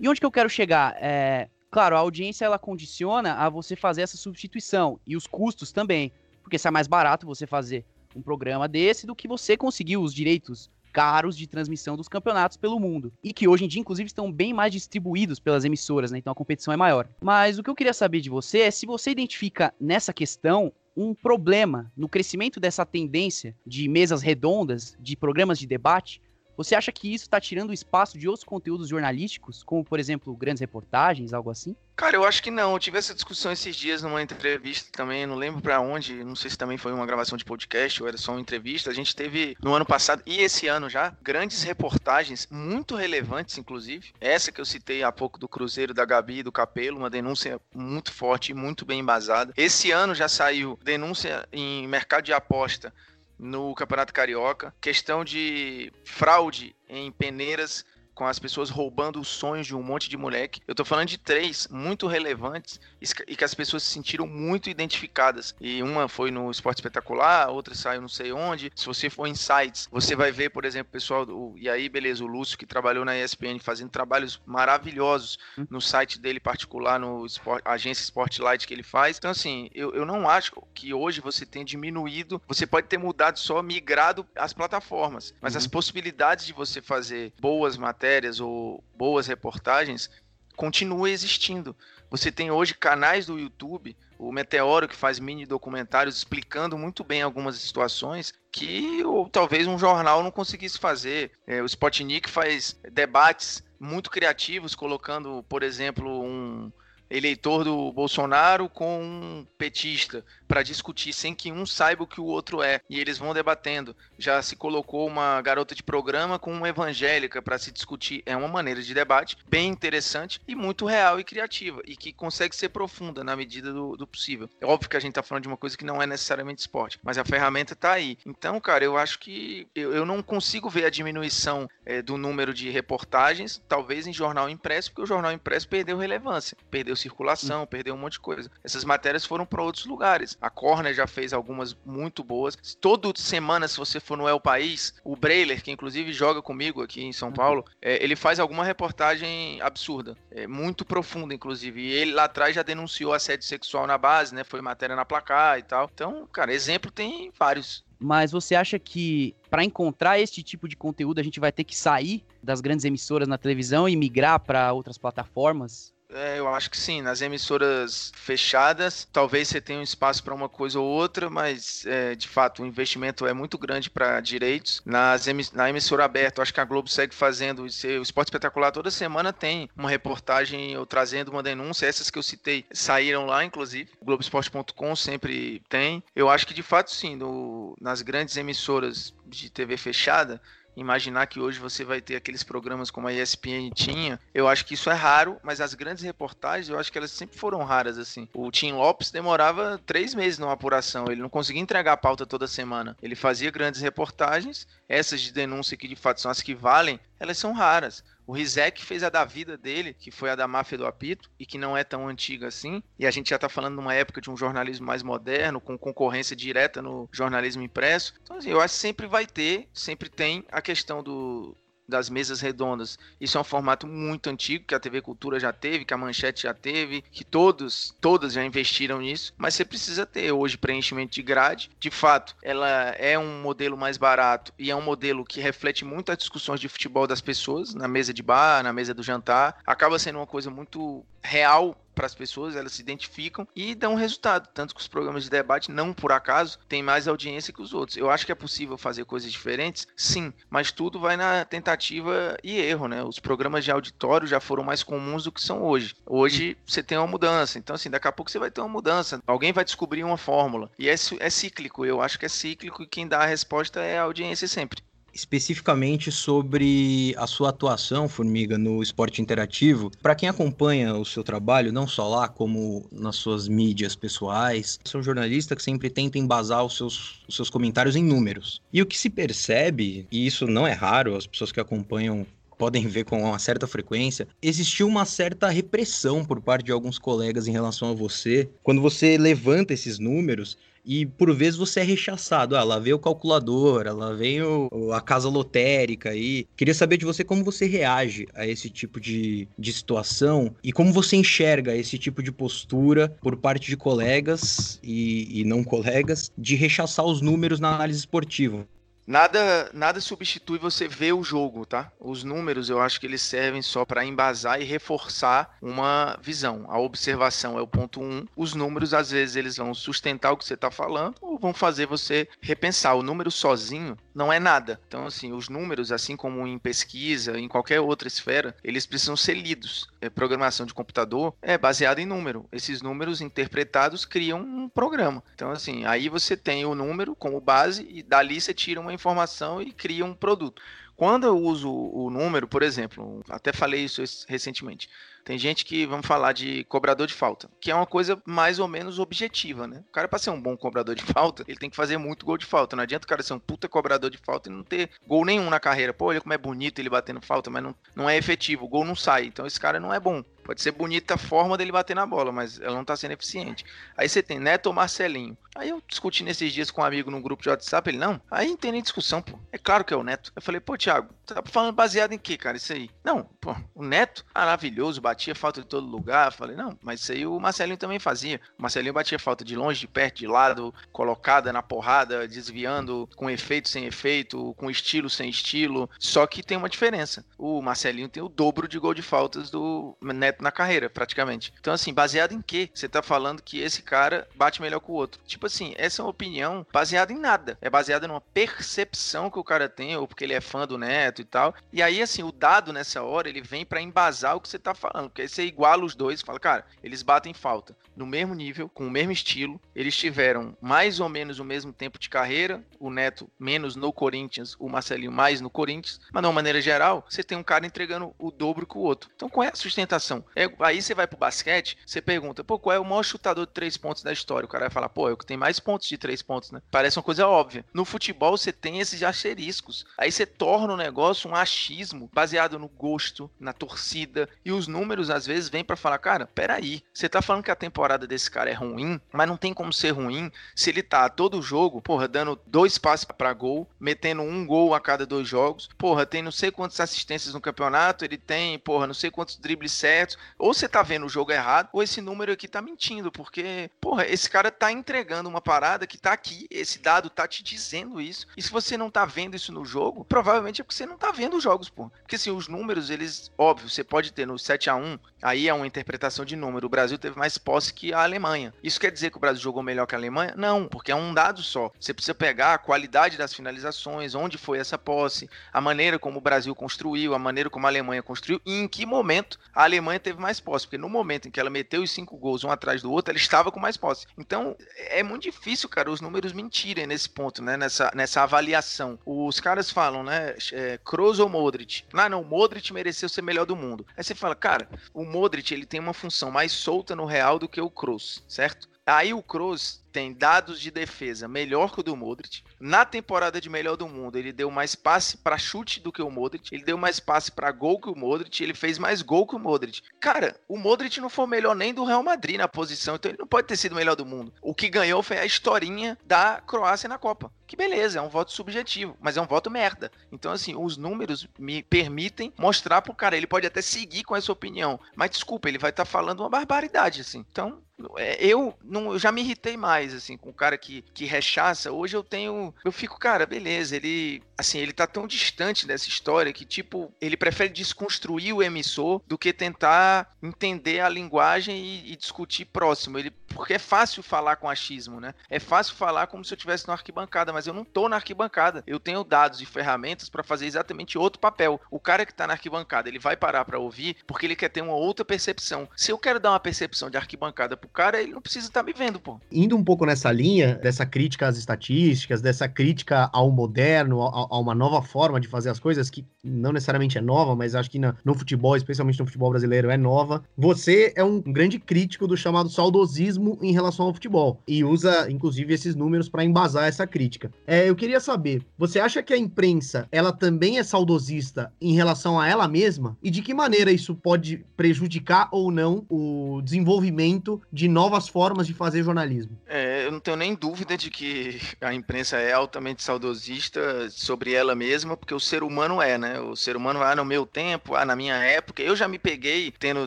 E 0.01 0.09
onde 0.09 0.19
que 0.19 0.25
eu 0.25 0.31
quero 0.31 0.49
chegar? 0.49 0.97
É, 0.99 1.51
claro, 1.71 1.95
a 1.95 1.99
audiência 1.99 2.47
ela 2.47 2.59
condiciona 2.59 3.35
a 3.35 3.51
você 3.51 3.77
fazer 3.77 4.01
essa 4.01 4.17
substituição 4.17 4.99
e 5.07 5.15
os 5.15 5.27
custos 5.27 5.73
também, 5.73 6.11
porque 6.43 6.59
sai 6.59 6.73
mais 6.73 6.89
barato 6.89 7.27
você 7.27 7.47
fazer 7.47 7.85
um 8.17 8.23
programa 8.23 8.67
desse 8.67 9.07
do 9.07 9.15
que 9.15 9.29
você 9.29 9.59
conseguir 9.59 9.99
os 9.99 10.15
direitos 10.15 10.71
caros 10.91 11.37
de 11.37 11.47
transmissão 11.47 11.99
dos 11.99 12.09
campeonatos 12.09 12.57
pelo 12.57 12.81
mundo. 12.81 13.13
E 13.23 13.33
que 13.33 13.47
hoje 13.47 13.67
em 13.67 13.69
dia, 13.69 13.81
inclusive, 13.81 14.07
estão 14.07 14.33
bem 14.33 14.55
mais 14.55 14.73
distribuídos 14.73 15.39
pelas 15.39 15.67
emissoras, 15.67 16.11
né? 16.11 16.19
Então 16.19 16.33
a 16.33 16.35
competição 16.35 16.73
é 16.73 16.77
maior. 16.79 17.07
Mas 17.21 17.59
o 17.59 17.63
que 17.63 17.69
eu 17.69 17.75
queria 17.75 17.93
saber 17.93 18.23
de 18.23 18.31
você 18.31 18.61
é 18.61 18.71
se 18.71 18.87
você 18.87 19.11
identifica 19.11 19.73
nessa 19.79 20.15
questão 20.15 20.73
um 20.97 21.15
problema 21.15 21.93
no 21.97 22.09
crescimento 22.09 22.59
dessa 22.59 22.87
tendência 22.87 23.55
de 23.67 23.87
mesas 23.87 24.23
redondas, 24.23 24.97
de 24.99 25.15
programas 25.15 25.59
de 25.59 25.67
debate, 25.67 26.21
Você 26.57 26.75
acha 26.75 26.93
que 26.93 27.13
isso 27.13 27.25
está 27.25 27.41
tirando 27.41 27.71
o 27.71 27.75
espaço 27.75 28.19
de 28.19 28.29
outros 28.29 28.45
conteúdos 28.45 28.89
jornalísticos, 28.89 29.63
como 29.63 29.85
por 29.85 29.99
exemplo 29.99 30.35
grandes 30.37 30.61
reportagens, 30.61 31.33
algo 31.33 31.51
assim? 31.51 31.75
Cara, 32.01 32.17
eu 32.17 32.25
acho 32.25 32.43
que 32.43 32.51
não. 32.51 32.73
Eu 32.73 32.79
tive 32.79 32.97
essa 32.97 33.15
discussão 33.15 33.53
esses 33.53 33.77
dias 33.77 34.03
numa 34.03 34.23
entrevista 34.23 34.89
também, 34.91 35.27
não 35.27 35.35
lembro 35.35 35.61
para 35.61 35.81
onde, 35.81 36.25
não 36.25 36.35
sei 36.35 36.51
se 36.51 36.57
também 36.57 36.79
foi 36.79 36.93
uma 36.95 37.05
gravação 37.05 37.37
de 37.37 37.45
podcast 37.45 38.03
ou 38.03 38.09
era 38.09 38.17
só 38.17 38.33
uma 38.33 38.41
entrevista. 38.41 38.91
A 38.91 38.95
gente 38.95 39.15
teve 39.15 39.55
no 39.63 39.75
ano 39.75 39.85
passado 39.85 40.23
e 40.25 40.39
esse 40.39 40.67
ano 40.67 40.89
já 40.89 41.15
grandes 41.23 41.63
reportagens 41.63 42.49
muito 42.51 42.97
relevantes, 42.97 43.59
inclusive. 43.59 44.13
Essa 44.19 44.51
que 44.51 44.61
eu 44.61 44.65
citei 44.65 45.03
há 45.03 45.13
pouco 45.13 45.39
do 45.39 45.47
Cruzeiro 45.47 45.93
da 45.93 46.07
Gabi 46.07 46.39
e 46.39 46.43
do 46.43 46.51
Capelo, 46.51 46.97
uma 46.97 47.11
denúncia 47.11 47.61
muito 47.75 48.11
forte 48.13 48.53
e 48.53 48.55
muito 48.55 48.87
bem 48.87 49.01
embasada. 49.01 49.53
Esse 49.55 49.91
ano 49.91 50.15
já 50.15 50.27
saiu 50.27 50.79
denúncia 50.83 51.47
em 51.53 51.87
mercado 51.87 52.25
de 52.25 52.33
aposta 52.33 52.95
no 53.41 53.75
Campeonato 53.75 54.13
Carioca, 54.13 54.75
questão 54.81 55.25
de 55.25 55.91
fraude 56.05 56.77
em 56.89 57.11
peneiras 57.11 57.85
com 58.21 58.27
as 58.27 58.39
pessoas 58.39 58.69
roubando 58.69 59.19
os 59.19 59.29
sonhos 59.29 59.67
de 59.67 59.75
um 59.75 59.83
monte 59.83 60.11
de 60.11 60.15
moleque. 60.15 60.61
Eu 60.69 60.75
tô 60.75 60.85
falando 60.85 61.09
de 61.09 61.17
três 61.17 61.67
muito 61.69 62.07
relevantes 62.07 62.79
e 63.01 63.35
que 63.35 63.43
as 63.43 63.55
pessoas 63.55 63.83
se 63.83 63.89
sentiram 63.89 64.27
muito 64.27 64.69
identificadas. 64.69 65.55
E 65.59 65.83
uma 65.83 66.07
foi 66.07 66.31
no 66.31 66.51
Esporte 66.51 66.81
Espetacular, 66.81 67.49
outra 67.49 67.75
saiu 67.75 68.03
não 68.03 68.11
sei 68.11 68.31
onde. 68.31 68.71
Se 68.77 68.85
você 68.85 69.09
for 69.09 69.27
em 69.27 69.35
sites, 69.35 69.89
você 69.91 70.15
vai 70.15 70.31
ver, 70.31 70.51
por 70.51 70.67
exemplo, 70.67 70.91
o 70.91 70.93
pessoal 70.93 71.25
do. 71.25 71.55
E 71.57 71.67
aí, 71.67 71.89
beleza, 71.89 72.23
o 72.23 72.27
Lúcio 72.27 72.59
que 72.59 72.67
trabalhou 72.67 73.07
na 73.07 73.17
ESPN 73.17 73.59
fazendo 73.59 73.89
trabalhos 73.89 74.39
maravilhosos 74.45 75.39
hum. 75.57 75.67
no 75.71 75.81
site 75.81 76.21
dele 76.21 76.39
particular, 76.39 77.01
no 77.01 77.25
Sport, 77.25 77.63
agência 77.65 78.03
Sportlight 78.03 78.67
que 78.67 78.75
ele 78.75 78.83
faz. 78.83 79.17
Então, 79.17 79.31
assim, 79.31 79.71
eu, 79.75 79.95
eu 79.95 80.05
não 80.05 80.29
acho 80.29 80.53
que 80.75 80.93
hoje 80.93 81.23
você 81.23 81.47
tenha 81.47 81.65
diminuído. 81.65 82.43
Você 82.47 82.67
pode 82.67 82.87
ter 82.87 82.99
mudado 82.99 83.39
só, 83.39 83.63
migrado 83.63 84.27
as 84.37 84.53
plataformas. 84.53 85.33
Mas 85.41 85.55
uhum. 85.55 85.59
as 85.59 85.67
possibilidades 85.67 86.45
de 86.45 86.53
você 86.53 86.83
fazer 86.83 87.33
boas 87.41 87.79
matérias 87.79 88.10
matérias 88.11 88.41
ou 88.41 88.83
boas 88.95 89.27
reportagens 89.29 90.11
continua 90.57 91.09
existindo. 91.09 91.77
Você 92.11 92.33
tem 92.33 92.51
hoje 92.51 92.75
canais 92.75 93.25
do 93.27 93.39
YouTube, 93.39 93.97
o 94.19 94.33
Meteoro 94.33 94.89
que 94.89 94.97
faz 94.97 95.21
mini 95.21 95.47
documentários 95.47 96.17
explicando 96.17 96.77
muito 96.77 97.05
bem 97.05 97.23
algumas 97.23 97.57
situações 97.57 98.35
que 98.51 99.03
ou 99.05 99.29
talvez 99.29 99.67
um 99.67 99.79
jornal 99.79 100.23
não 100.23 100.31
conseguisse 100.31 100.77
fazer. 100.79 101.31
É, 101.47 101.63
o 101.63 101.67
Spotnik 101.67 102.29
faz 102.29 102.77
debates 102.93 103.63
muito 103.79 104.11
criativos, 104.11 104.75
colocando, 104.75 105.43
por 105.49 105.63
exemplo, 105.63 106.23
um 106.23 106.71
eleitor 107.11 107.65
do 107.65 107.93
Bolsonaro 107.93 108.69
com 108.69 109.03
um 109.03 109.47
petista 109.59 110.25
para 110.47 110.63
discutir 110.63 111.13
sem 111.13 111.35
que 111.35 111.53
um 111.53 111.65
saiba 111.65 112.05
o 112.05 112.07
que 112.07 112.21
o 112.21 112.25
outro 112.25 112.63
é 112.63 112.81
e 112.89 112.99
eles 112.99 113.19
vão 113.19 113.35
debatendo. 113.35 113.95
Já 114.19 114.43
se 114.43 114.57
colocou 114.57 115.07
uma 115.07 115.41
garota 115.43 115.75
de 115.75 115.83
programa 115.83 116.39
com 116.39 116.53
uma 116.53 116.69
evangélica 116.69 117.41
para 117.41 117.59
se 117.59 117.71
discutir. 117.71 118.23
É 118.27 118.37
uma 118.37 118.49
maneira 118.49 118.83
de 118.83 118.93
debate 118.93 119.37
bem 119.49 119.69
interessante 119.69 120.41
e 120.47 120.55
muito 120.55 120.87
real 120.87 121.21
e 121.21 121.25
criativa 121.25 121.81
e 121.85 121.97
que 121.97 122.13
consegue 122.13 122.55
ser 122.57 122.71
profunda 122.71 123.23
na 123.23 123.37
medida 123.37 123.73
do, 123.73 123.97
do 123.97 124.07
possível. 124.07 124.49
É 124.61 124.67
óbvio 124.67 124.91
que 124.91 124.97
a 124.97 125.01
gente 125.01 125.11
está 125.11 125.23
falando 125.23 125.43
de 125.43 125.49
uma 125.49 125.57
coisa 125.57 125.77
que 125.77 125.85
não 125.85 126.03
é 126.03 126.07
necessariamente 126.07 126.61
esporte, 126.61 126.99
mas 127.03 127.19
a 127.19 127.25
ferramenta 127.25 127.75
está 127.75 127.93
aí. 127.93 128.19
Então, 128.27 128.61
cara, 128.61 128.85
eu 128.85 128.97
acho 128.97 129.19
que 129.19 129.69
eu, 129.75 129.93
eu 129.93 130.05
não 130.05 130.23
consigo 130.23 130.69
ver 130.69 130.85
a 130.85 130.91
diminuição 130.91 131.69
é, 131.85 132.03
do 132.03 132.17
número 132.17 132.53
de 132.53 132.71
reportagens, 132.71 133.63
talvez 133.69 134.07
em 134.07 134.13
jornal 134.13 134.49
impresso, 134.49 134.91
porque 134.91 135.03
o 135.03 135.07
jornal 135.07 135.33
impresso 135.33 135.69
perdeu 135.69 135.97
relevância, 135.97 136.57
perdeu 136.71 136.97
circulação, 137.01 137.67
perdeu 137.67 137.95
um 137.95 137.99
monte 137.99 138.13
de 138.13 138.21
coisa. 138.21 138.51
Essas 138.63 138.85
matérias 138.85 139.25
foram 139.25 139.47
para 139.47 139.63
outros 139.63 139.87
lugares. 139.87 140.37
A 140.41 140.51
Corner 140.51 140.95
já 140.95 141.07
fez 141.07 141.33
algumas 141.33 141.77
muito 141.85 142.23
boas. 142.23 142.57
Toda 142.81 143.13
semana, 143.17 143.67
se 143.67 143.77
você 143.77 143.99
for 143.99 144.17
no 144.17 144.29
El 144.29 144.41
País, 144.41 144.95
o 145.05 145.17
Breiler, 145.17 145.63
que 145.63 145.71
inclusive 145.71 146.13
joga 146.13 146.43
comigo 146.43 146.83
aqui 146.83 147.03
em 147.03 147.13
São 147.13 147.29
uhum. 147.29 147.35
Paulo, 147.35 147.65
é, 147.81 148.03
ele 148.03 148.17
faz 148.17 148.39
alguma 148.39 148.65
reportagem 148.65 149.61
absurda, 149.61 150.17
é, 150.31 150.47
muito 150.47 150.85
profunda, 150.85 151.35
inclusive. 151.35 151.81
E 151.81 151.93
ele 151.93 152.13
lá 152.13 152.25
atrás 152.25 152.55
já 152.55 152.63
denunciou 152.63 153.13
assédio 153.13 153.47
sexual 153.47 153.87
na 153.87 153.99
base, 153.99 154.35
né? 154.35 154.45
Foi 154.45 154.61
matéria 154.61 154.97
na 154.97 155.05
placar 155.05 155.59
e 155.59 155.63
tal. 155.63 155.91
Então, 155.93 156.27
cara, 156.33 156.53
exemplo 156.53 156.91
tem 156.91 157.33
vários. 157.39 157.85
Mas 157.99 158.33
você 158.33 158.55
acha 158.55 158.79
que 158.79 159.35
para 159.51 159.63
encontrar 159.63 160.19
este 160.19 160.43
tipo 160.43 160.67
de 160.67 160.75
conteúdo 160.75 161.21
a 161.21 161.23
gente 161.23 161.39
vai 161.39 161.53
ter 161.53 161.65
que 161.65 161.77
sair 161.77 162.25
das 162.43 162.63
grandes 162.63 162.87
emissoras 162.87 163.29
na 163.29 163.37
televisão 163.37 163.87
e 163.87 163.95
migrar 163.95 164.41
para 164.41 164.73
outras 164.73 164.97
plataformas? 164.97 165.93
É, 166.13 166.39
eu 166.39 166.49
acho 166.53 166.71
que 166.71 166.79
sim. 166.79 167.03
Nas 167.03 167.21
emissoras 167.21 168.13
fechadas, 168.15 169.07
talvez 169.13 169.49
você 169.49 169.61
tenha 169.61 169.79
um 169.79 169.83
espaço 169.83 170.23
para 170.23 170.35
uma 170.35 170.49
coisa 170.49 170.79
ou 170.79 170.87
outra, 170.87 171.31
mas 171.31 171.85
é, 171.87 172.15
de 172.15 172.29
fato 172.29 172.63
o 172.63 172.67
investimento 172.67 173.27
é 173.27 173.33
muito 173.33 173.57
grande 173.57 173.89
para 173.89 174.21
direitos. 174.21 174.83
Nas 174.85 175.27
na 175.53 175.71
emissora 175.71 176.05
aberta, 176.05 176.41
eu 176.41 176.43
acho 176.43 176.53
que 176.53 176.61
a 176.61 176.65
Globo 176.65 176.89
segue 176.89 177.15
fazendo. 177.15 177.63
O 177.63 177.67
Esporte 177.67 178.29
Espetacular 178.29 178.73
toda 178.73 178.91
semana 178.91 179.33
tem 179.33 179.69
uma 179.77 179.89
reportagem 179.89 180.77
ou 180.77 180.85
trazendo 180.85 181.31
uma 181.31 181.43
denúncia. 181.43 181.87
Essas 181.87 182.11
que 182.11 182.19
eu 182.19 182.23
citei 182.23 182.65
saíram 182.73 183.27
lá, 183.27 183.45
inclusive. 183.45 183.91
Globoesporte.com 184.03 184.97
sempre 184.97 185.63
tem. 185.69 186.03
Eu 186.15 186.29
acho 186.29 186.47
que 186.47 186.55
de 186.55 186.63
fato 186.63 186.91
sim, 186.91 187.17
no, 187.17 187.77
nas 187.81 188.03
grandes 188.03 188.37
emissoras 188.37 189.15
de 189.27 189.49
TV 189.49 189.77
fechada, 189.77 190.41
imaginar 190.77 191.27
que 191.27 191.41
hoje 191.41 191.59
você 191.59 191.85
vai 191.85 192.01
ter 192.01 192.17
aqueles 192.17 192.43
programas 192.43 192.91
como 192.91 193.09
a 193.09 193.13
ESPN 193.13 193.71
tinha, 193.75 194.19
eu 194.35 194.49
acho 194.49 194.65
que 194.65 194.75
isso 194.75 194.91
é 194.91 194.95
raro, 194.95 195.39
mas 195.43 195.61
as 195.61 195.75
grandes 195.75 196.03
reportagens, 196.03 196.69
eu 196.69 196.79
acho 196.79 196.91
que 196.91 196.99
elas 196.99 197.11
sempre 197.11 197.39
foram 197.39 197.63
raras, 197.65 197.99
assim. 197.99 198.29
O 198.35 198.51
Tim 198.51 198.73
Lopes 198.73 199.11
demorava 199.11 199.81
três 199.85 200.15
meses 200.15 200.39
numa 200.39 200.53
apuração, 200.53 201.07
ele 201.09 201.23
não 201.23 201.29
conseguia 201.29 201.63
entregar 201.63 201.93
a 201.93 201.97
pauta 201.97 202.27
toda 202.27 202.47
semana. 202.47 202.97
Ele 203.03 203.15
fazia 203.15 203.51
grandes 203.51 203.81
reportagens, 203.81 204.67
essas 204.91 205.21
de 205.21 205.33
denúncia 205.33 205.77
que 205.77 205.87
de 205.87 205.95
fato 205.95 206.21
são 206.21 206.33
as 206.33 206.43
que 206.43 206.53
valem, 206.53 206.99
elas 207.21 207.39
são 207.39 207.53
raras. 207.53 208.03
O 208.27 208.33
Rizek 208.33 208.85
fez 208.85 209.05
a 209.05 209.09
da 209.09 209.25
vida 209.25 209.57
dele, 209.57 209.95
que 209.95 210.11
foi 210.11 210.31
a 210.31 210.35
da 210.35 210.49
máfia 210.49 210.77
do 210.77 210.87
apito, 210.87 211.31
e 211.39 211.47
que 211.47 211.57
não 211.57 211.77
é 211.77 211.85
tão 211.85 212.09
antiga 212.09 212.49
assim. 212.49 212.83
E 212.99 213.07
a 213.07 213.11
gente 213.11 213.31
já 213.31 213.37
está 213.37 213.49
falando 213.49 213.77
numa 213.77 213.95
época 213.95 214.21
de 214.21 214.29
um 214.29 214.37
jornalismo 214.37 214.87
mais 214.87 215.03
moderno, 215.03 215.61
com 215.61 215.79
concorrência 215.79 216.35
direta 216.35 216.83
no 216.83 217.09
jornalismo 217.13 217.63
impresso. 217.63 218.15
Então, 218.23 218.37
assim, 218.37 218.51
eu 218.51 218.61
acho 218.61 218.75
que 218.75 218.81
sempre 218.81 219.07
vai 219.07 219.27
ter, 219.27 219.69
sempre 219.73 220.09
tem 220.09 220.45
a 220.51 220.61
questão 220.61 221.05
do, 221.05 221.57
das 221.91 222.09
mesas 222.09 222.41
redondas. 222.41 222.99
Isso 223.21 223.37
é 223.37 223.41
um 223.41 223.45
formato 223.45 223.87
muito 223.87 224.31
antigo 224.31 224.65
que 224.67 224.75
a 224.75 224.81
TV 224.81 225.03
Cultura 225.03 225.39
já 225.39 225.53
teve, 225.53 225.85
que 225.85 225.93
a 225.93 225.99
Manchete 225.99 226.45
já 226.45 226.55
teve, 226.55 227.03
que 227.11 227.25
todos, 227.25 227.95
todas 228.01 228.33
já 228.33 228.45
investiram 228.45 229.01
nisso, 229.01 229.35
mas 229.37 229.55
você 229.55 229.65
precisa 229.65 230.07
ter 230.07 230.33
hoje 230.33 230.57
preenchimento 230.57 231.13
de 231.13 231.23
grade. 231.23 231.71
De 231.79 231.91
fato, 231.91 232.37
ela 232.43 232.69
é 232.91 233.19
um 233.19 233.43
modelo 233.43 233.77
mais 233.77 233.99
barato 233.99 234.53
e 234.59 234.71
é 234.71 234.77
um 234.77 234.83
modelo 234.83 235.25
que 235.25 235.41
reflete 235.41 235.85
muito 235.85 236.13
as 236.13 236.19
discussões 236.19 236.61
de 236.61 236.69
futebol 236.69 237.07
das 237.07 237.21
pessoas 237.21 237.75
na 237.75 237.89
mesa 237.89 238.15
de 238.15 238.23
bar, 238.23 238.63
na 238.63 238.73
mesa 238.73 238.95
do 238.95 239.03
jantar. 239.03 239.59
Acaba 239.67 239.99
sendo 239.99 240.19
uma 240.19 240.27
coisa 240.27 240.51
muito 240.51 241.05
real 241.23 241.77
para 241.95 242.07
as 242.07 242.15
pessoas, 242.15 242.57
elas 242.57 242.73
se 242.73 242.83
identificam 242.83 243.47
e 243.55 243.75
dão 243.75 243.95
resultado. 243.95 244.49
Tanto 244.53 244.75
que 244.75 244.81
os 244.81 244.89
programas 244.89 245.25
de 245.25 245.31
debate, 245.31 245.71
não 245.71 245.93
por 245.93 246.13
acaso, 246.13 246.59
têm 246.69 246.83
mais 246.83 247.07
audiência 247.07 247.53
que 247.53 247.63
os 247.63 247.73
outros. 247.73 247.97
Eu 247.97 248.11
acho 248.11 248.27
que 248.27 248.33
é 248.33 248.35
possível 248.35 248.77
fazer 248.77 249.05
coisas 249.05 249.31
diferentes, 249.31 249.87
sim, 249.97 250.33
mas 250.49 250.73
tudo 250.73 250.99
vai 250.99 251.17
na 251.17 251.45
tentativa 251.45 252.37
e 252.43 252.59
erro, 252.59 252.89
né? 252.89 253.03
Os 253.03 253.19
programas 253.19 253.65
de 253.65 253.71
auditório 253.71 254.27
já 254.27 254.41
foram 254.41 254.63
mais 254.63 254.83
comuns 254.83 255.25
do 255.25 255.33
que 255.33 255.41
são 255.41 255.63
hoje. 255.63 255.95
Hoje 256.07 256.57
você 256.67 256.83
tem 256.83 256.99
uma 256.99 257.07
mudança, 257.07 257.59
então 257.59 257.75
assim, 257.75 257.91
daqui 257.91 258.09
a 258.09 258.13
pouco 258.13 258.31
você 258.31 258.39
vai 258.39 258.51
ter 258.51 258.61
uma 258.61 258.69
mudança. 258.69 259.21
Alguém 259.27 259.53
vai 259.53 259.65
descobrir 259.65 260.05
uma 260.05 260.17
fórmula. 260.17 260.71
E 260.79 260.89
é, 260.89 260.95
é 260.95 261.31
cíclico, 261.31 261.85
eu 261.85 262.01
acho 262.01 262.19
que 262.19 262.27
é 262.27 262.29
cíclico 262.29 262.83
e 262.83 262.87
quem 262.87 263.07
dá 263.07 263.21
a 263.21 263.27
resposta 263.27 263.81
é 263.81 263.99
a 263.99 264.03
audiência 264.03 264.49
sempre 264.49 264.83
especificamente 265.13 266.11
sobre 266.11 267.15
a 267.17 267.27
sua 267.27 267.51
atuação, 267.51 268.09
Formiga, 268.09 268.57
no 268.57 268.83
esporte 268.83 269.21
interativo. 269.21 269.91
Para 270.03 270.15
quem 270.15 270.29
acompanha 270.29 270.95
o 270.95 271.05
seu 271.05 271.23
trabalho, 271.23 271.73
não 271.73 271.87
só 271.87 272.09
lá, 272.09 272.29
como 272.29 272.87
nas 272.93 273.17
suas 273.17 273.49
mídias 273.49 273.95
pessoais, 273.95 274.79
você 274.85 274.97
é 274.97 275.01
um 275.01 275.03
jornalista 275.03 275.57
que 275.57 275.63
sempre 275.63 275.91
tenta 275.91 276.19
embasar 276.19 276.65
os 276.65 276.77
seus, 276.77 277.23
os 277.29 277.37
seus 277.37 277.51
comentários 277.51 277.97
em 277.97 278.05
números. 278.05 278.61
E 278.73 278.81
o 278.83 278.87
que 278.87 278.99
se 278.99 279.11
percebe, 279.11 280.07
e 280.11 280.27
isso 280.27 280.47
não 280.47 280.67
é 280.67 280.73
raro, 280.73 281.17
as 281.17 281.27
pessoas 281.27 281.53
que 281.53 281.61
acompanham 281.61 282.27
podem 282.61 282.87
ver 282.87 283.05
com 283.05 283.23
uma 283.23 283.39
certa 283.39 283.67
frequência, 283.67 284.29
existiu 284.43 284.87
uma 284.87 285.07
certa 285.07 285.49
repressão 285.49 286.23
por 286.23 286.43
parte 286.43 286.67
de 286.67 286.73
alguns 286.73 286.99
colegas 286.99 287.49
em 287.49 287.53
relação 287.53 287.91
a 287.91 287.95
você. 287.95 288.51
Quando 288.63 288.83
você 288.83 289.17
levanta 289.17 289.73
esses 289.73 289.99
números, 289.99 290.59
e 290.85 291.07
por 291.07 291.35
vezes 291.35 291.59
você 291.59 291.81
é 291.81 291.83
rechaçado. 291.83 292.57
Ah, 292.57 292.65
lá 292.65 292.79
vem 292.79 292.93
o 292.93 292.99
calculador, 292.99 293.87
lá 293.95 294.13
vem 294.13 294.43
o, 294.43 294.93
a 294.93 295.01
casa 295.01 295.29
lotérica 295.29 296.11
aí. 296.11 296.47
Queria 296.57 296.75
saber 296.75 296.97
de 296.97 297.05
você 297.05 297.25
como 297.25 297.45
você 297.45 297.67
reage 297.67 298.27
a 298.35 298.47
esse 298.47 298.71
tipo 298.71 299.01
de, 299.01 299.49
de 299.59 299.73
situação 299.73 300.55
e 300.63 300.73
como 300.73 300.93
você 300.93 301.17
enxerga 301.17 301.75
esse 301.75 301.99
tipo 301.99 302.23
de 302.23 302.33
postura 302.33 303.17
por 303.21 303.37
parte 303.37 303.69
de 303.69 303.77
colegas 303.77 304.79
e, 304.83 305.41
e 305.41 305.45
não 305.45 305.63
colegas 305.63 306.31
de 306.37 306.55
rechaçar 306.57 307.05
os 307.05 307.21
números 307.21 307.61
na 307.61 307.75
análise 307.75 308.01
esportiva. 308.01 308.67
Nada, 309.07 309.71
nada 309.73 310.01
substitui 310.01 310.59
você 310.59 310.87
ver 310.87 311.13
o 311.13 311.25
jogo, 311.25 311.67
tá? 311.67 311.91
Os 311.99 312.23
números 312.23 312.69
eu 312.69 312.81
acho 312.81 313.01
que 313.01 313.07
eles 313.07 313.23
servem 313.23 313.63
só 313.63 313.85
para 313.85 314.05
embasar 314.05 314.61
e 314.61 314.65
reforçar 314.65 315.57
uma 315.61 316.19
visão. 316.23 316.65
A 316.69 316.79
observação 316.79 317.59
é 317.59 317.63
o 317.63 317.67
ponto 317.67 318.01
um. 318.01 318.27
Os 318.37 318.55
números 318.55 318.95
às 318.95 319.11
vezes 319.11 319.37
eles 319.37 319.57
vão 319.57 319.75
sustentar 319.75 320.33
o 320.33 320.37
que 320.37 320.45
você 320.45 320.55
está 320.55 320.71
falando 320.71 321.17
ou 321.21 321.39
vão 321.39 321.53
fazer 321.53 321.87
você 321.87 322.29
repensar. 322.41 322.95
O 322.95 323.03
número 323.03 323.31
sozinho 323.31 323.97
não 324.21 324.31
é 324.31 324.39
nada. 324.39 324.79
Então, 324.87 325.07
assim, 325.07 325.33
os 325.33 325.49
números, 325.49 325.91
assim 325.91 326.15
como 326.15 326.47
em 326.47 326.59
pesquisa, 326.59 327.39
em 327.39 327.49
qualquer 327.49 327.81
outra 327.81 328.07
esfera, 328.07 328.55
eles 328.63 328.85
precisam 328.85 329.17
ser 329.17 329.33
lidos. 329.33 329.89
É, 329.99 330.11
programação 330.11 330.67
de 330.67 330.75
computador 330.75 331.35
é 331.41 331.57
baseada 331.57 332.03
em 332.03 332.07
número. 332.07 332.47
Esses 332.53 332.83
números 332.83 333.23
interpretados 333.23 334.05
criam 334.05 334.39
um 334.39 334.69
programa. 334.69 335.25
Então, 335.35 335.51
assim, 335.51 335.87
aí 335.87 336.11
você 336.11 336.37
tem 336.37 336.67
o 336.67 336.75
número 336.75 337.17
como 337.17 337.41
base 337.41 337.87
e 337.91 338.03
dali 338.03 338.39
você 338.39 338.53
tira 338.53 338.79
uma 338.79 338.93
informação 338.93 339.63
e 339.63 339.73
cria 339.73 340.05
um 340.05 340.13
produto. 340.13 340.61
Quando 341.01 341.27
eu 341.27 341.39
uso 341.39 341.73
o 341.73 342.11
número, 342.11 342.47
por 342.47 342.63
exemplo, 342.63 343.23
até 343.31 343.55
falei 343.55 343.85
isso 343.85 344.03
recentemente, 344.29 344.87
tem 345.25 345.39
gente 345.39 345.65
que, 345.65 345.87
vamos 345.87 346.07
falar 346.07 346.33
de 346.33 346.65
cobrador 346.65 347.07
de 347.07 347.15
falta, 347.15 347.49
que 347.61 347.71
é 347.71 347.75
uma 347.75 347.87
coisa 347.87 348.21
mais 348.25 348.59
ou 348.59 348.69
menos 348.69 348.99
objetiva, 348.99 349.67
né? 349.67 349.83
O 349.89 349.93
cara, 349.93 350.09
para 350.09 350.19
ser 350.19 350.31
um 350.31 350.41
bom 350.41 350.57
cobrador 350.57 350.95
de 350.95 351.05
falta, 351.05 351.45
ele 351.47 351.59
tem 351.59 351.71
que 351.71 351.77
fazer 351.77 351.99
muito 351.99 352.27
gol 352.27 352.39
de 352.39 352.47
falta. 352.47 352.77
Não 352.77 352.83
adianta 352.83 353.05
o 353.05 353.09
cara 353.09 353.23
ser 353.23 353.35
um 353.35 353.39
puta 353.39 353.69
cobrador 353.69 354.11
de 354.11 354.19
falta 354.19 354.49
e 354.49 354.53
não 354.53 354.63
ter 354.63 354.91
gol 355.07 355.25
nenhum 355.25 355.51
na 355.51 355.61
carreira. 355.61 355.93
Pô, 355.93 356.07
olha 356.07 356.21
como 356.21 356.33
é 356.33 356.39
bonito 356.39 356.79
ele 356.79 356.91
batendo 356.91 357.21
falta, 357.21 357.51
mas 357.51 357.63
não, 357.63 357.75
não 357.95 358.09
é 358.09 358.17
efetivo, 358.17 358.65
o 358.65 358.69
gol 358.69 358.85
não 358.85 358.95
sai. 358.95 359.25
Então 359.25 359.47
esse 359.47 359.61
cara 359.61 359.79
não 359.79 359.93
é 359.93 360.01
bom. 360.01 360.25
Pode 360.51 360.63
ser 360.63 360.73
bonita 360.73 361.15
a 361.15 361.17
forma 361.17 361.57
dele 361.57 361.71
bater 361.71 361.95
na 361.95 362.05
bola, 362.05 362.33
mas 362.33 362.59
ela 362.61 362.75
não 362.75 362.85
tá 362.85 362.97
sendo 362.97 363.13
eficiente. 363.13 363.65
Aí 363.97 364.09
você 364.09 364.21
tem 364.21 364.41
Neto 364.41 364.67
ou 364.67 364.73
Marcelinho. 364.73 365.39
Aí 365.55 365.69
eu 365.69 365.81
discuti 365.87 366.25
nesses 366.25 366.53
dias 366.53 366.73
com 366.73 366.81
um 366.81 366.85
amigo 366.85 367.09
num 367.09 367.23
grupo 367.23 367.41
de 367.41 367.49
WhatsApp, 367.49 367.89
ele, 367.89 367.99
não, 367.99 368.21
aí 368.29 368.49
não 368.49 368.57
tem 368.57 368.73
nem 368.73 368.83
discussão, 368.83 369.23
pô. 369.23 369.39
É 369.53 369.59
claro 369.59 369.85
que 369.85 369.95
é 369.95 369.97
o 369.97 370.03
Neto. 370.03 370.33
Eu 370.35 370.43
falei, 370.43 370.61
pô, 370.61 370.77
Thiago, 370.77 371.13
tá 371.25 371.41
falando 371.45 371.73
baseado 371.73 372.13
em 372.13 372.19
quê, 372.19 372.37
cara, 372.37 372.57
isso 372.57 372.73
aí? 372.73 372.91
Não, 373.05 373.25
pô, 373.41 373.55
o 373.75 373.85
Neto, 373.85 374.25
maravilhoso, 374.35 375.01
batia 375.01 375.35
falta 375.37 375.61
de 375.61 375.69
todo 375.69 375.87
lugar. 375.87 376.29
Eu 376.29 376.33
falei, 376.33 376.57
não, 376.57 376.77
mas 376.83 377.01
isso 377.01 377.13
aí 377.13 377.25
o 377.25 377.39
Marcelinho 377.39 377.77
também 377.77 378.01
fazia. 378.01 378.41
O 378.59 378.63
Marcelinho 378.63 378.95
batia 378.95 379.19
falta 379.21 379.45
de 379.45 379.55
longe, 379.55 379.81
de 379.81 379.87
perto, 379.87 380.19
de 380.19 380.27
lado, 380.27 380.75
colocada 380.93 381.53
na 381.53 381.63
porrada, 381.63 382.27
desviando, 382.27 383.09
com 383.15 383.31
efeito, 383.31 383.69
sem 383.69 383.87
efeito, 383.87 384.53
com 384.55 384.71
estilo, 384.71 385.09
sem 385.09 385.29
estilo. 385.29 385.89
Só 385.99 386.27
que 386.27 386.43
tem 386.43 386.57
uma 386.57 386.69
diferença. 386.69 387.25
O 387.39 387.63
Marcelinho 387.63 388.09
tem 388.09 388.23
o 388.23 388.29
dobro 388.29 388.67
de 388.67 388.79
gol 388.81 388.95
de 388.95 389.03
faltas 389.03 389.51
do 389.51 389.97
Neto 390.01 390.40
na 390.41 390.53
carreira, 390.53 390.91
praticamente. 390.91 391.53
Então, 391.61 391.73
assim, 391.73 391.93
baseado 391.93 392.33
em 392.33 392.43
quê? 392.43 392.71
Você 392.75 392.89
tá 392.89 393.03
falando 393.03 393.43
que 393.43 393.61
esse 393.61 393.83
cara 393.83 394.29
bate 394.35 394.61
melhor 394.61 394.81
que 394.81 394.91
o 394.91 394.95
outro. 394.95 395.21
Tipo 395.27 395.47
assim, 395.47 395.75
essa 395.77 396.03
é 396.03 396.05
uma 396.05 396.11
opinião 396.11 396.67
baseada 396.73 397.13
em 397.13 397.19
nada. 397.19 397.59
É 397.61 397.71
baseada 397.71 398.09
numa 398.09 398.21
percepção 398.21 399.31
que 399.31 399.39
o 399.39 399.45
cara 399.45 399.69
tem, 399.69 399.97
ou 399.97 400.07
porque 400.07 400.25
ele 400.25 400.35
é 400.35 400.41
fã 400.41 400.67
do 400.67 400.79
Neto 400.79 401.23
e 401.23 401.25
tal. 401.25 401.55
E 401.73 401.83
aí, 401.83 402.03
assim, 402.03 402.23
o 402.23 402.33
dado 402.33 402.73
nessa 402.73 403.03
hora, 403.03 403.29
ele 403.29 403.41
vem 403.41 403.65
para 403.65 403.81
embasar 403.81 404.37
o 404.37 404.41
que 404.41 404.49
você 404.49 404.59
tá 404.59 404.75
falando. 404.75 405.09
Porque 405.09 405.23
aí 405.23 405.29
você 405.29 405.45
iguala 405.45 405.85
os 405.85 405.95
dois 405.95 406.21
e 406.21 406.25
fala, 406.25 406.41
cara, 406.41 406.67
eles 406.83 407.03
batem 407.03 407.35
falta 407.35 407.77
no 407.97 408.07
mesmo 408.07 408.35
nível, 408.35 408.69
com 408.69 408.87
o 408.87 408.91
mesmo 408.91 409.13
estilo. 409.13 409.61
Eles 409.75 409.97
tiveram 409.97 410.57
mais 410.61 411.01
ou 411.01 411.09
menos 411.09 411.39
o 411.39 411.45
mesmo 411.45 411.73
tempo 411.73 411.99
de 411.99 412.09
carreira. 412.09 412.65
O 412.79 412.91
Neto 412.91 413.31
menos 413.39 413.77
no 413.77 413.93
Corinthians, 413.93 414.57
o 414.59 414.69
Marcelinho 414.69 415.13
mais 415.13 415.41
no 415.41 415.51
Corinthians. 415.51 416.01
Mas 416.13 416.23
de 416.23 416.27
uma 416.27 416.33
maneira 416.33 416.61
geral, 416.61 417.05
você 417.09 417.23
tem 417.23 417.37
um 417.37 417.43
cara 417.43 417.67
entregando 417.67 418.15
o 418.19 418.31
dobro 418.31 418.67
que 418.67 418.79
o 418.79 418.81
outro. 418.81 419.11
Então, 419.15 419.29
qual 419.29 419.45
é 419.45 419.51
a 419.51 419.55
sustentação? 419.55 420.25
É 420.37 420.49
aí 420.61 420.81
você 420.81 420.95
vai 420.95 421.07
pro 421.07 421.19
basquete, 421.19 421.77
você 421.85 422.01
pergunta, 422.01 422.45
pô, 422.45 422.59
qual 422.59 422.77
é 422.77 422.79
o 422.79 422.85
maior 422.85 423.03
chutador 423.03 423.47
de 423.47 423.53
três 423.53 423.77
pontos 423.77 424.03
da 424.03 424.13
história? 424.13 424.47
O 424.47 424.49
cara 424.49 424.65
vai 424.65 424.71
falar, 424.71 424.89
pô, 424.89 425.09
é 425.09 425.13
o 425.13 425.17
que 425.17 425.27
tem 425.27 425.37
mais 425.37 425.59
pontos 425.59 425.89
de 425.89 425.99
três 425.99 426.23
pontos, 426.23 426.51
né? 426.51 426.63
Parece 426.71 426.99
uma 426.99 427.03
coisa 427.03 427.27
óbvia. 427.27 427.65
No 427.73 427.85
futebol, 427.85 428.37
você 428.37 428.53
tem 428.53 428.81
esses 428.81 429.03
asteriscos. 429.03 429.85
Aí 429.97 430.11
você 430.11 430.25
torna 430.27 430.75
o 430.75 430.77
negócio 430.77 431.31
um 431.31 431.35
achismo 431.35 432.11
baseado 432.13 432.59
no 432.59 432.69
gosto, 432.69 433.31
na 433.39 433.53
torcida. 433.53 434.29
E 434.45 434.53
os 434.53 434.67
números, 434.67 435.11
às 435.11 435.27
vezes, 435.27 435.49
vêm 435.49 435.65
para 435.65 435.77
falar, 435.77 435.99
cara, 435.99 436.29
peraí, 436.35 436.83
você 436.93 437.09
tá 437.09 437.21
falando 437.21 437.45
que 437.45 437.51
a 437.51 437.57
temporada 437.57 438.07
desse 438.07 438.31
cara 438.31 438.51
é 438.51 438.55
ruim, 438.55 439.01
mas 439.13 439.29
não 439.29 439.37
tem 439.37 439.53
como 439.53 439.73
ser 439.73 439.91
ruim 439.91 440.31
se 440.55 440.71
ele 440.71 440.83
tá 440.83 441.09
todo 441.09 441.43
jogo, 441.43 441.81
porra, 441.81 442.09
dando 442.09 442.41
dois 442.47 442.79
passes 442.79 443.05
para 443.05 443.33
gol, 443.33 443.69
metendo 443.79 444.23
um 444.23 444.47
gol 444.47 444.75
a 444.75 444.81
cada 444.81 445.07
dois 445.07 445.29
jogos, 445.29 445.69
porra, 445.79 446.07
tem 446.07 446.23
não 446.23 446.33
sei 446.33 446.51
quantas 446.51 446.81
assistências 446.81 447.35
no 447.35 447.41
campeonato, 447.41 448.05
ele 448.05 448.17
tem, 448.17 448.59
porra, 448.59 448.87
não 448.87 448.95
sei 448.95 449.11
quantos 449.11 449.37
dribles 449.37 449.73
certos, 449.73 450.10
ou 450.39 450.55
você 450.55 450.69
tá 450.69 450.83
vendo 450.83 451.07
o 451.07 451.09
jogo 451.09 451.33
errado, 451.33 451.69
ou 451.73 451.83
esse 451.83 452.01
número 452.01 452.33
aqui 452.33 452.49
tá 452.49 452.63
mentindo, 452.63 453.11
porque, 453.11 453.71
porra, 453.81 454.07
esse 454.07 454.29
cara 454.29 454.51
tá 454.51 454.71
entregando 454.73 455.29
uma 455.29 455.41
parada 455.41 455.87
que 455.87 455.99
tá 455.99 456.13
aqui, 456.13 456.47
esse 456.51 456.79
dado 456.79 457.11
tá 457.11 457.27
te 457.27 457.43
dizendo 457.43 458.01
isso. 458.01 458.27
E 458.37 458.43
se 458.43 458.51
você 458.51 458.77
não 458.77 458.91
tá 458.91 459.05
vendo 459.05 459.37
isso 459.37 459.53
no 459.53 459.65
jogo, 459.65 460.05
provavelmente 460.05 460.61
é 460.61 460.65
porque 460.65 460.77
você 460.77 460.87
não 460.87 460.99
tá 460.99 461.11
vendo 461.11 461.37
os 461.37 461.43
jogos, 461.43 461.69
pô. 461.69 461.91
Porque 462.01 462.17
assim, 462.17 462.31
os 462.31 462.49
números, 462.49 462.91
eles, 462.91 463.31
óbvio, 463.37 463.69
você 463.69 463.85
pode 463.85 464.13
ter 464.13 464.27
no 464.27 464.39
7 464.39 464.71
a 464.71 464.77
1 464.77 464.99
aí 465.23 465.49
é 465.49 465.55
uma 465.55 465.67
interpretação 465.67 466.25
de 466.25 466.37
número. 466.37 466.67
O 466.67 466.71
Brasil 466.71 466.99
teve 466.99 467.19
mais 467.19 467.37
posse 467.39 467.73
que 467.73 467.93
a 467.93 468.03
Alemanha. 468.03 468.53
Isso 468.63 468.81
quer 468.81 468.91
dizer 468.91 469.11
que 469.11 469.17
o 469.17 469.21
Brasil 469.21 469.43
jogou 469.43 469.63
melhor 469.63 469.87
que 469.87 469.95
a 469.95 469.99
Alemanha? 469.99 470.35
Não, 470.37 470.67
porque 470.67 470.93
é 470.93 470.97
um 470.97 471.13
dado 471.13 471.43
só. 471.43 471.71
Você 471.79 471.93
precisa 471.93 472.15
pegar 472.15 472.55
a 472.55 472.59
qualidade 472.59 473.17
das 473.17 473.35
finalizações, 473.35 474.15
onde 474.15 474.39
foi 474.39 474.59
essa 474.59 474.79
posse, 474.79 475.29
a 475.53 475.61
maneira 475.61 475.99
como 475.99 476.19
o 476.19 476.23
Brasil 476.23 476.55
construiu, 476.55 477.15
a 477.15 477.19
maneira 477.19 477.51
como 477.51 477.67
a 477.67 477.71
Alemanha 477.71 478.03
construiu 478.03 478.41
e 478.45 478.55
em 478.55 478.69
que 478.69 478.87
momento 478.87 479.39
a 479.55 479.65
Alemanha 479.65 480.00
teve 480.01 480.21
mais 480.21 480.41
posse. 480.41 480.67
Porque 480.67 480.79
no 480.79 480.89
momento 480.89 481.29
em 481.29 481.31
que 481.31 481.39
ela 481.39 481.51
meteu 481.51 481.83
os 481.83 481.91
cinco 481.91 482.17
gols 482.17 482.45
um 482.45 482.51
atrás 482.51 482.83
do 482.83 482.91
outro, 482.91 483.13
ela 483.13 483.19
estava 483.19 483.53
com 483.53 483.61
mais 483.61 483.77
posse. 483.77 484.07
Então, 484.19 484.57
é 484.77 485.03
muito 485.03 485.23
difícil, 485.23 485.69
cara, 485.69 485.91
os 485.91 486.01
números 486.01 486.33
mentirem 486.33 486.87
nesse 486.87 487.09
ponto, 487.09 487.43
né? 487.43 487.57
Nessa, 487.57 487.91
nessa 487.95 488.23
avaliação. 488.23 488.99
Os 489.05 489.41
caras 489.41 489.71
falam, 489.71 490.03
né? 490.03 490.35
É, 490.53 490.79
Kroos 490.85 491.19
ou 491.19 491.29
Modric? 491.29 491.85
Ah, 491.93 492.09
não, 492.09 492.25
Modric 492.25 492.73
mereceu 492.73 493.09
ser 493.09 493.23
melhor 493.23 493.47
do 493.47 493.57
mundo. 493.57 493.87
Aí 493.97 494.03
você 494.03 494.15
fala, 494.15 494.35
cara, 494.35 494.69
o 494.95 495.05
Modric 495.05 495.53
ele 495.53 495.67
tem 495.67 495.81
uma 495.81 495.95
função 495.95 496.31
mais 496.31 496.53
solta 496.53 496.97
no 496.97 497.05
Real 497.05 497.39
do 497.39 497.49
que 497.49 497.61
o 497.61 497.71
Kroos, 497.71 498.25
certo? 498.29 498.69
Aí 498.87 499.15
o 499.15 499.23
Kroos 499.23 499.85
tem 499.93 500.13
dados 500.13 500.61
de 500.61 500.71
defesa 500.71 501.29
melhor 501.29 501.73
que 501.73 501.81
o 501.81 501.83
do 501.83 501.97
Modric. 501.97 502.43
Na 502.59 502.85
temporada 502.85 503.41
de 503.41 503.49
melhor 503.49 503.77
do 503.77 503.89
mundo, 503.89 504.17
ele 504.17 504.33
deu 504.33 504.51
mais 504.51 504.75
passe 504.75 505.17
para 505.17 505.39
chute 505.39 505.81
do 505.81 505.93
que 505.93 506.03
o 506.03 506.11
Modric. 506.11 506.55
Ele 506.55 506.65
deu 506.65 506.79
mais 506.79 507.01
passe 507.01 507.31
para 507.31 507.51
gol 507.51 507.81
que 507.81 507.91
o 507.91 507.97
Modric. 507.97 508.43
Ele 508.43 508.55
fez 508.55 508.79
mais 508.79 509.03
gol 509.03 509.27
que 509.27 509.37
o 509.37 509.39
Modric. 509.39 509.83
Cara, 510.01 510.37
o 510.49 510.57
Modric 510.57 511.01
não 511.01 511.11
foi 511.11 511.27
melhor 511.27 511.55
nem 511.55 511.75
do 511.75 511.85
Real 511.85 512.03
Madrid 512.03 512.37
na 512.37 512.49
posição, 512.49 512.97
então 512.97 513.11
ele 513.11 513.19
não 513.19 513.27
pode 513.27 513.47
ter 513.47 513.57
sido 513.57 513.73
o 513.73 513.77
melhor 513.77 513.97
do 513.97 514.07
mundo. 514.07 514.33
O 514.41 514.55
que 514.55 514.69
ganhou 514.69 515.03
foi 515.03 515.19
a 515.19 515.27
historinha 515.27 515.99
da 516.05 516.41
Croácia 516.41 516.89
na 516.89 516.99
Copa. 516.99 517.33
Que 517.51 517.57
beleza, 517.57 517.99
é 517.99 518.03
um 518.03 518.09
voto 518.09 518.31
subjetivo, 518.31 518.97
mas 519.01 519.17
é 519.17 519.21
um 519.21 519.27
voto 519.27 519.51
merda. 519.51 519.91
Então, 520.13 520.31
assim, 520.31 520.55
os 520.57 520.77
números 520.77 521.27
me 521.37 521.65
permitem 521.65 522.33
mostrar 522.39 522.81
pro 522.81 522.95
cara. 522.95 523.17
Ele 523.17 523.27
pode 523.27 523.45
até 523.45 523.61
seguir 523.61 524.05
com 524.05 524.15
essa 524.15 524.31
opinião, 524.31 524.79
mas 524.95 525.11
desculpa, 525.11 525.49
ele 525.49 525.59
vai 525.59 525.71
estar 525.71 525.85
tá 525.85 525.91
falando 525.91 526.21
uma 526.21 526.31
barbaridade, 526.31 527.01
assim. 527.01 527.27
Então, 527.29 527.61
é, 527.97 528.25
eu, 528.25 528.55
não, 528.63 528.93
eu 528.93 528.99
já 528.99 529.11
me 529.11 529.21
irritei 529.23 529.57
mais, 529.57 529.80
assim, 529.89 530.17
com 530.17 530.31
o 530.31 530.35
cara 530.35 530.57
que, 530.59 530.83
que 530.95 531.05
rechaça. 531.05 531.73
Hoje 531.73 531.97
eu 531.97 532.03
tenho. 532.03 532.55
Eu 532.65 532.73
fico, 532.73 532.99
cara, 532.99 533.27
beleza, 533.27 533.77
ele. 533.77 534.23
Assim, 534.37 534.59
ele 534.59 534.73
tá 534.73 534.87
tão 534.87 535.07
distante 535.07 535.67
dessa 535.67 535.89
história 535.89 536.33
que, 536.33 536.45
tipo, 536.45 536.93
ele 537.01 537.17
prefere 537.17 537.51
desconstruir 537.51 538.35
o 538.35 538.43
emissor 538.43 539.03
do 539.07 539.19
que 539.19 539.33
tentar 539.33 540.17
entender 540.23 540.81
a 540.81 540.89
linguagem 540.89 541.57
e, 541.57 541.93
e 541.93 541.97
discutir 541.97 542.47
próximo. 542.47 542.99
Ele, 542.99 543.11
porque 543.11 543.55
é 543.55 543.59
fácil 543.59 544.03
falar 544.03 544.37
com 544.37 544.49
achismo, 544.49 545.01
né? 545.01 545.15
É 545.29 545.39
fácil 545.39 545.75
falar 545.75 546.07
como 546.07 546.25
se 546.25 546.33
eu 546.33 546.37
estivesse 546.37 546.67
na 546.67 546.75
arquibancada, 546.75 547.33
mas 547.33 547.47
eu 547.47 547.55
não 547.55 547.65
tô 547.65 547.89
na 547.89 547.97
arquibancada. 547.97 548.65
Eu 548.67 548.81
tenho 548.81 549.05
dados 549.05 549.41
e 549.41 549.47
ferramentas 549.47 550.09
para 550.09 550.23
fazer 550.23 550.47
exatamente 550.47 550.99
outro 550.99 551.21
papel. 551.21 551.61
O 551.71 551.79
cara 551.79 552.07
que 552.07 552.15
tá 552.15 552.27
na 552.27 552.33
arquibancada, 552.35 552.89
ele 552.89 552.99
vai 552.99 553.17
parar 553.17 553.45
para 553.45 553.59
ouvir 553.59 553.97
porque 554.07 554.27
ele 554.27 554.37
quer 554.37 554.49
ter 554.49 554.63
uma 554.63 554.75
outra 554.75 555.05
percepção. 555.05 555.69
Se 555.77 555.93
eu 555.93 555.99
quero 555.99 556.21
dar 556.21 556.31
uma 556.31 556.41
percepção 556.41 556.91
de 556.91 556.97
arquibancada 556.97 557.57
pro 557.57 557.69
cara, 557.69 558.01
ele 558.01 558.13
não 558.13 558.21
precisa 558.21 558.49
estar 558.49 558.61
tá 558.61 558.67
me 558.67 558.73
vendo, 558.73 559.01
pô. 559.01 559.21
Indo 559.31 559.57
um 559.57 559.63
pouco 559.71 559.87
nessa 559.87 560.11
linha, 560.11 560.57
dessa 560.57 560.85
crítica 560.85 561.29
às 561.29 561.39
estatísticas, 561.39 562.21
dessa 562.21 562.49
crítica 562.49 563.09
ao 563.13 563.31
moderno, 563.31 564.03
a, 564.03 564.27
a 564.29 564.37
uma 564.41 564.53
nova 564.53 564.83
forma 564.83 565.21
de 565.21 565.29
fazer 565.29 565.49
as 565.49 565.61
coisas, 565.61 565.89
que 565.89 566.05
não 566.25 566.51
necessariamente 566.51 566.99
é 566.99 567.01
nova, 567.01 567.37
mas 567.37 567.55
acho 567.55 567.71
que 567.71 567.79
na, 567.79 567.95
no 568.05 568.13
futebol, 568.13 568.57
especialmente 568.57 568.99
no 568.99 569.07
futebol 569.07 569.31
brasileiro, 569.31 569.71
é 569.71 569.77
nova. 569.77 570.25
Você 570.37 570.93
é 570.97 571.05
um 571.05 571.21
grande 571.21 571.61
crítico 571.61 572.09
do 572.09 572.17
chamado 572.17 572.51
saudosismo 572.51 573.39
em 573.41 573.53
relação 573.53 573.87
ao 573.87 573.95
futebol 573.95 574.41
e 574.45 574.65
usa, 574.65 575.09
inclusive, 575.09 575.55
esses 575.55 575.77
números 575.77 576.09
para 576.09 576.25
embasar 576.25 576.67
essa 576.67 576.85
crítica. 576.85 577.31
É, 577.47 577.69
eu 577.69 577.77
queria 577.77 578.01
saber, 578.01 578.43
você 578.59 578.81
acha 578.81 579.05
que 579.05 579.13
a 579.13 579.19
imprensa 579.19 579.87
ela 579.93 580.13
também 580.13 580.59
é 580.59 580.65
saudosista 580.65 581.53
em 581.61 581.75
relação 581.75 582.19
a 582.19 582.27
ela 582.27 582.49
mesma? 582.49 582.97
E 583.01 583.09
de 583.09 583.23
que 583.23 583.33
maneira 583.33 583.71
isso 583.71 583.95
pode 583.95 584.45
prejudicar 584.57 585.29
ou 585.31 585.53
não 585.53 585.87
o 585.89 586.43
desenvolvimento 586.43 587.41
de 587.53 587.69
novas 587.69 588.09
formas 588.09 588.49
de 588.49 588.53
fazer 588.53 588.83
jornalismo? 588.83 589.39
É, 589.47 589.60
eu 589.85 589.93
não 589.93 590.01
tenho 590.01 590.17
nem 590.17 590.35
dúvida 590.35 590.77
de 590.77 590.91
que 590.91 591.41
a 591.61 591.73
imprensa 591.73 592.19
é 592.19 592.33
altamente 592.33 592.83
saudosista 592.83 593.89
sobre 593.91 594.33
ela 594.33 594.55
mesma, 594.55 594.97
porque 594.97 595.15
o 595.15 595.21
ser 595.21 595.43
humano 595.43 595.81
é, 595.81 595.99
né? 595.99 596.21
O 596.21 596.37
ser 596.37 596.57
humano, 596.57 596.83
ah, 596.83 596.95
no 596.95 597.05
meu 597.05 597.27
tempo, 597.27 597.75
ah, 597.75 597.85
na 597.85 597.97
minha 597.97 598.17
época. 598.17 598.63
Eu 598.63 598.77
já 598.77 598.87
me 598.87 598.99
peguei 598.99 599.51
tendo 599.51 599.87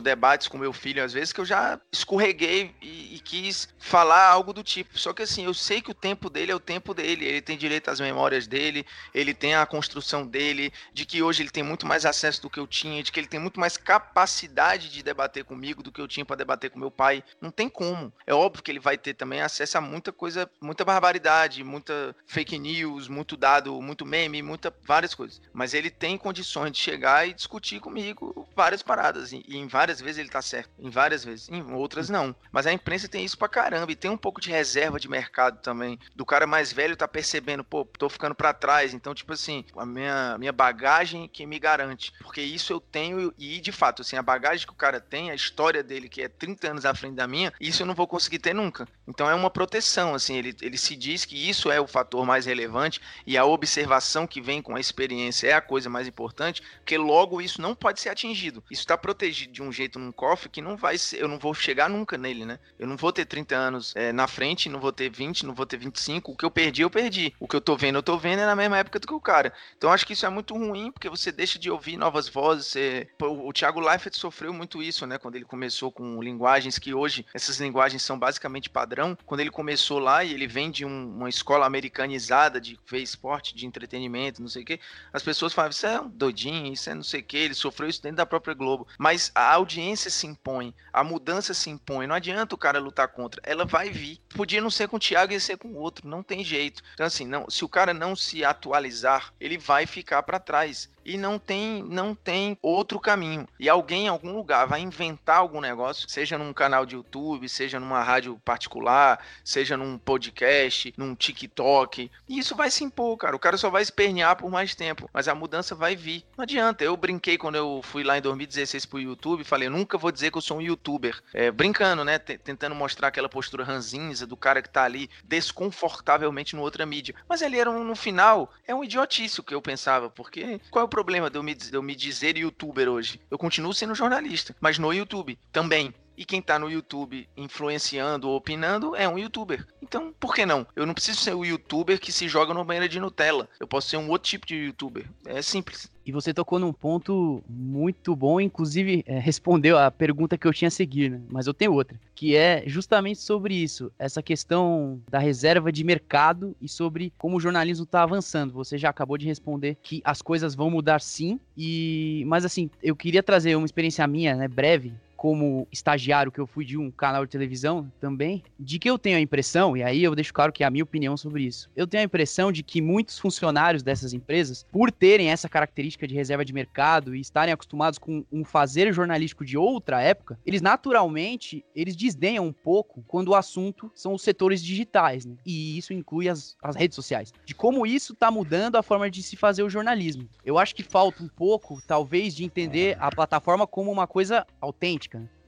debates 0.00 0.48
com 0.48 0.58
meu 0.58 0.72
filho, 0.72 1.02
às 1.02 1.12
vezes, 1.12 1.32
que 1.32 1.40
eu 1.40 1.44
já 1.44 1.80
escorreguei 1.92 2.74
e, 2.80 3.16
e 3.16 3.20
quis 3.20 3.68
falar 3.78 4.26
algo 4.28 4.52
do 4.52 4.62
tipo. 4.62 4.98
Só 4.98 5.12
que 5.12 5.22
assim, 5.22 5.44
eu 5.44 5.54
sei 5.54 5.80
que 5.80 5.90
o 5.90 5.94
tempo 5.94 6.28
dele 6.30 6.52
é 6.52 6.54
o 6.54 6.60
tempo 6.60 6.94
dele, 6.94 7.24
ele 7.24 7.40
tem 7.40 7.56
direito 7.56 7.90
às 7.90 8.00
memórias 8.00 8.46
dele, 8.46 8.86
ele 9.14 9.34
tem 9.34 9.54
a 9.54 9.66
construção 9.66 10.26
dele, 10.26 10.72
de 10.92 11.04
que 11.04 11.22
hoje 11.22 11.42
ele 11.42 11.50
tem 11.50 11.62
muito 11.62 11.86
mais 11.86 12.04
acesso 12.04 12.42
do 12.42 12.50
que 12.50 12.60
eu 12.60 12.66
tinha, 12.66 13.02
de 13.02 13.10
que 13.10 13.20
ele 13.20 13.26
tem 13.26 13.40
muito 13.40 13.58
mais 13.58 13.76
capacidade 13.76 14.90
de 14.90 15.02
debater 15.02 15.44
comigo 15.44 15.82
do 15.82 15.92
que 15.92 16.00
eu 16.00 16.08
tinha 16.08 16.24
para 16.24 16.36
debater 16.36 16.70
com 16.70 16.78
meu 16.78 16.90
pai. 16.90 17.22
Não 17.40 17.50
tem 17.50 17.68
como. 17.68 18.12
É 18.26 18.34
óbvio 18.34 18.62
que 18.62 18.70
ele 18.70 18.80
vai 18.80 18.96
ter 18.98 19.14
também 19.14 19.40
acesso 19.40 19.63
a 19.72 19.80
muita 19.80 20.12
coisa, 20.12 20.50
muita 20.60 20.84
barbaridade, 20.84 21.64
muita 21.64 22.14
fake 22.26 22.58
news, 22.58 23.08
muito 23.08 23.36
dado, 23.36 23.80
muito 23.80 24.04
meme, 24.04 24.42
muita 24.42 24.74
várias 24.82 25.14
coisas. 25.14 25.40
Mas 25.52 25.74
ele 25.74 25.90
tem 25.90 26.18
condições 26.18 26.72
de 26.72 26.78
chegar 26.78 27.26
e 27.26 27.32
discutir 27.32 27.80
comigo 27.80 28.48
várias 28.54 28.82
paradas. 28.82 29.32
E, 29.32 29.44
e 29.48 29.56
em 29.56 29.66
várias 29.66 30.00
vezes 30.00 30.18
ele 30.18 30.28
tá 30.28 30.42
certo, 30.42 30.70
em 30.78 30.90
várias 30.90 31.24
vezes, 31.24 31.48
em 31.48 31.62
outras 31.72 32.08
não. 32.08 32.34
Mas 32.52 32.66
a 32.66 32.72
imprensa 32.72 33.08
tem 33.08 33.24
isso 33.24 33.38
pra 33.38 33.48
caramba 33.48 33.90
e 33.90 33.96
tem 33.96 34.10
um 34.10 34.16
pouco 34.16 34.40
de 34.40 34.50
reserva 34.50 35.00
de 35.00 35.08
mercado 35.08 35.60
também. 35.60 35.98
Do 36.14 36.26
cara 36.26 36.46
mais 36.46 36.72
velho 36.72 36.96
tá 36.96 37.08
percebendo, 37.08 37.64
pô, 37.64 37.84
tô 37.84 38.08
ficando 38.08 38.34
para 38.34 38.52
trás. 38.52 38.94
Então, 38.94 39.14
tipo 39.14 39.32
assim, 39.32 39.64
a 39.76 39.86
minha, 39.86 40.36
minha 40.38 40.52
bagagem 40.52 41.28
que 41.28 41.46
me 41.46 41.58
garante. 41.58 42.12
Porque 42.20 42.40
isso 42.40 42.72
eu 42.72 42.80
tenho 42.80 43.32
e, 43.38 43.60
de 43.60 43.72
fato, 43.72 44.02
assim, 44.02 44.16
a 44.16 44.22
bagagem 44.22 44.66
que 44.66 44.72
o 44.72 44.76
cara 44.76 45.00
tem, 45.00 45.30
a 45.30 45.34
história 45.34 45.82
dele, 45.82 46.08
que 46.08 46.22
é 46.22 46.28
30 46.28 46.70
anos 46.70 46.84
à 46.84 46.94
frente 46.94 47.14
da 47.14 47.26
minha, 47.26 47.52
isso 47.60 47.82
eu 47.82 47.86
não 47.86 47.94
vou 47.94 48.06
conseguir 48.06 48.38
ter 48.38 48.54
nunca. 48.54 48.86
Então 49.06 49.28
é 49.28 49.34
uma 49.34 49.50
proteção, 49.54 50.14
assim, 50.16 50.36
ele, 50.36 50.54
ele 50.60 50.76
se 50.76 50.96
diz 50.96 51.24
que 51.24 51.48
isso 51.48 51.70
é 51.70 51.80
o 51.80 51.86
fator 51.86 52.26
mais 52.26 52.44
relevante 52.44 53.00
e 53.24 53.38
a 53.38 53.44
observação 53.44 54.26
que 54.26 54.40
vem 54.40 54.60
com 54.60 54.74
a 54.74 54.80
experiência 54.80 55.46
é 55.46 55.52
a 55.52 55.60
coisa 55.60 55.88
mais 55.88 56.08
importante, 56.08 56.60
porque 56.78 56.98
logo 56.98 57.40
isso 57.40 57.62
não 57.62 57.72
pode 57.72 58.00
ser 58.00 58.08
atingido. 58.08 58.62
Isso 58.68 58.82
está 58.82 58.98
protegido 58.98 59.52
de 59.52 59.62
um 59.62 59.70
jeito 59.70 59.96
num 59.96 60.10
cofre 60.10 60.48
que 60.48 60.60
não 60.60 60.76
vai 60.76 60.98
ser, 60.98 61.22
eu 61.22 61.28
não 61.28 61.38
vou 61.38 61.54
chegar 61.54 61.88
nunca 61.88 62.18
nele, 62.18 62.44
né? 62.44 62.58
Eu 62.76 62.88
não 62.88 62.96
vou 62.96 63.12
ter 63.12 63.24
30 63.24 63.54
anos 63.54 63.92
é, 63.94 64.12
na 64.12 64.26
frente, 64.26 64.68
não 64.68 64.80
vou 64.80 64.92
ter 64.92 65.08
20, 65.08 65.46
não 65.46 65.54
vou 65.54 65.64
ter 65.64 65.76
25. 65.76 66.32
O 66.32 66.36
que 66.36 66.44
eu 66.44 66.50
perdi, 66.50 66.82
eu 66.82 66.90
perdi. 66.90 67.32
O 67.38 67.46
que 67.46 67.54
eu 67.54 67.60
tô 67.60 67.76
vendo, 67.76 67.96
eu 67.96 68.02
tô 68.02 68.18
vendo 68.18 68.40
é 68.40 68.46
na 68.46 68.56
mesma 68.56 68.78
época 68.78 68.98
do 68.98 69.06
que 69.06 69.14
o 69.14 69.20
cara. 69.20 69.52
Então 69.78 69.92
acho 69.92 70.04
que 70.04 70.14
isso 70.14 70.26
é 70.26 70.28
muito 70.28 70.54
ruim, 70.54 70.90
porque 70.90 71.08
você 71.08 71.30
deixa 71.30 71.60
de 71.60 71.70
ouvir 71.70 71.96
novas 71.96 72.28
vozes. 72.28 72.66
Você... 72.66 73.08
O, 73.22 73.48
o 73.48 73.52
Thiago 73.52 73.78
Leifert 73.78 74.16
sofreu 74.16 74.52
muito 74.52 74.82
isso, 74.82 75.06
né? 75.06 75.16
Quando 75.16 75.36
ele 75.36 75.44
começou 75.44 75.92
com 75.92 76.20
linguagens 76.20 76.76
que 76.76 76.92
hoje, 76.92 77.24
essas 77.32 77.60
linguagens 77.60 78.02
são 78.02 78.18
basicamente 78.18 78.68
padrão. 78.68 79.16
Quando 79.24 79.43
ele 79.44 79.50
começou 79.50 79.98
lá 79.98 80.24
e 80.24 80.32
ele 80.32 80.46
vem 80.46 80.70
de 80.70 80.84
um, 80.84 81.16
uma 81.16 81.28
escola 81.28 81.66
americanizada 81.66 82.60
de 82.60 82.78
ver 82.86 83.00
esporte, 83.00 83.54
de 83.54 83.66
entretenimento, 83.66 84.42
não 84.42 84.48
sei 84.48 84.62
o 84.62 84.64
quê, 84.64 84.80
as 85.12 85.22
pessoas 85.22 85.52
falavam, 85.52 85.70
isso 85.70 85.86
é 85.86 86.00
um 86.00 86.08
doidinho, 86.08 86.72
isso 86.72 86.90
é 86.90 86.94
não 86.94 87.02
sei 87.02 87.20
o 87.20 87.24
quê. 87.24 87.38
Ele 87.38 87.54
sofreu 87.54 87.88
isso 87.88 88.02
dentro 88.02 88.16
da 88.16 88.26
própria 88.26 88.54
Globo. 88.54 88.86
Mas 88.98 89.30
a 89.34 89.52
audiência 89.52 90.10
se 90.10 90.26
impõe, 90.26 90.74
a 90.92 91.04
mudança 91.04 91.54
se 91.54 91.70
impõe. 91.70 92.06
Não 92.06 92.14
adianta 92.14 92.54
o 92.54 92.58
cara 92.58 92.78
lutar 92.78 93.08
contra. 93.08 93.40
Ela 93.44 93.64
vai 93.64 93.90
vir. 93.90 94.18
Podia 94.34 94.60
não 94.60 94.70
ser 94.70 94.88
com 94.88 94.96
o 94.96 95.00
Thiago, 95.00 95.32
ia 95.32 95.40
ser 95.40 95.56
com 95.56 95.68
o 95.68 95.76
outro. 95.76 96.08
Não 96.08 96.22
tem 96.22 96.42
jeito. 96.44 96.82
Então, 96.94 97.06
assim, 97.06 97.26
não, 97.26 97.48
se 97.48 97.64
o 97.64 97.68
cara 97.68 97.92
não 97.92 98.16
se 98.16 98.44
atualizar, 98.44 99.32
ele 99.40 99.58
vai 99.58 99.86
ficar 99.86 100.22
para 100.22 100.38
trás 100.38 100.88
e 101.04 101.16
não 101.16 101.38
tem 101.38 101.82
não 101.82 102.14
tem 102.14 102.58
outro 102.62 102.98
caminho. 102.98 103.46
E 103.58 103.68
alguém 103.68 104.06
em 104.06 104.08
algum 104.08 104.34
lugar 104.34 104.66
vai 104.66 104.80
inventar 104.80 105.38
algum 105.38 105.60
negócio, 105.60 106.08
seja 106.08 106.38
num 106.38 106.52
canal 106.52 106.86
de 106.86 106.94
YouTube, 106.94 107.48
seja 107.48 107.78
numa 107.78 108.02
rádio 108.02 108.40
particular, 108.44 109.24
seja 109.44 109.76
num 109.76 109.98
podcast, 109.98 110.94
num 110.96 111.14
TikTok, 111.14 112.10
e 112.28 112.38
isso 112.38 112.54
vai 112.54 112.70
se 112.70 112.84
impor, 112.84 113.16
cara. 113.16 113.36
O 113.36 113.38
cara 113.38 113.56
só 113.56 113.70
vai 113.70 113.82
espernear 113.82 114.36
por 114.36 114.50
mais 114.50 114.74
tempo, 114.74 115.08
mas 115.12 115.28
a 115.28 115.34
mudança 115.34 115.74
vai 115.74 115.96
vir. 115.96 116.24
Não 116.36 116.42
adianta. 116.42 116.84
Eu 116.84 116.96
brinquei 116.96 117.36
quando 117.36 117.56
eu 117.56 117.80
fui 117.82 118.02
lá 118.02 118.18
em 118.18 118.22
2016 118.22 118.86
pro 118.86 119.00
YouTube, 119.00 119.44
falei, 119.44 119.68
nunca 119.68 119.98
vou 119.98 120.10
dizer 120.12 120.30
que 120.30 120.38
eu 120.38 120.42
sou 120.42 120.58
um 120.58 120.62
youtuber. 120.62 121.20
É, 121.32 121.50
brincando, 121.50 122.04
né? 122.04 122.18
T 122.18 122.38
tentando 122.38 122.74
mostrar 122.74 123.08
aquela 123.08 123.28
postura 123.28 123.64
ranzinza 123.64 124.26
do 124.26 124.36
cara 124.36 124.62
que 124.62 124.68
tá 124.68 124.84
ali 124.84 125.08
desconfortavelmente 125.24 126.56
no 126.56 126.62
outra 126.62 126.84
mídia. 126.84 127.14
Mas 127.28 127.42
ele 127.42 127.58
era 127.58 127.70
um, 127.70 127.84
no 127.84 127.96
final, 127.96 128.52
é 128.66 128.74
um 128.74 128.84
idiotice 128.84 129.40
o 129.40 129.42
que 129.42 129.54
eu 129.54 129.62
pensava, 129.62 130.10
porque 130.10 130.60
qual 130.70 130.82
é 130.82 130.86
o 130.86 130.88
problema 130.94 131.28
de 131.28 131.36
eu, 131.36 131.42
me, 131.42 131.56
de 131.56 131.74
eu 131.74 131.82
me 131.82 131.96
dizer 131.96 132.36
youtuber 132.36 132.88
hoje? 132.88 133.20
Eu 133.28 133.36
continuo 133.36 133.74
sendo 133.74 133.96
jornalista, 133.96 134.54
mas 134.60 134.78
no 134.78 134.92
YouTube 134.92 135.36
também. 135.50 135.92
E 136.16 136.24
quem 136.24 136.40
tá 136.40 136.58
no 136.58 136.70
YouTube 136.70 137.28
influenciando 137.36 138.28
ou 138.28 138.36
opinando 138.36 138.94
é 138.94 139.08
um 139.08 139.18
youtuber. 139.18 139.66
Então, 139.82 140.12
por 140.18 140.34
que 140.34 140.46
não? 140.46 140.66
Eu 140.74 140.86
não 140.86 140.94
preciso 140.94 141.20
ser 141.20 141.34
o 141.34 141.44
youtuber 141.44 142.00
que 142.00 142.12
se 142.12 142.28
joga 142.28 142.54
no 142.54 142.64
banheiro 142.64 142.88
de 142.88 143.00
Nutella. 143.00 143.48
Eu 143.58 143.66
posso 143.66 143.88
ser 143.88 143.96
um 143.96 144.08
outro 144.08 144.28
tipo 144.28 144.46
de 144.46 144.54
youtuber. 144.54 145.06
É 145.26 145.42
simples. 145.42 145.92
E 146.06 146.12
você 146.12 146.34
tocou 146.34 146.58
num 146.58 146.72
ponto 146.72 147.42
muito 147.48 148.14
bom, 148.14 148.38
inclusive 148.38 149.02
é, 149.06 149.18
respondeu 149.18 149.78
a 149.78 149.90
pergunta 149.90 150.36
que 150.36 150.46
eu 150.46 150.52
tinha 150.52 150.68
a 150.68 150.70
seguir, 150.70 151.10
né? 151.10 151.20
Mas 151.30 151.46
eu 151.46 151.54
tenho 151.54 151.72
outra, 151.72 151.98
que 152.14 152.36
é 152.36 152.62
justamente 152.66 153.20
sobre 153.20 153.54
isso, 153.54 153.90
essa 153.98 154.22
questão 154.22 155.00
da 155.10 155.18
reserva 155.18 155.72
de 155.72 155.82
mercado 155.82 156.54
e 156.60 156.68
sobre 156.68 157.12
como 157.16 157.38
o 157.38 157.40
jornalismo 157.40 157.84
está 157.84 158.02
avançando. 158.02 158.52
Você 158.52 158.76
já 158.76 158.90
acabou 158.90 159.16
de 159.16 159.26
responder 159.26 159.78
que 159.82 160.02
as 160.04 160.20
coisas 160.20 160.54
vão 160.54 160.68
mudar 160.68 161.00
sim, 161.00 161.40
e 161.56 162.22
mas 162.26 162.44
assim, 162.44 162.70
eu 162.82 162.94
queria 162.94 163.22
trazer 163.22 163.56
uma 163.56 163.66
experiência 163.66 164.06
minha, 164.06 164.36
né, 164.36 164.46
breve, 164.46 164.92
como 165.16 165.66
estagiário 165.72 166.32
que 166.32 166.40
eu 166.40 166.46
fui 166.46 166.64
de 166.64 166.76
um 166.76 166.90
canal 166.90 167.24
de 167.24 167.30
televisão 167.30 167.90
também, 168.00 168.42
de 168.58 168.78
que 168.78 168.88
eu 168.88 168.98
tenho 168.98 169.16
a 169.16 169.20
impressão, 169.20 169.76
e 169.76 169.82
aí 169.82 170.02
eu 170.02 170.14
deixo 170.14 170.32
claro 170.32 170.52
que 170.52 170.62
é 170.62 170.66
a 170.66 170.70
minha 170.70 170.84
opinião 170.84 171.16
sobre 171.16 171.44
isso. 171.44 171.70
Eu 171.76 171.86
tenho 171.86 172.02
a 172.02 172.04
impressão 172.04 172.52
de 172.52 172.62
que 172.62 172.80
muitos 172.80 173.18
funcionários 173.18 173.82
dessas 173.82 174.12
empresas, 174.12 174.66
por 174.70 174.90
terem 174.90 175.30
essa 175.30 175.48
característica 175.48 176.06
de 176.06 176.14
reserva 176.14 176.44
de 176.44 176.52
mercado 176.52 177.14
e 177.14 177.20
estarem 177.20 177.52
acostumados 177.52 177.98
com 177.98 178.24
um 178.32 178.44
fazer 178.44 178.92
jornalístico 178.92 179.44
de 179.44 179.56
outra 179.56 180.00
época, 180.00 180.38
eles 180.44 180.60
naturalmente, 180.60 181.64
eles 181.74 181.96
desdenham 181.96 182.46
um 182.46 182.52
pouco 182.52 183.04
quando 183.06 183.28
o 183.28 183.34
assunto 183.34 183.90
são 183.94 184.14
os 184.14 184.22
setores 184.22 184.62
digitais, 184.62 185.24
né? 185.24 185.36
E 185.44 185.78
isso 185.78 185.92
inclui 185.92 186.28
as, 186.28 186.56
as 186.62 186.76
redes 186.76 186.94
sociais. 186.94 187.32
De 187.44 187.54
como 187.54 187.86
isso 187.86 188.12
está 188.12 188.30
mudando 188.30 188.76
a 188.76 188.82
forma 188.82 189.10
de 189.10 189.22
se 189.22 189.36
fazer 189.36 189.62
o 189.62 189.70
jornalismo. 189.70 190.28
Eu 190.44 190.58
acho 190.58 190.74
que 190.74 190.82
falta 190.82 191.22
um 191.22 191.28
pouco, 191.28 191.80
talvez, 191.86 192.34
de 192.34 192.44
entender 192.44 192.96
a 193.00 193.10
plataforma 193.10 193.66
como 193.66 193.90
uma 193.90 194.06
coisa 194.06 194.46
autêntica 194.60 195.03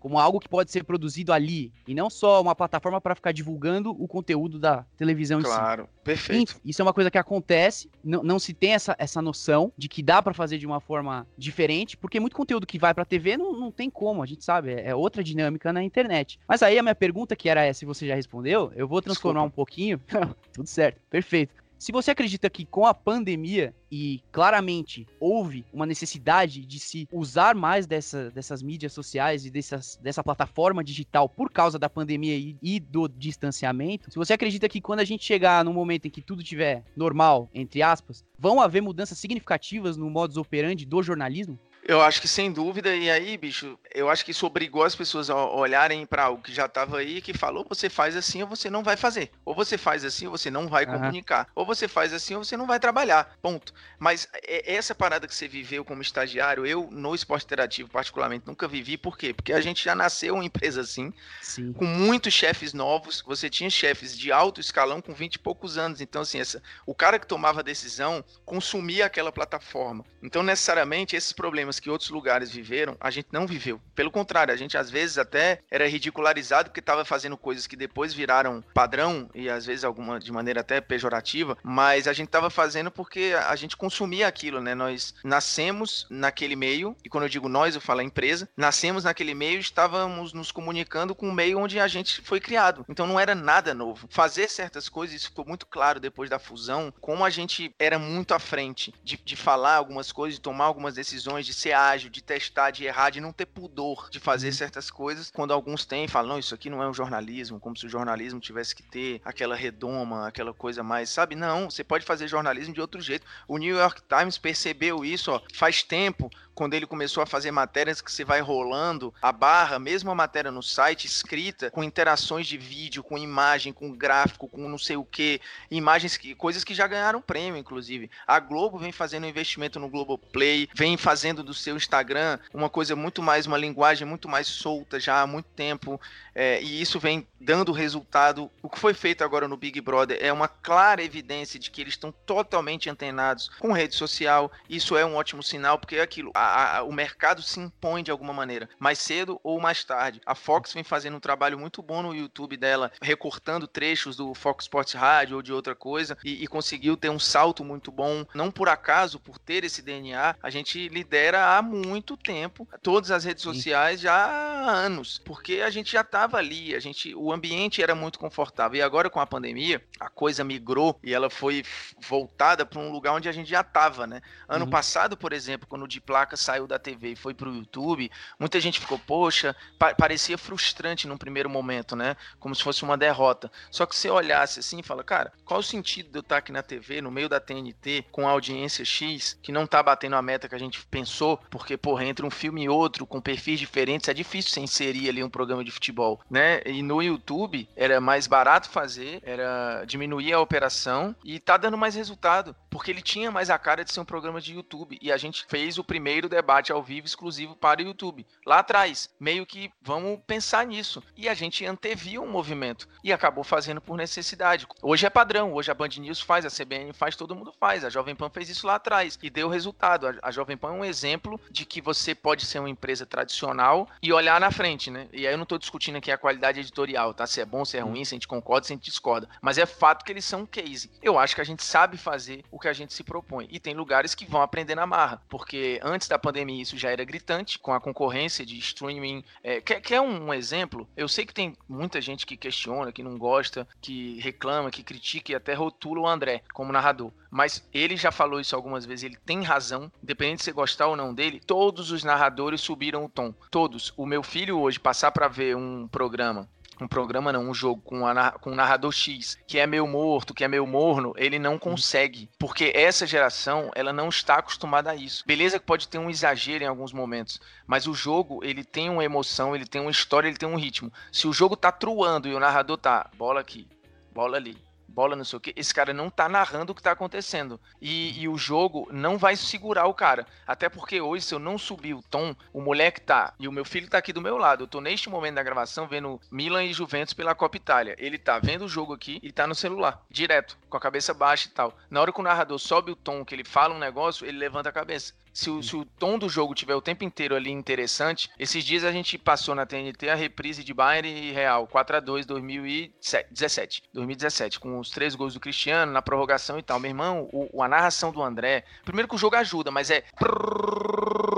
como 0.06 0.20
algo 0.20 0.38
que 0.38 0.48
pode 0.48 0.70
ser 0.70 0.84
produzido 0.84 1.32
ali 1.32 1.72
e 1.86 1.92
não 1.92 2.08
só 2.08 2.40
uma 2.40 2.54
plataforma 2.54 3.00
para 3.00 3.14
ficar 3.14 3.32
divulgando 3.32 3.90
o 3.90 4.06
conteúdo 4.06 4.58
da 4.58 4.84
televisão 4.96 5.40
claro, 5.40 5.50
em 5.50 5.56
si. 5.56 5.60
Claro, 5.60 5.88
perfeito. 6.04 6.60
Isso 6.64 6.80
é 6.80 6.84
uma 6.84 6.92
coisa 6.92 7.10
que 7.10 7.18
acontece, 7.18 7.90
não, 8.04 8.22
não 8.22 8.38
se 8.38 8.54
tem 8.54 8.74
essa, 8.74 8.94
essa 8.98 9.20
noção 9.20 9.72
de 9.76 9.88
que 9.88 10.02
dá 10.04 10.22
para 10.22 10.32
fazer 10.32 10.58
de 10.58 10.66
uma 10.66 10.78
forma 10.78 11.26
diferente, 11.36 11.96
porque 11.96 12.20
muito 12.20 12.36
conteúdo 12.36 12.66
que 12.66 12.78
vai 12.78 12.94
para 12.94 13.04
TV 13.04 13.36
não, 13.36 13.52
não 13.52 13.72
tem 13.72 13.90
como, 13.90 14.22
a 14.22 14.26
gente 14.26 14.44
sabe, 14.44 14.74
é, 14.74 14.90
é 14.90 14.94
outra 14.94 15.24
dinâmica 15.24 15.72
na 15.72 15.82
internet. 15.82 16.38
Mas 16.46 16.62
aí 16.62 16.78
a 16.78 16.82
minha 16.84 16.94
pergunta, 16.94 17.34
que 17.34 17.48
era 17.48 17.64
essa, 17.64 17.80
se 17.80 17.84
você 17.84 18.06
já 18.06 18.14
respondeu, 18.14 18.72
eu 18.76 18.86
vou 18.86 19.02
transformar 19.02 19.40
Desculpa. 19.40 19.54
um 19.54 19.56
pouquinho. 19.56 20.00
Tudo 20.54 20.68
certo, 20.68 21.00
perfeito. 21.10 21.65
Se 21.78 21.92
você 21.92 22.10
acredita 22.10 22.48
que 22.48 22.64
com 22.64 22.86
a 22.86 22.94
pandemia 22.94 23.74
e 23.90 24.22
claramente 24.32 25.06
houve 25.20 25.64
uma 25.72 25.86
necessidade 25.86 26.64
de 26.64 26.80
se 26.80 27.06
usar 27.12 27.54
mais 27.54 27.86
dessa, 27.86 28.30
dessas 28.30 28.62
mídias 28.62 28.92
sociais 28.92 29.44
e 29.44 29.50
dessas, 29.50 29.98
dessa 30.02 30.24
plataforma 30.24 30.82
digital 30.82 31.28
por 31.28 31.50
causa 31.50 31.78
da 31.78 31.88
pandemia 31.88 32.34
e, 32.34 32.56
e, 32.62 32.80
do 32.80 33.06
distanciamento, 33.06 34.10
se 34.10 34.16
você 34.16 34.32
acredita 34.32 34.68
que 34.68 34.80
quando 34.80 35.00
a 35.00 35.04
gente 35.04 35.24
chegar 35.24 35.64
num 35.64 35.72
momento 35.72 36.06
em 36.06 36.10
que 36.10 36.22
tudo 36.22 36.42
tiver 36.42 36.82
normal, 36.96 37.48
entre 37.54 37.82
aspas, 37.82 38.24
vão 38.38 38.60
haver 38.60 38.80
mudanças 38.80 39.18
significativas 39.18 39.96
no 39.96 40.10
modus 40.10 40.36
operandi 40.36 40.86
do 40.86 41.02
jornalismo? 41.02 41.58
Eu 41.88 42.02
acho 42.02 42.20
que 42.20 42.26
sem 42.26 42.50
dúvida, 42.50 42.94
e 42.94 43.08
aí, 43.08 43.36
bicho, 43.36 43.78
eu 43.94 44.10
acho 44.10 44.24
que 44.24 44.32
isso 44.32 44.44
obrigou 44.44 44.82
as 44.82 44.96
pessoas 44.96 45.30
a 45.30 45.36
olharem 45.36 46.04
para 46.04 46.24
algo 46.24 46.42
que 46.42 46.52
já 46.52 46.66
estava 46.66 46.98
aí, 46.98 47.20
que 47.20 47.32
falou: 47.32 47.64
você 47.68 47.88
faz 47.88 48.16
assim 48.16 48.42
ou 48.42 48.48
você 48.48 48.68
não 48.68 48.82
vai 48.82 48.96
fazer. 48.96 49.30
Ou 49.44 49.54
você 49.54 49.78
faz 49.78 50.04
assim 50.04 50.26
ou 50.26 50.36
você 50.36 50.50
não 50.50 50.66
vai 50.66 50.84
uhum. 50.84 50.94
comunicar. 50.94 51.48
Ou 51.54 51.64
você 51.64 51.86
faz 51.86 52.12
assim 52.12 52.34
ou 52.34 52.42
você 52.42 52.56
não 52.56 52.66
vai 52.66 52.80
trabalhar. 52.80 53.36
Ponto. 53.40 53.72
Mas 54.00 54.28
essa 54.42 54.96
parada 54.96 55.28
que 55.28 55.34
você 55.34 55.46
viveu 55.46 55.84
como 55.84 56.02
estagiário, 56.02 56.66
eu 56.66 56.88
no 56.90 57.14
esporte 57.14 57.44
interativo, 57.44 57.88
particularmente, 57.88 58.46
nunca 58.46 58.66
vivi. 58.66 58.96
Por 58.96 59.16
quê? 59.16 59.32
Porque 59.32 59.52
a 59.52 59.60
gente 59.60 59.84
já 59.84 59.94
nasceu 59.94 60.34
uma 60.34 60.44
empresa 60.44 60.80
assim, 60.80 61.12
Sim. 61.40 61.72
com 61.72 61.84
muitos 61.84 62.34
chefes 62.34 62.72
novos. 62.72 63.22
Você 63.24 63.48
tinha 63.48 63.70
chefes 63.70 64.18
de 64.18 64.32
alto 64.32 64.60
escalão 64.60 65.00
com 65.00 65.14
20 65.14 65.36
e 65.36 65.38
poucos 65.38 65.78
anos. 65.78 66.00
Então, 66.00 66.22
assim, 66.22 66.40
essa, 66.40 66.60
o 66.84 66.94
cara 66.94 67.16
que 67.16 67.26
tomava 67.28 67.60
a 67.60 67.62
decisão 67.62 68.24
consumia 68.44 69.06
aquela 69.06 69.30
plataforma. 69.30 70.04
Então, 70.20 70.42
necessariamente, 70.42 71.14
esses 71.14 71.32
problemas 71.32 71.75
problemas 71.76 71.80
que 71.80 71.90
outros 71.90 72.10
lugares 72.10 72.50
viveram, 72.50 72.96
a 73.00 73.10
gente 73.10 73.28
não 73.30 73.46
viveu. 73.46 73.80
Pelo 73.94 74.10
contrário, 74.10 74.52
a 74.52 74.56
gente 74.56 74.76
às 74.76 74.90
vezes 74.90 75.18
até 75.18 75.60
era 75.70 75.88
ridicularizado 75.88 76.70
porque 76.70 76.80
estava 76.80 77.04
fazendo 77.04 77.36
coisas 77.36 77.66
que 77.66 77.76
depois 77.76 78.14
viraram 78.14 78.64
padrão 78.74 79.30
e 79.34 79.48
às 79.48 79.66
vezes 79.66 79.84
alguma 79.84 80.18
de 80.18 80.32
maneira 80.32 80.60
até 80.60 80.80
pejorativa, 80.80 81.56
mas 81.62 82.08
a 82.08 82.12
gente 82.12 82.28
estava 82.28 82.50
fazendo 82.50 82.90
porque 82.90 83.34
a 83.48 83.54
gente 83.56 83.76
consumia 83.76 84.26
aquilo, 84.26 84.60
né? 84.60 84.74
Nós 84.74 85.14
nascemos 85.24 86.06
naquele 86.10 86.56
meio, 86.56 86.96
e 87.04 87.08
quando 87.08 87.24
eu 87.24 87.30
digo 87.30 87.48
nós, 87.48 87.74
eu 87.74 87.80
falo 87.80 88.00
a 88.00 88.04
empresa, 88.04 88.48
nascemos 88.56 89.04
naquele 89.04 89.34
meio 89.34 89.58
e 89.58 89.60
estávamos 89.60 90.32
nos 90.32 90.50
comunicando 90.50 91.14
com 91.14 91.28
o 91.28 91.32
meio 91.32 91.58
onde 91.58 91.78
a 91.78 91.88
gente 91.88 92.20
foi 92.22 92.40
criado. 92.40 92.84
Então 92.88 93.06
não 93.06 93.20
era 93.20 93.34
nada 93.34 93.74
novo. 93.74 94.06
Fazer 94.10 94.48
certas 94.48 94.88
coisas, 94.88 95.16
isso 95.16 95.28
ficou 95.28 95.44
muito 95.44 95.66
claro 95.66 96.00
depois 96.00 96.30
da 96.30 96.38
fusão, 96.38 96.92
como 97.00 97.24
a 97.24 97.30
gente 97.30 97.74
era 97.78 97.98
muito 97.98 98.34
à 98.34 98.38
frente 98.38 98.94
de, 99.02 99.16
de 99.16 99.36
falar 99.36 99.76
algumas 99.76 100.12
coisas, 100.12 100.36
de 100.36 100.40
tomar 100.40 100.64
algumas 100.64 100.94
decisões, 100.94 101.46
de 101.46 101.54
ser 101.54 101.65
ágil, 101.72 102.10
de 102.10 102.22
testar, 102.22 102.70
de 102.70 102.84
errar, 102.84 103.10
de 103.10 103.20
não 103.20 103.32
ter 103.32 103.46
pudor 103.46 104.08
de 104.10 104.18
fazer 104.18 104.48
uhum. 104.48 104.52
certas 104.52 104.90
coisas, 104.90 105.30
quando 105.30 105.52
alguns 105.52 105.84
têm, 105.84 106.08
falam, 106.08 106.30
não, 106.30 106.38
isso 106.38 106.54
aqui 106.54 106.70
não 106.70 106.82
é 106.82 106.88
um 106.88 106.94
jornalismo, 106.94 107.60
como 107.60 107.76
se 107.76 107.86
o 107.86 107.88
jornalismo 107.88 108.40
tivesse 108.40 108.74
que 108.74 108.82
ter 108.82 109.20
aquela 109.24 109.54
redoma, 109.54 110.26
aquela 110.26 110.52
coisa 110.52 110.82
mais, 110.82 111.10
sabe? 111.10 111.34
Não, 111.34 111.70
você 111.70 111.84
pode 111.84 112.04
fazer 112.04 112.28
jornalismo 112.28 112.74
de 112.74 112.80
outro 112.80 113.00
jeito. 113.00 113.26
O 113.46 113.58
New 113.58 113.76
York 113.76 114.02
Times 114.08 114.38
percebeu 114.38 115.04
isso, 115.04 115.30
ó, 115.32 115.40
faz 115.52 115.82
tempo, 115.82 116.30
quando 116.56 116.72
ele 116.72 116.86
começou 116.86 117.22
a 117.22 117.26
fazer 117.26 117.50
matérias 117.50 118.00
que 118.00 118.10
você 118.10 118.24
vai 118.24 118.40
rolando 118.40 119.12
a 119.20 119.30
barra, 119.30 119.78
mesmo 119.78 120.10
a 120.10 120.14
matéria 120.14 120.50
no 120.50 120.62
site 120.62 121.06
escrita, 121.06 121.70
com 121.70 121.84
interações 121.84 122.46
de 122.46 122.56
vídeo, 122.56 123.04
com 123.04 123.18
imagem, 123.18 123.74
com 123.74 123.92
gráfico, 123.92 124.48
com 124.48 124.66
não 124.66 124.78
sei 124.78 124.96
o 124.96 125.04
que, 125.04 125.38
imagens 125.70 126.16
que 126.16 126.34
coisas 126.34 126.64
que 126.64 126.74
já 126.74 126.86
ganharam 126.86 127.20
prêmio, 127.20 127.60
inclusive. 127.60 128.10
A 128.26 128.40
Globo 128.40 128.78
vem 128.78 128.90
fazendo 128.90 129.24
um 129.24 129.28
investimento 129.28 129.78
no 129.78 129.90
Globoplay, 129.90 130.66
vem 130.74 130.96
fazendo 130.96 131.42
do 131.42 131.52
seu 131.52 131.76
Instagram 131.76 132.38
uma 132.54 132.70
coisa 132.70 132.96
muito 132.96 133.22
mais, 133.22 133.46
uma 133.46 133.58
linguagem 133.58 134.08
muito 134.08 134.26
mais 134.26 134.46
solta 134.46 134.98
já 134.98 135.20
há 135.20 135.26
muito 135.26 135.50
tempo, 135.54 136.00
é, 136.34 136.60
e 136.62 136.80
isso 136.80 136.98
vem 136.98 137.26
dando 137.38 137.70
resultado. 137.70 138.50
O 138.62 138.70
que 138.70 138.78
foi 138.78 138.94
feito 138.94 139.22
agora 139.22 139.46
no 139.46 139.56
Big 139.56 139.80
Brother 139.80 140.18
é 140.20 140.32
uma 140.32 140.48
clara 140.48 141.02
evidência 141.02 141.58
de 141.58 141.70
que 141.70 141.82
eles 141.82 141.94
estão 141.94 142.12
totalmente 142.24 142.88
antenados 142.88 143.50
com 143.58 143.72
rede 143.72 143.94
social. 143.94 144.50
Isso 144.68 144.96
é 144.96 145.04
um 145.04 145.16
ótimo 145.16 145.42
sinal, 145.42 145.78
porque 145.78 145.96
é 145.96 146.02
aquilo, 146.02 146.30
a, 146.34 146.45
a, 146.46 146.82
o 146.82 146.92
mercado 146.92 147.42
se 147.42 147.60
impõe 147.60 148.02
de 148.02 148.10
alguma 148.10 148.32
maneira, 148.32 148.68
mais 148.78 148.98
cedo 148.98 149.40
ou 149.42 149.60
mais 149.60 149.84
tarde. 149.84 150.20
A 150.24 150.34
Fox 150.34 150.72
vem 150.72 150.84
fazendo 150.84 151.16
um 151.16 151.20
trabalho 151.20 151.58
muito 151.58 151.82
bom 151.82 152.02
no 152.02 152.14
YouTube 152.14 152.56
dela, 152.56 152.92
recortando 153.00 153.66
trechos 153.66 154.16
do 154.16 154.34
Fox 154.34 154.64
Sports 154.64 154.94
Rádio 154.94 155.36
ou 155.36 155.42
de 155.42 155.52
outra 155.52 155.74
coisa, 155.74 156.16
e, 156.24 156.42
e 156.42 156.46
conseguiu 156.46 156.96
ter 156.96 157.10
um 157.10 157.18
salto 157.18 157.64
muito 157.64 157.90
bom. 157.90 158.24
Não 158.34 158.50
por 158.50 158.68
acaso, 158.68 159.18
por 159.18 159.38
ter 159.38 159.64
esse 159.64 159.82
DNA, 159.82 160.36
a 160.42 160.50
gente 160.50 160.88
lidera 160.88 161.56
há 161.56 161.62
muito 161.62 162.16
tempo 162.16 162.68
todas 162.82 163.10
as 163.10 163.24
redes 163.24 163.42
sociais 163.42 164.00
já 164.00 164.14
há 164.14 164.70
anos, 164.70 165.20
porque 165.24 165.62
a 165.64 165.70
gente 165.70 165.92
já 165.92 166.00
estava 166.00 166.36
ali, 166.38 166.74
a 166.74 166.80
gente, 166.80 167.14
o 167.14 167.32
ambiente 167.32 167.82
era 167.82 167.94
muito 167.94 168.18
confortável. 168.18 168.78
E 168.78 168.82
agora 168.82 169.10
com 169.10 169.20
a 169.20 169.26
pandemia, 169.26 169.82
a 169.98 170.08
coisa 170.08 170.44
migrou 170.44 170.98
e 171.02 171.12
ela 171.12 171.30
foi 171.30 171.62
voltada 172.00 172.64
para 172.64 172.80
um 172.80 172.90
lugar 172.90 173.12
onde 173.12 173.28
a 173.28 173.32
gente 173.32 173.48
já 173.48 173.60
estava, 173.60 174.06
né? 174.06 174.20
Ano 174.48 174.64
uhum. 174.64 174.70
passado, 174.70 175.16
por 175.16 175.32
exemplo, 175.32 175.66
quando 175.66 175.84
o 175.84 175.88
de 175.88 176.00
placa 176.00 176.35
saiu 176.36 176.66
da 176.66 176.78
TV 176.78 177.12
e 177.12 177.16
foi 177.16 177.34
para 177.34 177.48
o 177.48 177.54
YouTube, 177.54 178.10
muita 178.38 178.60
gente 178.60 178.80
ficou, 178.80 178.98
poxa, 178.98 179.54
pa 179.78 179.94
parecia 179.94 180.36
frustrante 180.36 181.08
num 181.08 181.16
primeiro 181.16 181.48
momento, 181.48 181.96
né? 181.96 182.16
Como 182.38 182.54
se 182.54 182.62
fosse 182.62 182.82
uma 182.82 182.96
derrota. 182.96 183.50
Só 183.70 183.86
que 183.86 183.96
se 183.96 184.08
olhasse 184.08 184.60
assim, 184.60 184.82
fala, 184.82 185.02
cara, 185.02 185.32
qual 185.44 185.60
o 185.60 185.62
sentido 185.62 186.10
de 186.10 186.18
eu 186.18 186.20
estar 186.20 186.38
aqui 186.38 186.52
na 186.52 186.62
TV, 186.62 187.00
no 187.00 187.10
meio 187.10 187.28
da 187.28 187.40
TNT, 187.40 188.04
com 188.12 188.28
audiência 188.28 188.84
X, 188.84 189.38
que 189.42 189.52
não 189.52 189.66
tá 189.66 189.82
batendo 189.82 190.16
a 190.16 190.22
meta 190.22 190.48
que 190.48 190.54
a 190.54 190.58
gente 190.58 190.84
pensou, 190.86 191.38
porque, 191.50 191.76
porra, 191.76 192.04
entre 192.04 192.24
um 192.24 192.30
filme 192.30 192.64
e 192.64 192.68
outro, 192.68 193.06
com 193.06 193.20
perfis 193.20 193.58
diferentes, 193.58 194.08
é 194.08 194.14
difícil 194.14 194.52
você 194.52 194.60
inserir 194.60 195.08
ali 195.08 195.22
um 195.22 195.30
programa 195.30 195.64
de 195.64 195.70
futebol, 195.70 196.20
né? 196.30 196.60
E 196.64 196.82
no 196.82 197.02
YouTube 197.02 197.68
era 197.74 198.00
mais 198.00 198.26
barato 198.26 198.68
fazer, 198.68 199.20
era 199.22 199.84
diminuir 199.86 200.32
a 200.32 200.40
operação 200.40 201.14
e 201.24 201.38
tá 201.38 201.56
dando 201.56 201.78
mais 201.78 201.94
resultado, 201.94 202.54
porque 202.70 202.90
ele 202.90 203.02
tinha 203.02 203.30
mais 203.30 203.50
a 203.50 203.58
cara 203.58 203.84
de 203.84 203.92
ser 203.92 204.00
um 204.00 204.04
programa 204.04 204.40
de 204.40 204.54
YouTube 204.54 204.98
e 205.00 205.10
a 205.10 205.16
gente 205.16 205.44
fez 205.48 205.78
o 205.78 205.84
primeiro 205.84 206.25
debate 206.28 206.72
ao 206.72 206.82
vivo 206.82 207.06
exclusivo 207.06 207.56
para 207.56 207.80
o 207.80 207.84
YouTube. 207.84 208.26
Lá 208.44 208.60
atrás, 208.60 209.08
meio 209.18 209.46
que 209.46 209.70
vamos 209.80 210.20
pensar 210.26 210.66
nisso. 210.66 211.02
E 211.16 211.28
a 211.28 211.34
gente 211.34 211.64
anteviu 211.64 212.22
um 212.22 212.30
movimento 212.30 212.88
e 213.02 213.12
acabou 213.12 213.44
fazendo 213.44 213.80
por 213.80 213.96
necessidade. 213.96 214.66
Hoje 214.82 215.06
é 215.06 215.10
padrão, 215.10 215.52
hoje 215.52 215.70
a 215.70 215.74
Band 215.74 215.88
News 215.98 216.20
faz, 216.20 216.44
a 216.44 216.50
CBN 216.50 216.92
faz, 216.92 217.16
todo 217.16 217.34
mundo 217.34 217.52
faz. 217.58 217.84
A 217.84 217.90
Jovem 217.90 218.14
Pan 218.14 218.30
fez 218.30 218.48
isso 218.48 218.66
lá 218.66 218.76
atrás 218.76 219.18
e 219.22 219.30
deu 219.30 219.48
resultado. 219.48 220.06
A, 220.22 220.30
Jovem 220.30 220.56
Pan 220.56 220.68
é 220.68 220.72
um 220.72 220.84
exemplo 220.84 221.40
de 221.50 221.64
que 221.64 221.80
você 221.80 222.14
pode 222.14 222.44
ser 222.44 222.58
uma 222.58 222.70
empresa 222.70 223.06
tradicional 223.06 223.88
e 224.02 224.12
olhar 224.12 224.40
na 224.40 224.50
frente, 224.50 224.90
né? 224.90 225.08
E 225.12 225.26
aí 225.26 225.32
eu 225.32 225.38
não 225.38 225.44
estou 225.44 225.58
discutindo 225.58 225.96
aqui 225.96 226.10
a 226.10 226.18
qualidade 226.18 226.60
editorial, 226.60 227.14
tá? 227.14 227.26
Se 227.26 227.40
é 227.40 227.44
bom, 227.44 227.64
se 227.64 227.76
é 227.76 227.80
ruim, 227.80 228.04
se 228.04 228.14
a 228.14 228.16
gente 228.16 228.28
concorda, 228.28 228.66
se 228.66 228.72
a 228.72 228.76
gente 228.76 228.84
discorda. 228.84 229.28
Mas 229.40 229.58
é 229.58 229.66
fato 229.66 230.04
que 230.04 230.12
eles 230.12 230.24
são 230.24 230.40
um 230.40 230.46
case. 230.46 230.90
Eu 231.02 231.18
acho 231.18 231.34
que 231.34 231.40
a 231.40 231.44
gente 231.44 231.62
sabe 231.62 231.96
fazer 231.96 232.44
o 232.50 232.58
que 232.58 232.68
a 232.68 232.72
gente 232.72 232.92
se 232.92 233.02
propõe. 233.02 233.48
E 233.50 233.58
tem 233.58 233.74
lugares 233.74 234.14
que 234.14 234.26
vão 234.26 234.42
aprender 234.42 234.74
na 234.74 234.86
marra, 234.86 235.22
porque 235.28 235.80
antes 235.82 236.08
da 236.08 236.15
pandemia 236.18 236.62
isso 236.62 236.76
já 236.76 236.90
era 236.90 237.04
gritante, 237.04 237.58
com 237.58 237.72
a 237.72 237.80
concorrência 237.80 238.44
de 238.44 238.58
streaming. 238.58 239.24
É, 239.42 239.60
quer, 239.60 239.80
quer 239.80 240.00
um 240.00 240.32
exemplo? 240.32 240.88
Eu 240.96 241.08
sei 241.08 241.24
que 241.26 241.34
tem 241.34 241.56
muita 241.68 242.00
gente 242.00 242.26
que 242.26 242.36
questiona, 242.36 242.92
que 242.92 243.02
não 243.02 243.16
gosta, 243.18 243.66
que 243.80 244.18
reclama, 244.20 244.70
que 244.70 244.82
critica 244.82 245.32
e 245.32 245.34
até 245.34 245.54
rotula 245.54 246.00
o 246.00 246.06
André 246.06 246.42
como 246.52 246.72
narrador. 246.72 247.12
Mas 247.30 247.66
ele 247.72 247.96
já 247.96 248.10
falou 248.10 248.40
isso 248.40 248.56
algumas 248.56 248.86
vezes, 248.86 249.04
ele 249.04 249.18
tem 249.24 249.42
razão, 249.42 249.90
independente 250.02 250.38
de 250.38 250.44
você 250.44 250.52
gostar 250.52 250.86
ou 250.86 250.96
não 250.96 251.12
dele, 251.12 251.40
todos 251.44 251.90
os 251.90 252.04
narradores 252.04 252.60
subiram 252.60 253.04
o 253.04 253.08
tom. 253.08 253.34
Todos. 253.50 253.92
O 253.96 254.06
meu 254.06 254.22
filho 254.22 254.58
hoje 254.58 254.80
passar 254.80 255.10
para 255.10 255.28
ver 255.28 255.56
um 255.56 255.86
programa 255.88 256.48
um 256.84 256.88
programa 256.88 257.32
não, 257.32 257.48
um 257.48 257.54
jogo 257.54 257.80
com, 257.82 258.06
a, 258.06 258.32
com 258.32 258.50
um 258.50 258.54
narrador 258.54 258.92
X, 258.92 259.38
que 259.46 259.58
é 259.58 259.66
meio 259.66 259.86
morto, 259.86 260.34
que 260.34 260.44
é 260.44 260.48
meio 260.48 260.66
morno, 260.66 261.14
ele 261.16 261.38
não 261.38 261.58
consegue. 261.58 262.28
Porque 262.38 262.72
essa 262.74 263.06
geração, 263.06 263.70
ela 263.74 263.92
não 263.92 264.08
está 264.08 264.36
acostumada 264.36 264.90
a 264.90 264.96
isso. 264.96 265.24
Beleza 265.26 265.58
que 265.58 265.64
pode 265.66 265.88
ter 265.88 265.98
um 265.98 266.10
exagero 266.10 266.64
em 266.64 266.66
alguns 266.66 266.92
momentos, 266.92 267.40
mas 267.66 267.86
o 267.86 267.94
jogo, 267.94 268.44
ele 268.44 268.64
tem 268.64 268.90
uma 268.90 269.04
emoção, 269.04 269.54
ele 269.54 269.66
tem 269.66 269.80
uma 269.80 269.90
história, 269.90 270.28
ele 270.28 270.38
tem 270.38 270.48
um 270.48 270.56
ritmo. 270.56 270.92
Se 271.10 271.26
o 271.26 271.32
jogo 271.32 271.56
tá 271.56 271.72
truando 271.72 272.28
e 272.28 272.34
o 272.34 272.40
narrador 272.40 272.76
tá, 272.76 273.10
bola 273.16 273.40
aqui, 273.40 273.66
bola 274.12 274.36
ali, 274.36 274.65
bola, 274.96 275.14
não 275.14 275.26
sei 275.26 275.36
o 275.36 275.40
que, 275.40 275.52
esse 275.54 275.74
cara 275.74 275.92
não 275.92 276.08
tá 276.08 276.26
narrando 276.26 276.72
o 276.72 276.74
que 276.74 276.82
tá 276.82 276.92
acontecendo. 276.92 277.60
E, 277.82 278.18
e, 278.18 278.26
o 278.26 278.38
jogo 278.38 278.88
não 278.90 279.18
vai 279.18 279.36
segurar 279.36 279.84
o 279.84 279.92
cara. 279.92 280.26
Até 280.46 280.70
porque 280.70 281.02
hoje, 281.02 281.26
se 281.26 281.34
eu 281.34 281.38
não 281.38 281.58
subir 281.58 281.92
o 281.92 282.00
tom, 282.00 282.34
o 282.50 282.62
moleque 282.62 283.02
tá, 283.02 283.34
e 283.38 283.46
o 283.46 283.52
meu 283.52 283.64
filho 283.64 283.90
tá 283.90 283.98
aqui 283.98 284.10
do 284.10 284.22
meu 284.22 284.38
lado. 284.38 284.64
Eu 284.64 284.66
tô 284.66 284.80
neste 284.80 285.10
momento 285.10 285.34
da 285.34 285.42
gravação 285.42 285.86
vendo 285.86 286.18
Milan 286.30 286.64
e 286.64 286.72
Juventus 286.72 287.12
pela 287.12 287.34
Copa 287.34 287.58
Itália. 287.58 287.94
Ele 287.98 288.16
tá 288.16 288.38
vendo 288.38 288.64
o 288.64 288.68
jogo 288.68 288.94
aqui 288.94 289.20
e 289.22 289.30
tá 289.30 289.46
no 289.46 289.54
celular, 289.54 290.02
direto, 290.10 290.56
com 290.70 290.78
a 290.78 290.80
cabeça 290.80 291.12
baixa 291.12 291.48
e 291.48 291.50
tal. 291.50 291.76
Na 291.90 292.00
hora 292.00 292.10
que 292.10 292.20
o 292.20 292.24
narrador 292.24 292.58
sobe 292.58 292.90
o 292.90 292.96
tom, 292.96 293.22
que 293.22 293.34
ele 293.34 293.44
fala 293.44 293.74
um 293.74 293.78
negócio, 293.78 294.26
ele 294.26 294.38
levanta 294.38 294.70
a 294.70 294.72
cabeça 294.72 295.12
se 295.36 295.50
o, 295.50 295.62
se 295.62 295.76
o 295.76 295.84
tom 295.84 296.18
do 296.18 296.30
jogo 296.30 296.54
tiver 296.54 296.74
o 296.74 296.80
tempo 296.80 297.04
inteiro 297.04 297.36
ali 297.36 297.50
interessante, 297.50 298.30
esses 298.38 298.64
dias 298.64 298.84
a 298.84 298.90
gente 298.90 299.18
passou 299.18 299.54
na 299.54 299.66
TNT 299.66 300.08
a 300.08 300.14
reprise 300.14 300.64
de 300.64 300.72
Bayern 300.72 301.06
e 301.06 301.30
Real, 301.30 301.66
4 301.66 301.98
a 301.98 302.00
2 302.00 302.24
2017, 302.24 303.82
2017, 303.92 304.58
com 304.58 304.78
os 304.78 304.88
três 304.88 305.14
gols 305.14 305.34
do 305.34 305.40
Cristiano 305.40 305.92
na 305.92 306.00
prorrogação 306.00 306.58
e 306.58 306.62
tal. 306.62 306.80
Meu 306.80 306.90
irmão, 306.90 307.28
o, 307.30 307.62
a 307.62 307.68
narração 307.68 308.10
do 308.10 308.22
André, 308.22 308.64
primeiro 308.82 309.08
que 309.08 309.14
o 309.14 309.18
jogo 309.18 309.36
ajuda, 309.36 309.70
mas 309.70 309.90
é 309.90 310.04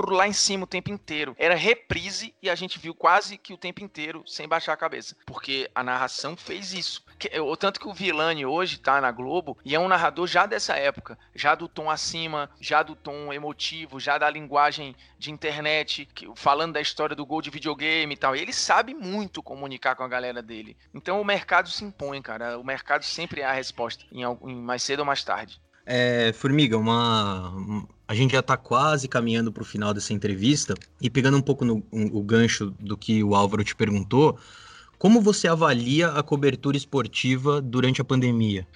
lá 0.09 0.27
em 0.27 0.33
cima 0.33 0.63
o 0.63 0.67
tempo 0.67 0.89
inteiro. 0.89 1.35
Era 1.37 1.55
reprise 1.55 2.33
e 2.41 2.49
a 2.49 2.55
gente 2.55 2.79
viu 2.79 2.93
quase 2.93 3.37
que 3.37 3.53
o 3.53 3.57
tempo 3.57 3.83
inteiro 3.83 4.23
sem 4.25 4.47
baixar 4.47 4.73
a 4.73 4.77
cabeça, 4.77 5.15
porque 5.25 5.69
a 5.75 5.83
narração 5.83 6.35
fez 6.37 6.73
isso. 6.73 7.03
O 7.43 7.57
tanto 7.57 7.79
que 7.79 7.87
o 7.87 7.93
Vilani 7.93 8.45
hoje 8.45 8.79
tá 8.79 9.01
na 9.01 9.11
Globo 9.11 9.57
e 9.65 9.75
é 9.75 9.79
um 9.79 9.89
narrador 9.89 10.25
já 10.25 10.45
dessa 10.45 10.75
época, 10.75 11.17
já 11.35 11.53
do 11.53 11.67
tom 11.67 11.89
acima, 11.89 12.49
já 12.61 12.81
do 12.81 12.95
tom 12.95 13.33
emotivo, 13.33 13.88
já 13.97 14.17
da 14.17 14.29
linguagem 14.29 14.93
de 15.17 15.31
internet, 15.31 16.09
falando 16.35 16.73
da 16.73 16.81
história 16.81 17.15
do 17.15 17.25
gol 17.25 17.41
de 17.41 17.49
videogame 17.49 18.13
e 18.13 18.17
tal. 18.17 18.35
E 18.35 18.41
ele 18.41 18.51
sabe 18.51 18.93
muito 18.93 19.41
comunicar 19.41 19.95
com 19.95 20.03
a 20.03 20.07
galera 20.07 20.41
dele. 20.41 20.75
Então 20.93 21.21
o 21.21 21.25
mercado 21.25 21.69
se 21.69 21.85
impõe, 21.85 22.21
cara. 22.21 22.59
O 22.59 22.63
mercado 22.63 23.03
sempre 23.03 23.39
é 23.39 23.45
a 23.45 23.53
resposta, 23.53 24.03
em, 24.11 24.23
em 24.23 24.55
mais 24.55 24.83
cedo 24.83 24.99
ou 24.99 25.05
mais 25.05 25.23
tarde. 25.23 25.61
É, 25.85 26.31
Formiga, 26.33 26.77
uma, 26.77 27.87
a 28.07 28.13
gente 28.13 28.33
já 28.33 28.41
está 28.41 28.55
quase 28.55 29.07
caminhando 29.07 29.51
para 29.51 29.63
o 29.63 29.65
final 29.65 29.93
dessa 29.93 30.13
entrevista 30.13 30.75
e 31.01 31.09
pegando 31.09 31.37
um 31.37 31.41
pouco 31.41 31.65
no, 31.65 31.83
um, 31.91 32.05
o 32.15 32.21
gancho 32.21 32.75
do 32.79 32.97
que 32.97 33.23
o 33.23 33.33
Álvaro 33.33 33.63
te 33.63 33.75
perguntou, 33.75 34.37
como 34.99 35.21
você 35.21 35.47
avalia 35.47 36.09
a 36.09 36.21
cobertura 36.21 36.75
esportiva 36.75 37.61
durante 37.61 38.01
a 38.01 38.03
pandemia? 38.03 38.67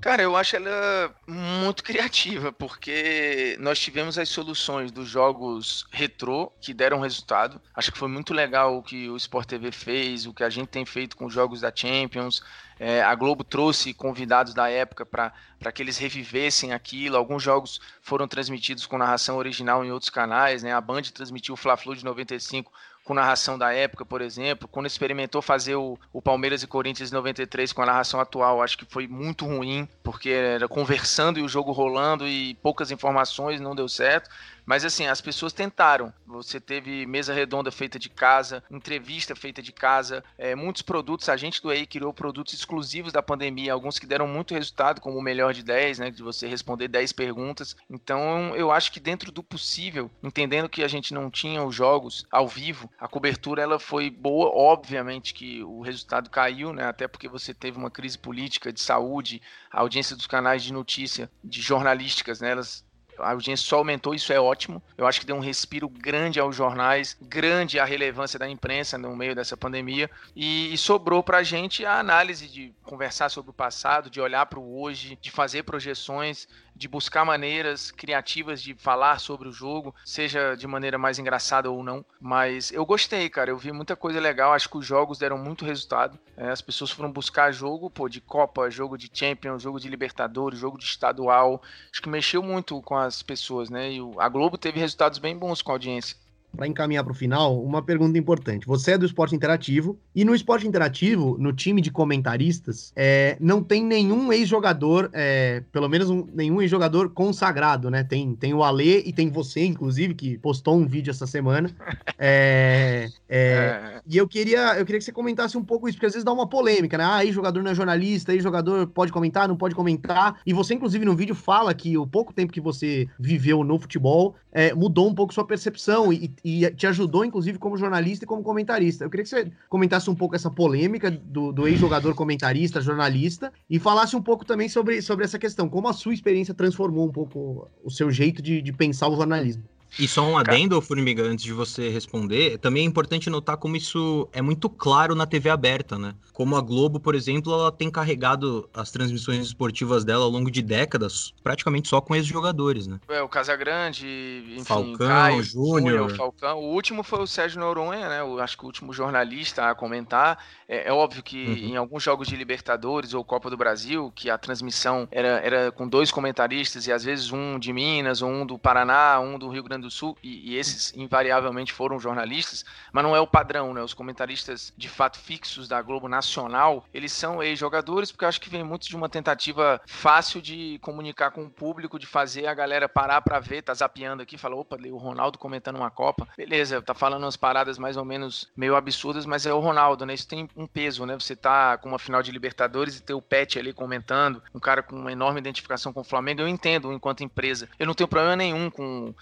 Cara, 0.00 0.22
eu 0.22 0.36
acho 0.36 0.54
ela 0.54 1.12
muito 1.26 1.82
criativa, 1.82 2.52
porque 2.52 3.56
nós 3.58 3.80
tivemos 3.80 4.16
as 4.16 4.28
soluções 4.28 4.92
dos 4.92 5.08
jogos 5.08 5.86
retrô 5.90 6.52
que 6.60 6.72
deram 6.72 7.00
resultado. 7.00 7.60
Acho 7.74 7.90
que 7.90 7.98
foi 7.98 8.08
muito 8.08 8.32
legal 8.32 8.76
o 8.76 8.82
que 8.82 9.08
o 9.08 9.16
Sport 9.16 9.48
TV 9.48 9.72
fez, 9.72 10.24
o 10.24 10.32
que 10.32 10.44
a 10.44 10.50
gente 10.50 10.68
tem 10.68 10.86
feito 10.86 11.16
com 11.16 11.26
os 11.26 11.34
jogos 11.34 11.60
da 11.60 11.72
Champions. 11.74 12.42
É, 12.78 13.02
a 13.02 13.12
Globo 13.14 13.42
trouxe 13.42 13.92
convidados 13.92 14.54
da 14.54 14.70
época 14.70 15.04
para 15.04 15.72
que 15.72 15.82
eles 15.82 15.98
revivessem 15.98 16.72
aquilo. 16.72 17.16
Alguns 17.16 17.42
jogos 17.42 17.80
foram 18.00 18.28
transmitidos 18.28 18.86
com 18.86 18.96
narração 18.96 19.36
original 19.36 19.84
em 19.84 19.90
outros 19.90 20.10
canais. 20.10 20.62
Né? 20.62 20.72
A 20.72 20.80
Band 20.80 21.02
transmitiu 21.02 21.54
o 21.54 21.56
Fla-Flu 21.56 21.96
de 21.96 22.04
95 22.04 22.72
com 23.08 23.14
narração 23.14 23.56
da 23.56 23.72
época, 23.72 24.04
por 24.04 24.20
exemplo. 24.20 24.68
Quando 24.68 24.84
experimentou 24.84 25.40
fazer 25.40 25.76
o, 25.76 25.98
o 26.12 26.20
Palmeiras 26.20 26.62
e 26.62 26.66
Corinthians 26.66 27.10
em 27.10 27.14
93 27.14 27.72
com 27.72 27.80
a 27.80 27.86
narração 27.86 28.20
atual, 28.20 28.62
acho 28.62 28.76
que 28.76 28.84
foi 28.84 29.08
muito 29.08 29.46
ruim, 29.46 29.88
porque 30.02 30.28
era 30.28 30.68
conversando 30.68 31.38
e 31.38 31.42
o 31.42 31.48
jogo 31.48 31.72
rolando 31.72 32.28
e 32.28 32.54
poucas 32.56 32.90
informações, 32.90 33.62
não 33.62 33.74
deu 33.74 33.88
certo. 33.88 34.28
Mas 34.68 34.84
assim, 34.84 35.06
as 35.06 35.22
pessoas 35.22 35.54
tentaram. 35.54 36.12
Você 36.26 36.60
teve 36.60 37.06
mesa 37.06 37.32
redonda 37.32 37.72
feita 37.72 37.98
de 37.98 38.10
casa, 38.10 38.62
entrevista 38.70 39.34
feita 39.34 39.62
de 39.62 39.72
casa, 39.72 40.22
é, 40.36 40.54
muitos 40.54 40.82
produtos. 40.82 41.30
A 41.30 41.38
gente 41.38 41.62
do 41.62 41.72
EI 41.72 41.86
criou 41.86 42.12
produtos 42.12 42.52
exclusivos 42.52 43.10
da 43.10 43.22
pandemia, 43.22 43.72
alguns 43.72 43.98
que 43.98 44.04
deram 44.04 44.28
muito 44.28 44.52
resultado, 44.52 45.00
como 45.00 45.16
o 45.16 45.22
melhor 45.22 45.54
de 45.54 45.62
10, 45.62 46.00
né? 46.00 46.10
De 46.10 46.22
você 46.22 46.46
responder 46.46 46.86
10 46.86 47.12
perguntas. 47.12 47.74
Então, 47.88 48.54
eu 48.56 48.70
acho 48.70 48.92
que 48.92 49.00
dentro 49.00 49.32
do 49.32 49.42
possível, 49.42 50.10
entendendo 50.22 50.68
que 50.68 50.84
a 50.84 50.88
gente 50.88 51.14
não 51.14 51.30
tinha 51.30 51.64
os 51.64 51.74
jogos 51.74 52.26
ao 52.30 52.46
vivo, 52.46 52.90
a 53.00 53.08
cobertura 53.08 53.62
ela 53.62 53.78
foi 53.78 54.10
boa. 54.10 54.50
Obviamente 54.54 55.32
que 55.32 55.62
o 55.62 55.80
resultado 55.80 56.28
caiu, 56.28 56.74
né? 56.74 56.84
Até 56.84 57.08
porque 57.08 57.26
você 57.26 57.54
teve 57.54 57.78
uma 57.78 57.90
crise 57.90 58.18
política 58.18 58.70
de 58.70 58.82
saúde, 58.82 59.40
a 59.72 59.80
audiência 59.80 60.14
dos 60.14 60.26
canais 60.26 60.62
de 60.62 60.74
notícia, 60.74 61.30
de 61.42 61.62
jornalísticas, 61.62 62.42
né? 62.42 62.50
Elas 62.50 62.86
a 63.18 63.30
audiência 63.30 63.66
só 63.66 63.76
aumentou, 63.76 64.14
isso 64.14 64.32
é 64.32 64.40
ótimo. 64.40 64.82
Eu 64.96 65.06
acho 65.06 65.20
que 65.20 65.26
deu 65.26 65.36
um 65.36 65.40
respiro 65.40 65.88
grande 65.88 66.40
aos 66.40 66.54
jornais, 66.54 67.16
grande 67.20 67.78
a 67.78 67.84
relevância 67.84 68.38
da 68.38 68.48
imprensa 68.48 68.96
no 68.98 69.14
meio 69.16 69.34
dessa 69.34 69.56
pandemia 69.56 70.10
e, 70.34 70.72
e 70.72 70.78
sobrou 70.78 71.22
pra 71.22 71.42
gente 71.42 71.84
a 71.84 71.98
análise 71.98 72.48
de 72.48 72.72
conversar 72.82 73.28
sobre 73.28 73.50
o 73.50 73.54
passado, 73.54 74.10
de 74.10 74.20
olhar 74.20 74.46
para 74.46 74.58
o 74.58 74.80
hoje, 74.80 75.18
de 75.20 75.30
fazer 75.30 75.62
projeções 75.62 76.48
de 76.78 76.86
buscar 76.86 77.24
maneiras 77.24 77.90
criativas 77.90 78.62
de 78.62 78.72
falar 78.72 79.18
sobre 79.18 79.48
o 79.48 79.52
jogo, 79.52 79.92
seja 80.04 80.54
de 80.54 80.66
maneira 80.66 80.96
mais 80.96 81.18
engraçada 81.18 81.68
ou 81.68 81.82
não. 81.82 82.04
Mas 82.20 82.70
eu 82.70 82.86
gostei, 82.86 83.28
cara. 83.28 83.50
Eu 83.50 83.58
vi 83.58 83.72
muita 83.72 83.96
coisa 83.96 84.20
legal. 84.20 84.52
Acho 84.52 84.70
que 84.70 84.78
os 84.78 84.86
jogos 84.86 85.18
deram 85.18 85.36
muito 85.36 85.64
resultado. 85.64 86.18
É, 86.36 86.48
as 86.48 86.62
pessoas 86.62 86.92
foram 86.92 87.10
buscar 87.10 87.50
jogo, 87.50 87.90
pô, 87.90 88.08
de 88.08 88.20
Copa, 88.20 88.70
jogo 88.70 88.96
de 88.96 89.10
Champions, 89.12 89.62
jogo 89.62 89.80
de 89.80 89.88
Libertadores, 89.88 90.58
jogo 90.58 90.78
de 90.78 90.84
estadual. 90.84 91.60
Acho 91.92 92.00
que 92.00 92.08
mexeu 92.08 92.42
muito 92.42 92.80
com 92.82 92.96
as 92.96 93.22
pessoas, 93.22 93.68
né? 93.68 93.90
E 93.90 94.00
a 94.18 94.28
Globo 94.28 94.56
teve 94.56 94.78
resultados 94.78 95.18
bem 95.18 95.36
bons 95.36 95.60
com 95.60 95.72
a 95.72 95.74
audiência 95.74 96.16
para 96.56 96.66
encaminhar 96.66 97.04
para 97.04 97.12
o 97.12 97.14
final, 97.14 97.62
uma 97.62 97.82
pergunta 97.82 98.18
importante. 98.18 98.66
Você 98.66 98.92
é 98.92 98.98
do 98.98 99.06
esporte 99.06 99.34
interativo, 99.34 99.98
e 100.14 100.24
no 100.24 100.34
esporte 100.34 100.66
interativo, 100.66 101.36
no 101.38 101.52
time 101.52 101.80
de 101.80 101.90
comentaristas, 101.90 102.92
é, 102.96 103.36
não 103.40 103.62
tem 103.62 103.84
nenhum 103.84 104.32
ex-jogador, 104.32 105.10
é, 105.12 105.62
pelo 105.70 105.88
menos 105.88 106.10
um, 106.10 106.26
nenhum 106.34 106.60
ex-jogador 106.60 107.10
consagrado, 107.10 107.90
né? 107.90 108.02
Tem, 108.02 108.34
tem 108.34 108.54
o 108.54 108.62
Alê 108.62 109.00
e 109.00 109.12
tem 109.12 109.30
você, 109.30 109.64
inclusive, 109.64 110.14
que 110.14 110.38
postou 110.38 110.76
um 110.76 110.86
vídeo 110.86 111.10
essa 111.10 111.26
semana. 111.26 111.70
É, 112.20 113.08
é, 113.28 113.38
é, 113.38 114.00
e 114.04 114.16
eu 114.16 114.26
queria, 114.26 114.76
eu 114.76 114.84
queria 114.84 114.98
que 114.98 115.04
você 115.04 115.12
comentasse 115.12 115.56
um 115.56 115.62
pouco 115.62 115.88
isso, 115.88 115.96
porque 115.96 116.06
às 116.06 116.14
vezes 116.14 116.24
dá 116.24 116.32
uma 116.32 116.48
polêmica, 116.48 116.98
né? 116.98 117.04
Ah, 117.06 117.24
ex-jogador 117.24 117.62
não 117.62 117.70
é 117.70 117.74
jornalista, 117.74 118.32
ex-jogador 118.32 118.88
pode 118.88 119.12
comentar, 119.12 119.46
não 119.46 119.56
pode 119.56 119.74
comentar. 119.74 120.40
E 120.44 120.52
você, 120.52 120.74
inclusive, 120.74 121.04
no 121.04 121.14
vídeo 121.14 121.36
fala 121.36 121.72
que 121.72 121.96
o 121.96 122.06
pouco 122.06 122.32
tempo 122.32 122.52
que 122.52 122.60
você 122.60 123.06
viveu 123.20 123.62
no 123.62 123.78
futebol 123.78 124.34
é, 124.52 124.72
mudou 124.74 125.08
um 125.08 125.14
pouco 125.14 125.34
sua 125.34 125.44
percepção 125.44 126.12
e, 126.12 126.32
e, 126.44 126.70
te 126.70 126.86
ajudou, 126.86 127.24
inclusive, 127.24 127.58
como 127.58 127.76
jornalista 127.76 128.24
e 128.24 128.28
como 128.28 128.42
comentarista. 128.42 129.04
Eu 129.04 129.10
queria 129.10 129.24
que 129.24 129.30
você 129.30 129.50
comentasse 129.68 130.08
um 130.10 130.14
pouco 130.14 130.34
essa 130.34 130.50
polêmica 130.50 131.10
do, 131.10 131.52
do 131.52 131.68
ex-jogador 131.68 132.14
comentarista, 132.14 132.80
jornalista, 132.80 133.52
e 133.68 133.78
falasse 133.78 134.16
um 134.16 134.22
pouco 134.22 134.44
também 134.44 134.68
sobre, 134.68 135.02
sobre 135.02 135.24
essa 135.24 135.38
questão, 135.38 135.68
como 135.68 135.88
a 135.88 135.92
sua 135.92 136.14
experiência 136.14 136.54
transformou 136.54 137.06
um 137.06 137.12
pouco 137.12 137.68
o 137.84 137.90
seu 137.90 138.10
jeito 138.10 138.42
de, 138.42 138.62
de 138.62 138.72
pensar 138.72 139.08
o 139.08 139.16
jornalismo. 139.16 139.62
E 139.98 140.06
só 140.08 140.22
um 140.22 140.36
adendo, 140.36 140.80
Formiga, 140.80 141.22
antes 141.22 141.44
de 141.44 141.52
você 141.52 141.88
responder, 141.88 142.58
também 142.58 142.82
é 142.84 142.86
importante 142.86 143.30
notar 143.30 143.56
como 143.56 143.76
isso 143.76 144.28
é 144.32 144.42
muito 144.42 144.68
claro 144.68 145.14
na 145.14 145.26
TV 145.26 145.50
aberta, 145.50 145.98
né? 145.98 146.14
Como 146.32 146.56
a 146.56 146.60
Globo, 146.60 147.00
por 147.00 147.14
exemplo, 147.14 147.52
ela 147.52 147.72
tem 147.72 147.90
carregado 147.90 148.68
as 148.72 148.90
transmissões 148.90 149.46
esportivas 149.46 150.04
dela 150.04 150.24
ao 150.24 150.30
longo 150.30 150.50
de 150.50 150.62
décadas, 150.62 151.32
praticamente 151.42 151.88
só 151.88 152.00
com 152.00 152.14
esses 152.14 152.28
jogadores, 152.28 152.86
né? 152.86 153.00
É, 153.08 153.22
o 153.22 153.28
Casagrande, 153.28 154.06
enfim, 154.52 154.64
Falcão, 154.64 155.08
Caio, 155.08 155.42
Júnior. 155.42 156.14
Falcão. 156.16 156.58
O 156.58 156.72
último 156.74 157.02
foi 157.02 157.20
o 157.20 157.26
Sérgio 157.26 157.60
Noronha, 157.60 158.08
né? 158.08 158.20
Eu 158.20 158.40
acho 158.40 158.56
que 158.56 158.64
o 158.64 158.66
último 158.66 158.92
jornalista 158.92 159.68
a 159.68 159.74
comentar. 159.74 160.38
É, 160.68 160.88
é 160.88 160.92
óbvio 160.92 161.22
que 161.22 161.44
uhum. 161.44 161.54
em 161.54 161.76
alguns 161.76 162.02
jogos 162.02 162.28
de 162.28 162.36
Libertadores 162.36 163.14
ou 163.14 163.24
Copa 163.24 163.50
do 163.50 163.56
Brasil, 163.56 164.12
que 164.14 164.30
a 164.30 164.38
transmissão 164.38 165.08
era, 165.10 165.40
era 165.40 165.72
com 165.72 165.88
dois 165.88 166.10
comentaristas 166.10 166.86
e 166.86 166.92
às 166.92 167.04
vezes 167.04 167.32
um 167.32 167.58
de 167.58 167.72
Minas, 167.72 168.22
ou 168.22 168.30
um 168.30 168.46
do 168.46 168.58
Paraná, 168.58 169.18
um 169.20 169.38
do 169.38 169.48
Rio 169.48 169.62
Grande 169.62 169.77
do 169.80 169.90
Sul, 169.90 170.16
e, 170.22 170.52
e 170.52 170.56
esses 170.56 170.94
invariavelmente 170.96 171.72
foram 171.72 171.98
jornalistas, 171.98 172.64
mas 172.92 173.04
não 173.04 173.14
é 173.14 173.20
o 173.20 173.26
padrão, 173.26 173.72
né? 173.72 173.82
Os 173.82 173.94
comentaristas 173.94 174.72
de 174.76 174.88
fato 174.88 175.18
fixos 175.18 175.68
da 175.68 175.80
Globo 175.82 176.08
Nacional 176.08 176.84
eles 176.92 177.12
são 177.12 177.42
ex-jogadores, 177.42 178.10
porque 178.10 178.24
eu 178.24 178.28
acho 178.28 178.40
que 178.40 178.50
vem 178.50 178.64
muito 178.64 178.88
de 178.88 178.96
uma 178.96 179.08
tentativa 179.08 179.80
fácil 179.86 180.40
de 180.40 180.78
comunicar 180.82 181.30
com 181.30 181.44
o 181.44 181.50
público, 181.50 181.98
de 181.98 182.06
fazer 182.06 182.46
a 182.46 182.54
galera 182.54 182.88
parar 182.88 183.20
para 183.20 183.38
ver, 183.38 183.62
tá 183.62 183.74
zapeando 183.74 184.22
aqui, 184.22 184.38
fala, 184.38 184.56
opa, 184.56 184.76
o 184.90 184.96
Ronaldo 184.96 185.38
comentando 185.38 185.76
uma 185.76 185.90
Copa. 185.90 186.28
Beleza, 186.36 186.80
tá 186.80 186.94
falando 186.94 187.24
umas 187.24 187.36
paradas 187.36 187.78
mais 187.78 187.96
ou 187.96 188.04
menos 188.04 188.48
meio 188.56 188.76
absurdas, 188.76 189.26
mas 189.26 189.46
é 189.46 189.52
o 189.52 189.60
Ronaldo, 189.60 190.06
né? 190.06 190.14
Isso 190.14 190.28
tem 190.28 190.48
um 190.56 190.66
peso, 190.66 191.04
né? 191.04 191.14
Você 191.14 191.34
tá 191.34 191.76
com 191.78 191.88
uma 191.88 191.98
final 191.98 192.22
de 192.22 192.30
Libertadores 192.30 192.96
e 192.96 193.02
ter 193.02 193.14
o 193.14 193.22
Pet 193.22 193.58
ali 193.58 193.72
comentando, 193.72 194.42
um 194.54 194.60
cara 194.60 194.82
com 194.82 194.96
uma 194.96 195.12
enorme 195.12 195.40
identificação 195.40 195.92
com 195.92 196.00
o 196.00 196.04
Flamengo, 196.04 196.40
eu 196.40 196.48
entendo 196.48 196.92
enquanto 196.92 197.24
empresa. 197.24 197.68
Eu 197.78 197.86
não 197.86 197.94
tenho 197.94 198.08
problema 198.08 198.36
nenhum 198.36 198.70
com 198.70 199.14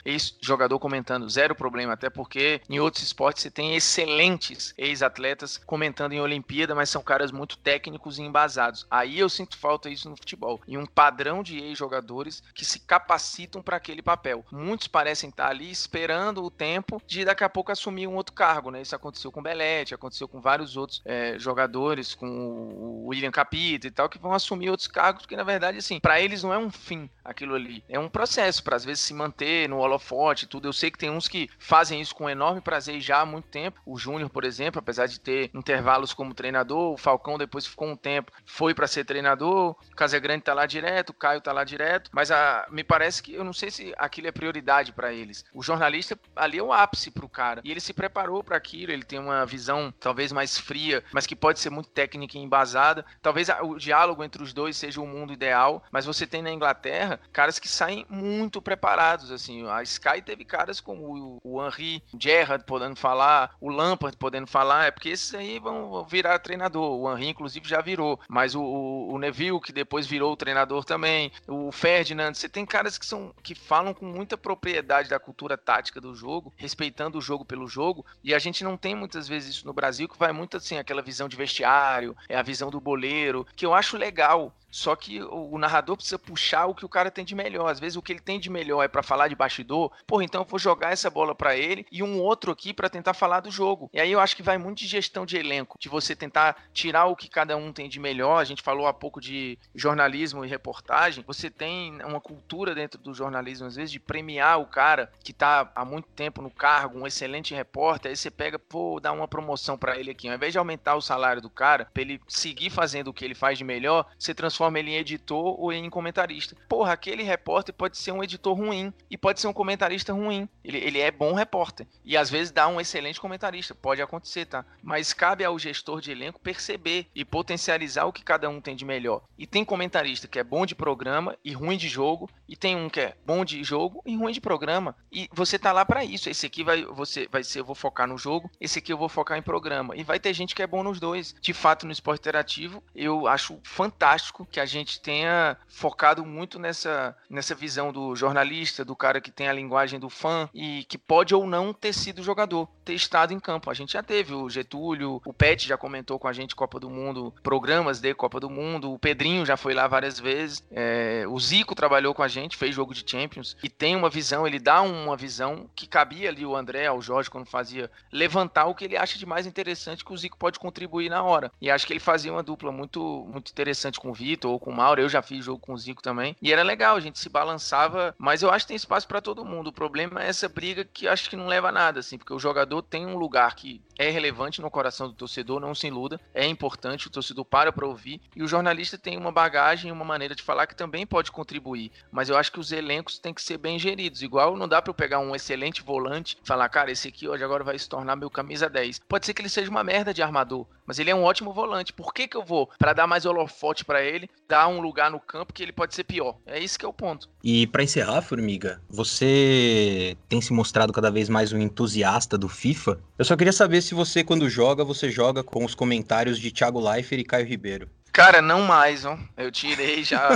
ex-jogador 0.47 0.79
comentando, 0.79 1.29
zero 1.29 1.55
problema, 1.55 1.95
até 1.95 2.09
porque 2.09 2.61
em 2.71 2.79
outros 2.79 3.03
esportes 3.03 3.43
você 3.43 3.51
tem 3.51 3.75
excelentes 3.75 4.73
ex-atletas 4.79 5.59
comentando 5.59 6.13
em 6.13 6.21
Olimpíada, 6.21 6.75
mas 6.75 6.89
são 6.89 7.03
caras 7.03 7.33
muito 7.33 7.59
técnicos 7.59 8.19
e 8.19 8.23
embasados. 8.23 8.87
Aí 8.89 9.19
eu 9.19 9.29
sinto 9.29 9.57
falta 9.59 9.91
isso 9.91 10.09
no 10.09 10.17
futebol. 10.17 10.61
E 10.67 10.79
um 10.79 10.87
padrão 10.87 11.43
de 11.43 11.59
ex-jogadores 11.59 12.43
que 12.55 12.65
se 12.65 12.81
capacitam 12.81 13.61
para 13.61 13.77
aquele 13.77 14.03
papel. 14.03 14.45
Muitos 14.53 14.87
parecem 14.87 15.31
estar 15.31 15.49
ali 15.49 15.71
esperando 15.71 16.45
o 16.45 16.51
tempo 16.51 17.03
de 17.07 17.25
daqui 17.25 17.43
a 17.43 17.49
pouco 17.49 17.73
assumir 17.73 18.07
um 18.07 18.15
outro 18.15 18.35
cargo, 18.35 18.71
né? 18.71 18.81
Isso 18.81 18.95
aconteceu 18.95 19.33
com 19.33 19.41
o 19.41 19.43
Belete, 19.43 19.95
aconteceu 19.95 20.29
com 20.29 20.41
vários 20.41 20.77
outros 20.77 21.03
é, 21.05 21.39
jogadores, 21.39 22.15
com 22.15 22.29
o 22.29 23.07
William 23.09 23.31
Capita 23.31 23.87
e 23.87 23.91
tal, 23.91 24.09
que 24.09 24.19
vão 24.19 24.33
assumir 24.33 24.71
outros 24.71 24.89
cargos 24.89 25.27
que, 25.27 25.37
na 25.37 25.43
verdade, 25.43 25.79
assim, 25.79 25.99
para 25.99 26.21
eles 26.21 26.43
não 26.43 26.53
é 26.53 26.59
um 26.59 26.71
fim 26.71 27.11
aquilo 27.25 27.55
ali. 27.55 27.83
É 27.89 27.99
um 27.99 28.09
processo 28.09 28.63
para 28.63 28.77
às 28.77 28.85
vezes 28.85 29.03
se 29.03 29.15
manter 29.15 29.69
no 29.69 29.79
holofote 29.79 30.36
e 30.45 30.47
tudo. 30.47 30.69
Eu 30.69 30.73
sei 30.73 30.91
que 30.91 30.99
tem 30.99 31.11
uns 31.11 31.29
que 31.29 31.49
fazem 31.59 32.01
isso 32.01 32.15
com 32.15 32.29
enorme 32.29 32.61
prazer 32.61 33.01
já 33.01 33.21
há 33.21 33.27
muito 33.27 33.49
tempo. 33.49 33.81
O 33.85 33.99
Júnior, 33.99 34.31
por 34.31 34.45
exemplo, 34.45 34.79
apesar 34.79 35.07
de 35.07 35.21
ter 35.21 35.51
intervalos 35.55 36.13
como 36.13 36.35
treinador, 36.35 36.93
o 36.93 36.97
Falcão 36.97 37.39
depois 37.39 37.67
ficou 37.67 37.89
um 37.89 37.97
tempo, 37.97 38.33
foi 38.45 38.75
para 38.75 38.87
ser 38.87 39.05
treinador, 39.05 39.71
o 39.71 39.97
Casagrande 39.97 40.43
tá 40.43 40.55
lá 40.55 40.67
direto, 40.67 41.11
o 41.11 41.15
Caio 41.15 41.41
tá 41.41 41.53
lá 41.53 41.65
direto, 41.65 42.11
mas 42.13 42.31
a, 42.31 42.67
me 42.71 42.85
parece 42.85 43.23
que 43.23 43.35
eu 43.35 43.45
não 43.45 43.53
sei 43.53 43.71
se 43.71 43.95
aquilo 43.97 44.29
é 44.29 44.33
prioridade 44.33 44.93
para 44.93 45.13
eles. 45.13 45.45
O 45.53 45.63
jornalista 45.63 46.19
ali 46.35 46.59
é 46.59 46.63
o 46.63 46.73
ápice 46.73 47.11
pro 47.11 47.29
cara, 47.29 47.61
e 47.65 47.71
ele 47.71 47.81
se 47.81 47.93
preparou 47.93 48.43
para 48.43 48.57
aquilo, 48.57 48.93
ele 48.93 49.05
tem 49.05 49.19
uma 49.19 49.45
visão 49.47 49.93
talvez 49.99 50.33
mais 50.33 50.59
fria, 50.59 51.03
mas 51.13 51.27
que 51.27 51.37
pode 51.37 51.61
ser 51.61 51.71
muito 51.71 51.89
técnica 51.91 52.37
e 52.37 52.41
embasada. 52.41 53.05
Talvez 53.23 53.49
o 53.63 53.77
diálogo 53.77 54.23
entre 54.23 54.43
os 54.43 54.53
dois 54.53 54.77
seja 54.77 55.01
o 55.01 55.07
mundo 55.07 55.33
ideal, 55.33 55.85
mas 55.91 56.07
você 56.07 56.27
tem 56.27 56.43
na 56.43 56.51
Inglaterra 56.51 57.21
caras 57.33 57.59
que 57.59 57.69
saem 57.69 58.07
muito 58.09 58.61
preparados, 58.61 59.31
assim, 59.31 59.69
a 59.69 59.83
Sky 59.83 60.23
teve 60.27 60.45
caras 60.45 60.81
como 60.81 61.41
o 61.43 61.65
Henry, 61.65 62.03
o 62.13 62.21
Gerrard 62.21 62.65
podendo 62.65 62.97
falar, 62.97 63.55
o 63.61 63.71
Lampard 63.71 64.17
podendo 64.17 64.49
falar, 64.49 64.87
é 64.87 64.91
porque 64.91 65.11
esses 65.11 65.33
aí 65.35 65.59
vão 65.59 66.05
virar 66.05 66.39
treinador. 66.41 66.99
O 66.99 67.11
Henry, 67.11 67.29
inclusive, 67.29 67.67
já 67.67 67.81
virou. 67.81 68.19
Mas 68.29 68.55
o, 68.55 68.63
o, 68.63 69.19
Neville, 69.19 69.61
que 69.61 69.73
depois 69.73 70.07
virou 70.07 70.33
o 70.33 70.37
treinador 70.37 70.85
também. 70.85 71.31
O 71.47 71.71
Ferdinand. 71.71 72.35
Você 72.35 72.49
tem 72.49 72.67
caras 72.67 72.99
que 72.99 73.07
são 73.07 73.33
que 73.43 73.55
falam 73.55 73.95
com 73.95 74.05
muita 74.05 74.37
propriedade 74.37 75.09
da 75.09 75.21
cultura 75.21 75.57
tática 75.57 76.01
do 76.01 76.15
jogo, 76.15 76.53
respeitando 76.57 77.19
o 77.19 77.23
jogo 77.23 77.45
pelo 77.45 77.69
jogo. 77.69 78.05
E 78.25 78.35
a 78.35 78.39
gente 78.39 78.65
não 78.65 78.77
tem 78.77 78.95
muitas 78.95 79.29
vezes 79.29 79.57
isso 79.57 79.67
no 79.67 79.73
Brasil, 79.73 80.09
que 80.09 80.19
vai 80.19 80.33
muito 80.33 80.57
assim, 80.57 80.79
aquela 80.79 81.03
visão 81.03 81.29
de 81.29 81.37
vestiário, 81.37 82.17
é 82.29 82.37
a 82.37 82.43
visão 82.43 82.71
do 82.71 82.81
boleiro, 82.81 83.47
que 83.55 83.65
eu 83.65 83.73
acho 83.73 83.97
legal. 83.97 84.53
Só 84.71 84.95
que 84.95 85.23
o 85.23 85.57
narrador 85.59 85.97
precisa 85.97 86.19
puxar 86.19 86.67
o 86.67 86.75
que 86.75 86.85
o 86.85 86.89
cara 86.89 87.11
tem 87.11 87.25
de 87.25 87.35
melhor. 87.35 87.71
Às 87.71 87.81
vezes 87.81 87.97
o 87.97 88.03
que 88.03 88.13
ele 88.13 88.21
tem 88.21 88.39
de 88.39 88.51
melhor 88.51 88.83
é 88.83 88.89
para 88.89 89.03
falar 89.03 89.29
de 89.29 89.35
bastidor. 89.35 89.91
Porra, 90.07 90.25
então 90.25 90.43
eu 90.43 90.47
vou 90.47 90.59
jogar 90.59 90.93
essa 90.93 91.09
bola 91.09 91.35
para 91.35 91.57
ele 91.57 91.87
e 91.91 92.03
um 92.03 92.21
outro 92.21 92.53
aqui 92.53 92.75
para 92.75 92.91
tentar 92.91 93.15
falar 93.15 93.41
do 93.41 93.51
jogo. 93.51 93.91
E 93.93 94.01
aí 94.01 94.13
eu 94.13 94.21
acho 94.21 94.37
que 94.37 94.43
vai 94.43 94.59
muito 94.59 94.79
de 94.79 94.87
gestão 94.87 95.25
de 95.25 95.37
elenco, 95.37 95.79
de 95.81 95.89
você 95.89 96.15
tentar 96.15 96.57
tirar 96.73 97.07
o 97.07 97.17
que 97.17 97.29
cada 97.29 97.57
um 97.57 97.73
tem 97.73 97.89
de 97.89 97.99
melhor. 97.99 98.39
A 98.39 98.45
gente 98.45 98.63
falou 98.63 98.87
há 98.87 98.93
pouco 98.93 99.19
de 99.21 99.59
jornalismo 99.75 100.45
e 100.45 100.49
reportagem. 100.49 101.25
Você 101.27 101.49
tem 101.49 102.03
uma 102.03 102.21
cultura 102.21 102.75
dentro 102.75 103.01
do 103.01 103.15
jornalismo 103.15 103.67
às 103.67 103.77
vezes 103.77 103.91
de 103.91 104.01
premiar 104.01 104.61
o 104.61 104.67
cara 104.67 105.11
que 105.25 105.33
tá 105.33 105.71
há 105.75 105.85
muito 105.85 106.09
tempo 106.09 106.43
no 106.43 106.51
cargo, 106.51 106.99
um 106.99 107.07
excelente 107.07 107.55
repórter. 107.55 108.11
Aí 108.11 108.17
você 108.17 108.31
pega, 108.31 108.59
pô, 108.59 109.01
dá 109.01 109.11
uma 109.11 109.27
promoção 109.27 109.79
para 109.79 109.99
ele 109.99 110.11
aqui. 110.11 110.29
Ao 110.29 110.35
invés 110.35 110.53
de 110.53 110.59
aumentar 110.59 110.97
o 110.97 111.01
salário 111.01 111.41
do 111.41 111.49
cara, 111.49 111.89
para 111.93 112.03
ele 112.03 112.21
seguir 112.29 112.69
fazendo 112.69 113.09
o 113.09 113.15
que 113.15 113.25
ele 113.25 113.35
faz 113.35 113.57
de 113.57 113.65
melhor, 113.65 114.07
você 114.19 114.35
transforma 114.35 114.56
transforma 114.57 114.79
ele 114.79 114.93
em 114.93 114.97
editor 114.97 115.61
ou 115.61 115.73
em 115.73 115.91
comentarista. 115.91 116.57
Porra, 116.69 116.93
aquele 116.93 117.23
repórter 117.23 117.75
pode 117.75 117.99
ser 117.99 118.13
um 118.13 118.25
editor 118.25 118.57
ruim 118.57 118.93
e 119.11 119.17
pode 119.17 119.41
ser 119.41 119.49
um 119.49 119.53
comentarista 119.53 120.13
ruim. 120.13 120.49
Ele, 120.65 120.79
ele 120.79 120.99
é 120.99 121.11
bom 121.11 121.35
repórter. 121.35 121.87
E 122.05 122.17
às 122.17 122.31
vezes 122.31 122.51
dá 122.51 122.67
um 122.67 122.81
excelente 122.81 123.21
comentarista. 123.21 123.75
Pode 123.75 124.01
acontecer, 124.01 124.47
tá? 124.47 124.65
Mas 124.83 125.13
cabe 125.13 125.45
ao 125.45 125.59
gestor 125.59 126.01
de 126.01 126.11
elenco 126.11 126.41
perceber 126.41 127.07
e 127.15 127.25
potencializar 127.25 128.07
o 128.07 128.13
que 128.13 128.25
cada 128.25 128.49
um 128.49 128.61
tem 128.61 128.75
de 128.75 128.85
melhor. 128.85 129.23
E 129.37 129.47
tem 129.47 129.65
comentarista 129.65 130.27
que 130.27 130.39
é 130.39 130.45
bom 130.45 130.65
de 130.65 130.75
programa 130.75 131.37
e 131.45 131.53
ruim 131.53 131.77
de 131.77 131.89
jogo. 131.89 132.31
E 132.49 132.57
tem 132.57 132.75
um 132.77 132.89
que 132.89 133.01
é 133.01 133.17
bom 133.27 133.45
de 133.45 133.63
jogo 133.63 134.03
e 134.07 134.17
ruim 134.17 134.33
de 134.33 134.41
programa. 134.41 134.97
E 135.13 135.29
você 135.33 135.59
tá 135.59 135.73
lá 135.73 135.85
para 135.85 136.05
isso. 136.05 136.31
Esse 136.31 136.47
aqui 136.47 136.65
vai, 136.65 136.85
você, 136.85 137.29
vai 137.31 137.45
ser, 137.45 137.61
eu 137.61 137.65
vou 137.65 137.75
focar 137.75 138.07
no 138.07 138.17
jogo. 138.17 138.51
Esse 138.59 138.79
aqui 138.79 138.93
eu 138.93 138.99
vou 138.99 139.09
focar 139.09 139.37
em 139.37 139.43
programa. 139.43 139.95
E 139.97 140.03
vai 140.03 140.19
ter 140.19 140.33
gente 140.33 140.55
que 140.55 140.63
é 140.63 140.67
bom 140.67 140.83
nos 140.83 140.99
dois. 140.99 141.35
De 141.41 141.53
fato, 141.53 141.85
no 141.85 141.93
esporte 141.93 142.21
interativo, 142.21 142.83
eu 142.95 143.27
acho 143.27 143.59
fantástico 143.63 144.46
que 144.51 144.61
a 144.61 144.67
gente 144.67 145.01
tenha 145.01 145.57
focado 145.69 146.25
muito 146.25 146.59
nessa, 146.59 147.17
nessa 147.29 147.55
visão 147.55 147.93
do 147.93 148.15
jornalista, 148.15 148.85
do 148.85 148.97
cara 148.97 149.21
que 149.21 149.31
tem 149.31 149.49
a 149.49 149.53
linguagem 149.53 149.99
do 149.99 150.09
fã 150.09 150.49
e 150.55 150.85
que 150.85 150.99
pode 150.99 151.35
ou 151.35 151.47
não 151.47 151.73
ter 151.73 151.93
sido 151.93 152.23
jogador. 152.23 152.69
Ter 152.87 152.95
estado 152.95 153.35
em 153.35 153.41
campo. 153.41 153.69
A 153.69 153.75
gente 153.75 153.93
já 153.93 154.03
teve 154.03 154.33
o 154.33 154.49
Getúlio, 154.49 155.21
o 155.25 155.33
Pet 155.33 155.67
já 155.67 155.77
comentou 155.77 156.19
com 156.19 156.29
a 156.29 156.33
gente 156.33 156.55
Copa 156.55 156.79
do 156.79 156.89
Mundo, 156.89 157.35
programas 157.43 158.01
de 158.01 158.15
Copa 158.15 158.39
do 158.39 158.49
Mundo, 158.49 158.93
o 158.93 158.99
Pedrinho 158.99 159.45
já 159.45 159.57
foi 159.57 159.75
lá 159.75 159.89
várias 159.89 160.21
vezes, 160.21 160.63
é, 160.71 161.25
o 161.29 161.39
Zico 161.39 161.75
trabalhou 161.75 162.15
com 162.15 162.23
a 162.23 162.29
gente, 162.29 162.57
fez 162.57 162.75
jogo 162.75 162.95
de 162.95 163.05
Champions 163.05 163.57
e 163.63 163.69
tem 163.69 163.97
uma 163.97 164.09
visão, 164.09 164.47
ele 164.47 164.61
dá 164.61 164.81
uma 164.83 165.17
visão 165.17 165.69
que 165.75 165.87
cabia 165.87 166.29
ali 166.29 166.47
o 166.47 166.55
André, 166.55 166.87
ao 166.87 167.03
Jorge, 167.03 167.29
quando 167.29 167.47
fazia, 167.47 167.91
levantar 168.13 168.67
o 168.67 168.75
que 168.75 168.85
ele 168.85 168.97
acha 168.97 169.19
de 169.19 169.27
mais 169.27 169.47
interessante 169.47 170.05
que 170.05 170.13
o 170.13 170.17
Zico 170.17 170.39
pode 170.39 170.59
contribuir 170.59 171.11
na 171.11 171.23
hora. 171.23 171.51
E 171.61 171.71
acho 171.71 171.87
que 171.87 171.93
ele 171.93 172.01
fazia 172.01 172.33
uma 172.33 172.43
dupla 172.43 172.71
muito, 172.71 173.27
muito 173.31 173.51
interessante 173.51 173.99
com 173.99 174.11
o 174.11 174.15
Vitor 174.15 174.53
ou 174.53 174.61
com 174.61 174.71
o 174.71 174.77
Mauro. 174.77 175.01
Eu 175.01 175.09
já 175.09 175.23
fiz 175.23 175.45
jogo 175.45 175.59
com 175.59 175.73
o 175.73 175.79
Zico 175.79 176.03
também. 176.03 176.37
E 176.41 176.53
era 176.53 176.63
legal, 176.63 176.97
a 176.97 177.01
gente 177.01 177.19
se 177.19 177.29
balançava, 177.29 178.15
mas 178.19 178.43
eu 178.43 178.51
acho 178.51 178.65
que 178.65 178.69
tem 178.69 178.77
espaço 178.77 179.09
para 179.09 179.21
todo 179.21 179.45
mundo. 179.45 179.69
O 179.69 179.73
problema 179.73 180.23
é 180.23 180.29
essa 180.29 180.49
briga 180.49 180.85
que 180.85 181.09
acho 181.09 181.29
que 181.29 181.37
não 181.37 181.47
leva 181.47 181.69
a 181.69 181.73
nada, 181.73 182.01
assim, 182.01 182.17
porque 182.17 182.33
o 182.33 182.39
jogador 182.39 182.76
tem 182.83 183.07
um 183.07 183.17
lugar 183.17 183.55
que 183.55 183.81
é 183.99 184.11
relevante 184.11 184.61
no 184.61 184.71
coração 184.71 185.09
do 185.09 185.15
torcedor, 185.15 185.61
não 185.61 185.75
se 185.75 185.87
iluda, 185.87 186.21
é 186.35 186.47
importante, 186.47 187.07
o 187.07 187.11
torcedor 187.11 187.45
para 187.45 187.73
para 187.73 187.87
ouvir, 187.87 188.21
e 188.35 188.43
o 188.43 188.49
jornalista 188.49 188.99
tem 188.99 189.17
uma 189.17 189.33
bagagem, 189.33 189.91
uma 189.91 190.05
maneira 190.05 190.35
de 190.35 190.43
falar 190.43 190.67
que 190.67 190.77
também 190.77 191.07
pode 191.07 191.33
contribuir, 191.33 191.91
mas 192.11 192.29
eu 192.29 192.37
acho 192.37 192.53
que 192.53 192.61
os 192.61 192.73
elencos 192.73 193.19
têm 193.19 193.35
que 193.35 193.43
ser 193.43 193.59
bem 193.59 193.79
geridos, 193.79 194.23
igual 194.23 194.57
não 194.57 194.69
dá 194.69 194.81
para 194.81 194.91
eu 194.91 194.95
pegar 194.95 195.19
um 195.19 195.35
excelente 195.35 195.83
volante 195.83 196.37
e 196.43 196.47
falar, 196.47 196.69
cara, 196.69 196.91
esse 196.91 197.09
aqui 197.09 197.29
hoje 197.29 197.43
agora 197.43 197.65
vai 197.65 197.79
se 197.79 197.89
tornar 197.89 198.17
meu 198.17 198.31
camisa 198.31 198.69
10. 198.69 199.01
Pode 199.09 199.27
ser 199.27 199.35
que 199.35 199.43
ele 199.43 199.49
seja 199.49 199.71
uma 199.71 199.85
merda 199.85 200.13
de 200.13 200.23
armador, 200.23 200.67
mas 200.87 200.99
ele 200.99 201.11
é 201.11 201.15
um 201.15 201.25
ótimo 201.25 201.53
volante, 201.53 201.93
por 201.93 202.15
que 202.15 202.29
que 202.29 202.37
eu 202.37 202.45
vou, 202.45 202.71
para 202.79 202.93
dar 202.93 203.07
mais 203.07 203.27
holofote 203.27 203.85
para 203.85 204.03
ele, 204.03 204.29
dar 204.49 204.69
um 204.69 204.81
lugar 204.81 205.11
no 205.11 205.21
campo 205.21 205.53
que 205.53 205.63
ele 205.63 205.73
pode 205.73 205.95
ser 205.95 206.05
pior? 206.05 206.37
É 206.47 206.59
isso 206.59 206.79
que 206.79 206.85
é 206.85 206.89
o 206.89 206.93
ponto. 206.93 207.29
E 207.43 207.67
para 207.67 207.83
encerrar, 207.83 208.23
Formiga, 208.23 208.81
você 208.89 210.17
tem 210.29 210.41
se 210.41 210.53
mostrado 210.53 210.93
cada 210.93 211.11
vez 211.11 211.29
mais 211.29 211.53
um 211.53 211.59
entusiasta 211.59 212.39
do 212.39 212.49
FIFA. 212.49 212.99
Eu 213.19 213.25
só 213.25 213.37
queria 213.37 213.53
saber 213.53 213.83
se 213.83 213.95
você, 213.95 214.23
quando 214.23 214.49
joga, 214.49 214.85
você 214.85 215.11
joga 215.11 215.43
com 215.43 215.65
os 215.65 215.75
comentários 215.75 216.39
de 216.39 216.51
Thiago 216.51 216.81
Leifert 216.81 217.21
e 217.21 217.25
Caio 217.25 217.47
Ribeiro. 217.47 217.89
Cara, 218.17 218.41
não 218.41 218.63
mais, 218.63 219.05
ó. 219.05 219.19
Eu 219.37 219.53
tirei 219.53 220.03
já. 220.03 220.31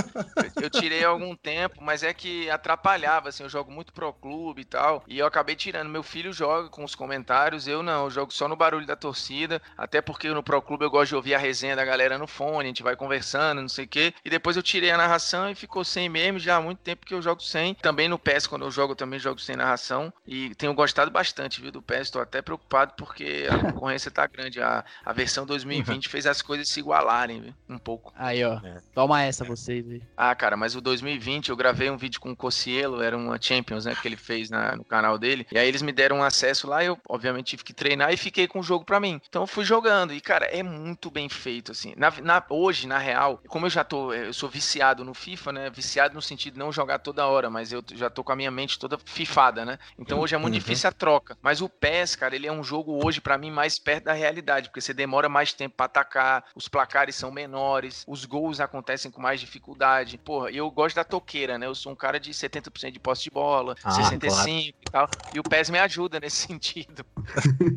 eu, 0.61 0.69
tirei 0.69 1.03
há 1.03 1.07
algum 1.07 1.35
tempo, 1.35 1.81
mas 1.81 2.03
é 2.03 2.13
que 2.13 2.47
atrapalhava, 2.47 3.29
assim. 3.29 3.41
Eu 3.41 3.49
jogo 3.49 3.71
muito 3.71 3.91
pro 3.91 4.13
clube 4.13 4.61
e 4.61 4.65
tal. 4.65 5.03
E 5.07 5.17
eu 5.17 5.25
acabei 5.25 5.55
tirando. 5.55 5.89
Meu 5.89 6.03
filho 6.03 6.31
joga 6.31 6.69
com 6.69 6.83
os 6.83 6.93
comentários, 6.93 7.67
eu 7.67 7.81
não. 7.81 8.03
Eu 8.03 8.11
jogo 8.11 8.31
só 8.31 8.47
no 8.47 8.55
barulho 8.55 8.85
da 8.85 8.95
torcida. 8.95 9.59
Até 9.75 9.99
porque 9.99 10.29
no 10.29 10.43
pro 10.43 10.61
clube 10.61 10.85
eu 10.85 10.91
gosto 10.91 11.09
de 11.09 11.15
ouvir 11.15 11.33
a 11.33 11.39
resenha 11.39 11.75
da 11.75 11.83
galera 11.83 12.19
no 12.19 12.27
fone. 12.27 12.65
A 12.65 12.67
gente 12.67 12.83
vai 12.83 12.95
conversando, 12.95 13.61
não 13.61 13.67
sei 13.67 13.85
o 13.85 13.87
quê. 13.87 14.13
E 14.23 14.29
depois 14.29 14.55
eu 14.55 14.61
tirei 14.61 14.91
a 14.91 14.97
narração 14.97 15.49
e 15.49 15.55
ficou 15.55 15.83
sem 15.83 16.07
mesmo. 16.07 16.37
Já 16.37 16.57
há 16.57 16.61
muito 16.61 16.83
tempo 16.83 17.03
que 17.03 17.15
eu 17.15 17.21
jogo 17.21 17.41
sem. 17.41 17.73
Também 17.73 18.07
no 18.07 18.19
PES, 18.19 18.45
quando 18.45 18.63
eu 18.63 18.69
jogo, 18.69 18.91
eu 18.91 18.95
também 18.95 19.17
jogo 19.17 19.41
sem 19.41 19.55
narração. 19.55 20.13
E 20.27 20.53
tenho 20.53 20.75
gostado 20.75 21.09
bastante, 21.09 21.59
viu, 21.59 21.71
do 21.71 21.81
PES. 21.81 22.11
Tô 22.11 22.19
até 22.19 22.43
preocupado 22.43 22.93
porque 22.95 23.47
a 23.49 23.57
concorrência 23.57 24.11
tá 24.11 24.27
grande. 24.27 24.61
A, 24.61 24.85
a 25.03 25.13
versão 25.13 25.47
2020 25.47 26.07
fez 26.09 26.27
as 26.27 26.43
coisas 26.43 26.69
se 26.69 26.79
igualarem, 26.79 27.41
viu? 27.41 27.70
Um 27.73 27.79
pouco. 27.79 28.13
Aí, 28.15 28.43
ó. 28.43 28.59
É. 28.63 28.77
Toma 28.93 29.21
essa, 29.21 29.43
vocês 29.43 29.89
aí. 29.89 30.01
Ah, 30.15 30.33
cara, 30.35 30.55
mas 30.57 30.75
o 30.75 30.81
2020 30.81 31.49
eu 31.49 31.55
gravei 31.55 31.89
um 31.89 31.97
vídeo 31.97 32.19
com 32.19 32.31
o 32.31 32.35
Cocielo, 32.35 33.01
era 33.01 33.17
uma 33.17 33.39
Champions, 33.41 33.85
né, 33.85 33.95
que 33.99 34.07
ele 34.07 34.17
fez 34.17 34.49
na, 34.49 34.75
no 34.75 34.83
canal 34.83 35.17
dele. 35.17 35.45
E 35.51 35.57
aí 35.57 35.67
eles 35.67 35.81
me 35.81 35.91
deram 35.91 36.17
um 36.17 36.23
acesso 36.23 36.67
lá, 36.67 36.83
eu 36.83 36.97
obviamente 37.07 37.51
tive 37.51 37.63
que 37.63 37.73
treinar 37.73 38.13
e 38.13 38.17
fiquei 38.17 38.47
com 38.47 38.59
o 38.59 38.63
jogo 38.63 38.85
para 38.85 38.99
mim. 38.99 39.19
Então 39.27 39.43
eu 39.43 39.47
fui 39.47 39.65
jogando. 39.65 40.13
E, 40.13 40.21
cara, 40.21 40.45
é 40.45 40.63
muito 40.63 41.09
bem 41.09 41.29
feito, 41.29 41.71
assim. 41.71 41.93
Na, 41.97 42.11
na, 42.21 42.43
hoje, 42.49 42.87
na 42.87 42.97
real, 42.97 43.41
como 43.47 43.65
eu 43.65 43.69
já 43.69 43.83
tô, 43.83 44.13
eu 44.13 44.33
sou 44.33 44.49
viciado 44.49 45.03
no 45.03 45.13
FIFA, 45.13 45.51
né? 45.51 45.69
Viciado 45.69 46.13
no 46.13 46.21
sentido 46.21 46.53
de 46.53 46.59
não 46.59 46.71
jogar 46.71 46.99
toda 46.99 47.25
hora, 47.25 47.49
mas 47.49 47.71
eu 47.71 47.83
já 47.93 48.09
tô 48.09 48.23
com 48.23 48.31
a 48.31 48.35
minha 48.35 48.51
mente 48.51 48.77
toda 48.77 48.97
fifada, 49.05 49.65
né? 49.65 49.79
Então 49.97 50.19
hoje 50.19 50.35
é 50.35 50.37
muito 50.37 50.53
uhum. 50.53 50.59
difícil 50.59 50.89
a 50.89 50.91
troca. 50.91 51.37
Mas 51.41 51.61
o 51.61 51.69
PES, 51.69 52.15
cara, 52.15 52.35
ele 52.35 52.47
é 52.47 52.51
um 52.51 52.63
jogo 52.63 53.05
hoje 53.05 53.21
para 53.21 53.37
mim 53.37 53.51
mais 53.51 53.79
perto 53.79 54.05
da 54.05 54.13
realidade, 54.13 54.69
porque 54.69 54.81
você 54.81 54.93
demora 54.93 55.29
mais 55.29 55.53
tempo 55.53 55.75
para 55.75 55.85
atacar, 55.85 56.45
os 56.55 56.67
placares 56.67 57.15
são 57.15 57.31
menores, 57.31 57.60
os 58.07 58.25
gols 58.25 58.59
acontecem 58.59 59.11
com 59.11 59.21
mais 59.21 59.39
dificuldade. 59.39 60.17
Porra, 60.17 60.51
eu 60.51 60.69
gosto 60.71 60.95
da 60.95 61.03
toqueira, 61.03 61.57
né? 61.57 61.65
Eu 61.65 61.75
sou 61.75 61.91
um 61.91 61.95
cara 61.95 62.19
de 62.19 62.31
70% 62.31 62.91
de 62.91 62.99
posse 62.99 63.23
de 63.23 63.29
bola, 63.29 63.75
ah, 63.83 63.91
65% 63.91 64.19
claro. 64.19 64.49
e 64.49 64.73
tal. 64.91 65.09
E 65.35 65.39
o 65.39 65.43
PES 65.43 65.69
me 65.69 65.79
ajuda 65.79 66.19
nesse 66.19 66.37
sentido. 66.47 67.05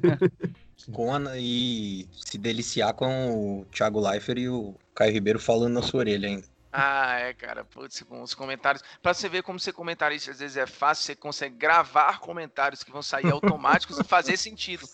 com 0.92 1.14
a, 1.14 1.20
e 1.36 2.08
se 2.12 2.36
deliciar 2.36 2.92
com 2.94 3.60
o 3.60 3.64
Thiago 3.66 4.00
Leifert 4.00 4.38
e 4.38 4.48
o 4.48 4.74
Caio 4.94 5.12
Ribeiro 5.12 5.38
falando 5.38 5.74
na 5.74 5.82
sua 5.82 6.00
orelha 6.00 6.28
ainda. 6.28 6.54
Ah, 6.76 7.20
é, 7.20 7.32
cara, 7.32 7.64
putz, 7.64 8.02
com 8.02 8.20
os 8.20 8.34
comentários. 8.34 8.82
Pra 9.00 9.14
você 9.14 9.28
ver 9.28 9.44
como 9.44 9.60
ser 9.60 9.72
comentarista 9.72 10.32
às 10.32 10.40
vezes 10.40 10.56
é 10.56 10.66
fácil, 10.66 11.04
você 11.04 11.14
consegue 11.14 11.54
gravar 11.54 12.18
comentários 12.18 12.82
que 12.82 12.90
vão 12.90 13.00
sair 13.00 13.30
automáticos 13.32 14.00
e 14.00 14.02
fazer 14.02 14.36
sentido. 14.36 14.84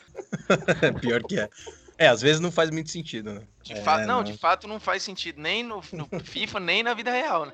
Pior 1.01 1.23
que 1.23 1.41
é. 1.41 1.49
É, 2.01 2.09
às 2.09 2.23
vezes 2.23 2.41
não 2.41 2.51
faz 2.51 2.71
muito 2.71 2.91
sentido, 2.91 3.35
né? 3.35 3.43
De 3.63 3.75
é, 3.75 3.83
fato, 3.83 4.07
não, 4.07 4.17
não, 4.17 4.25
de 4.25 4.33
fato 4.33 4.67
não 4.67 4.81
faz 4.81 5.03
sentido 5.03 5.39
nem 5.39 5.63
no, 5.63 5.83
no 5.93 6.09
FIFA, 6.25 6.59
nem 6.59 6.83
na 6.83 6.95
vida 6.95 7.11
real, 7.11 7.45
né? 7.45 7.53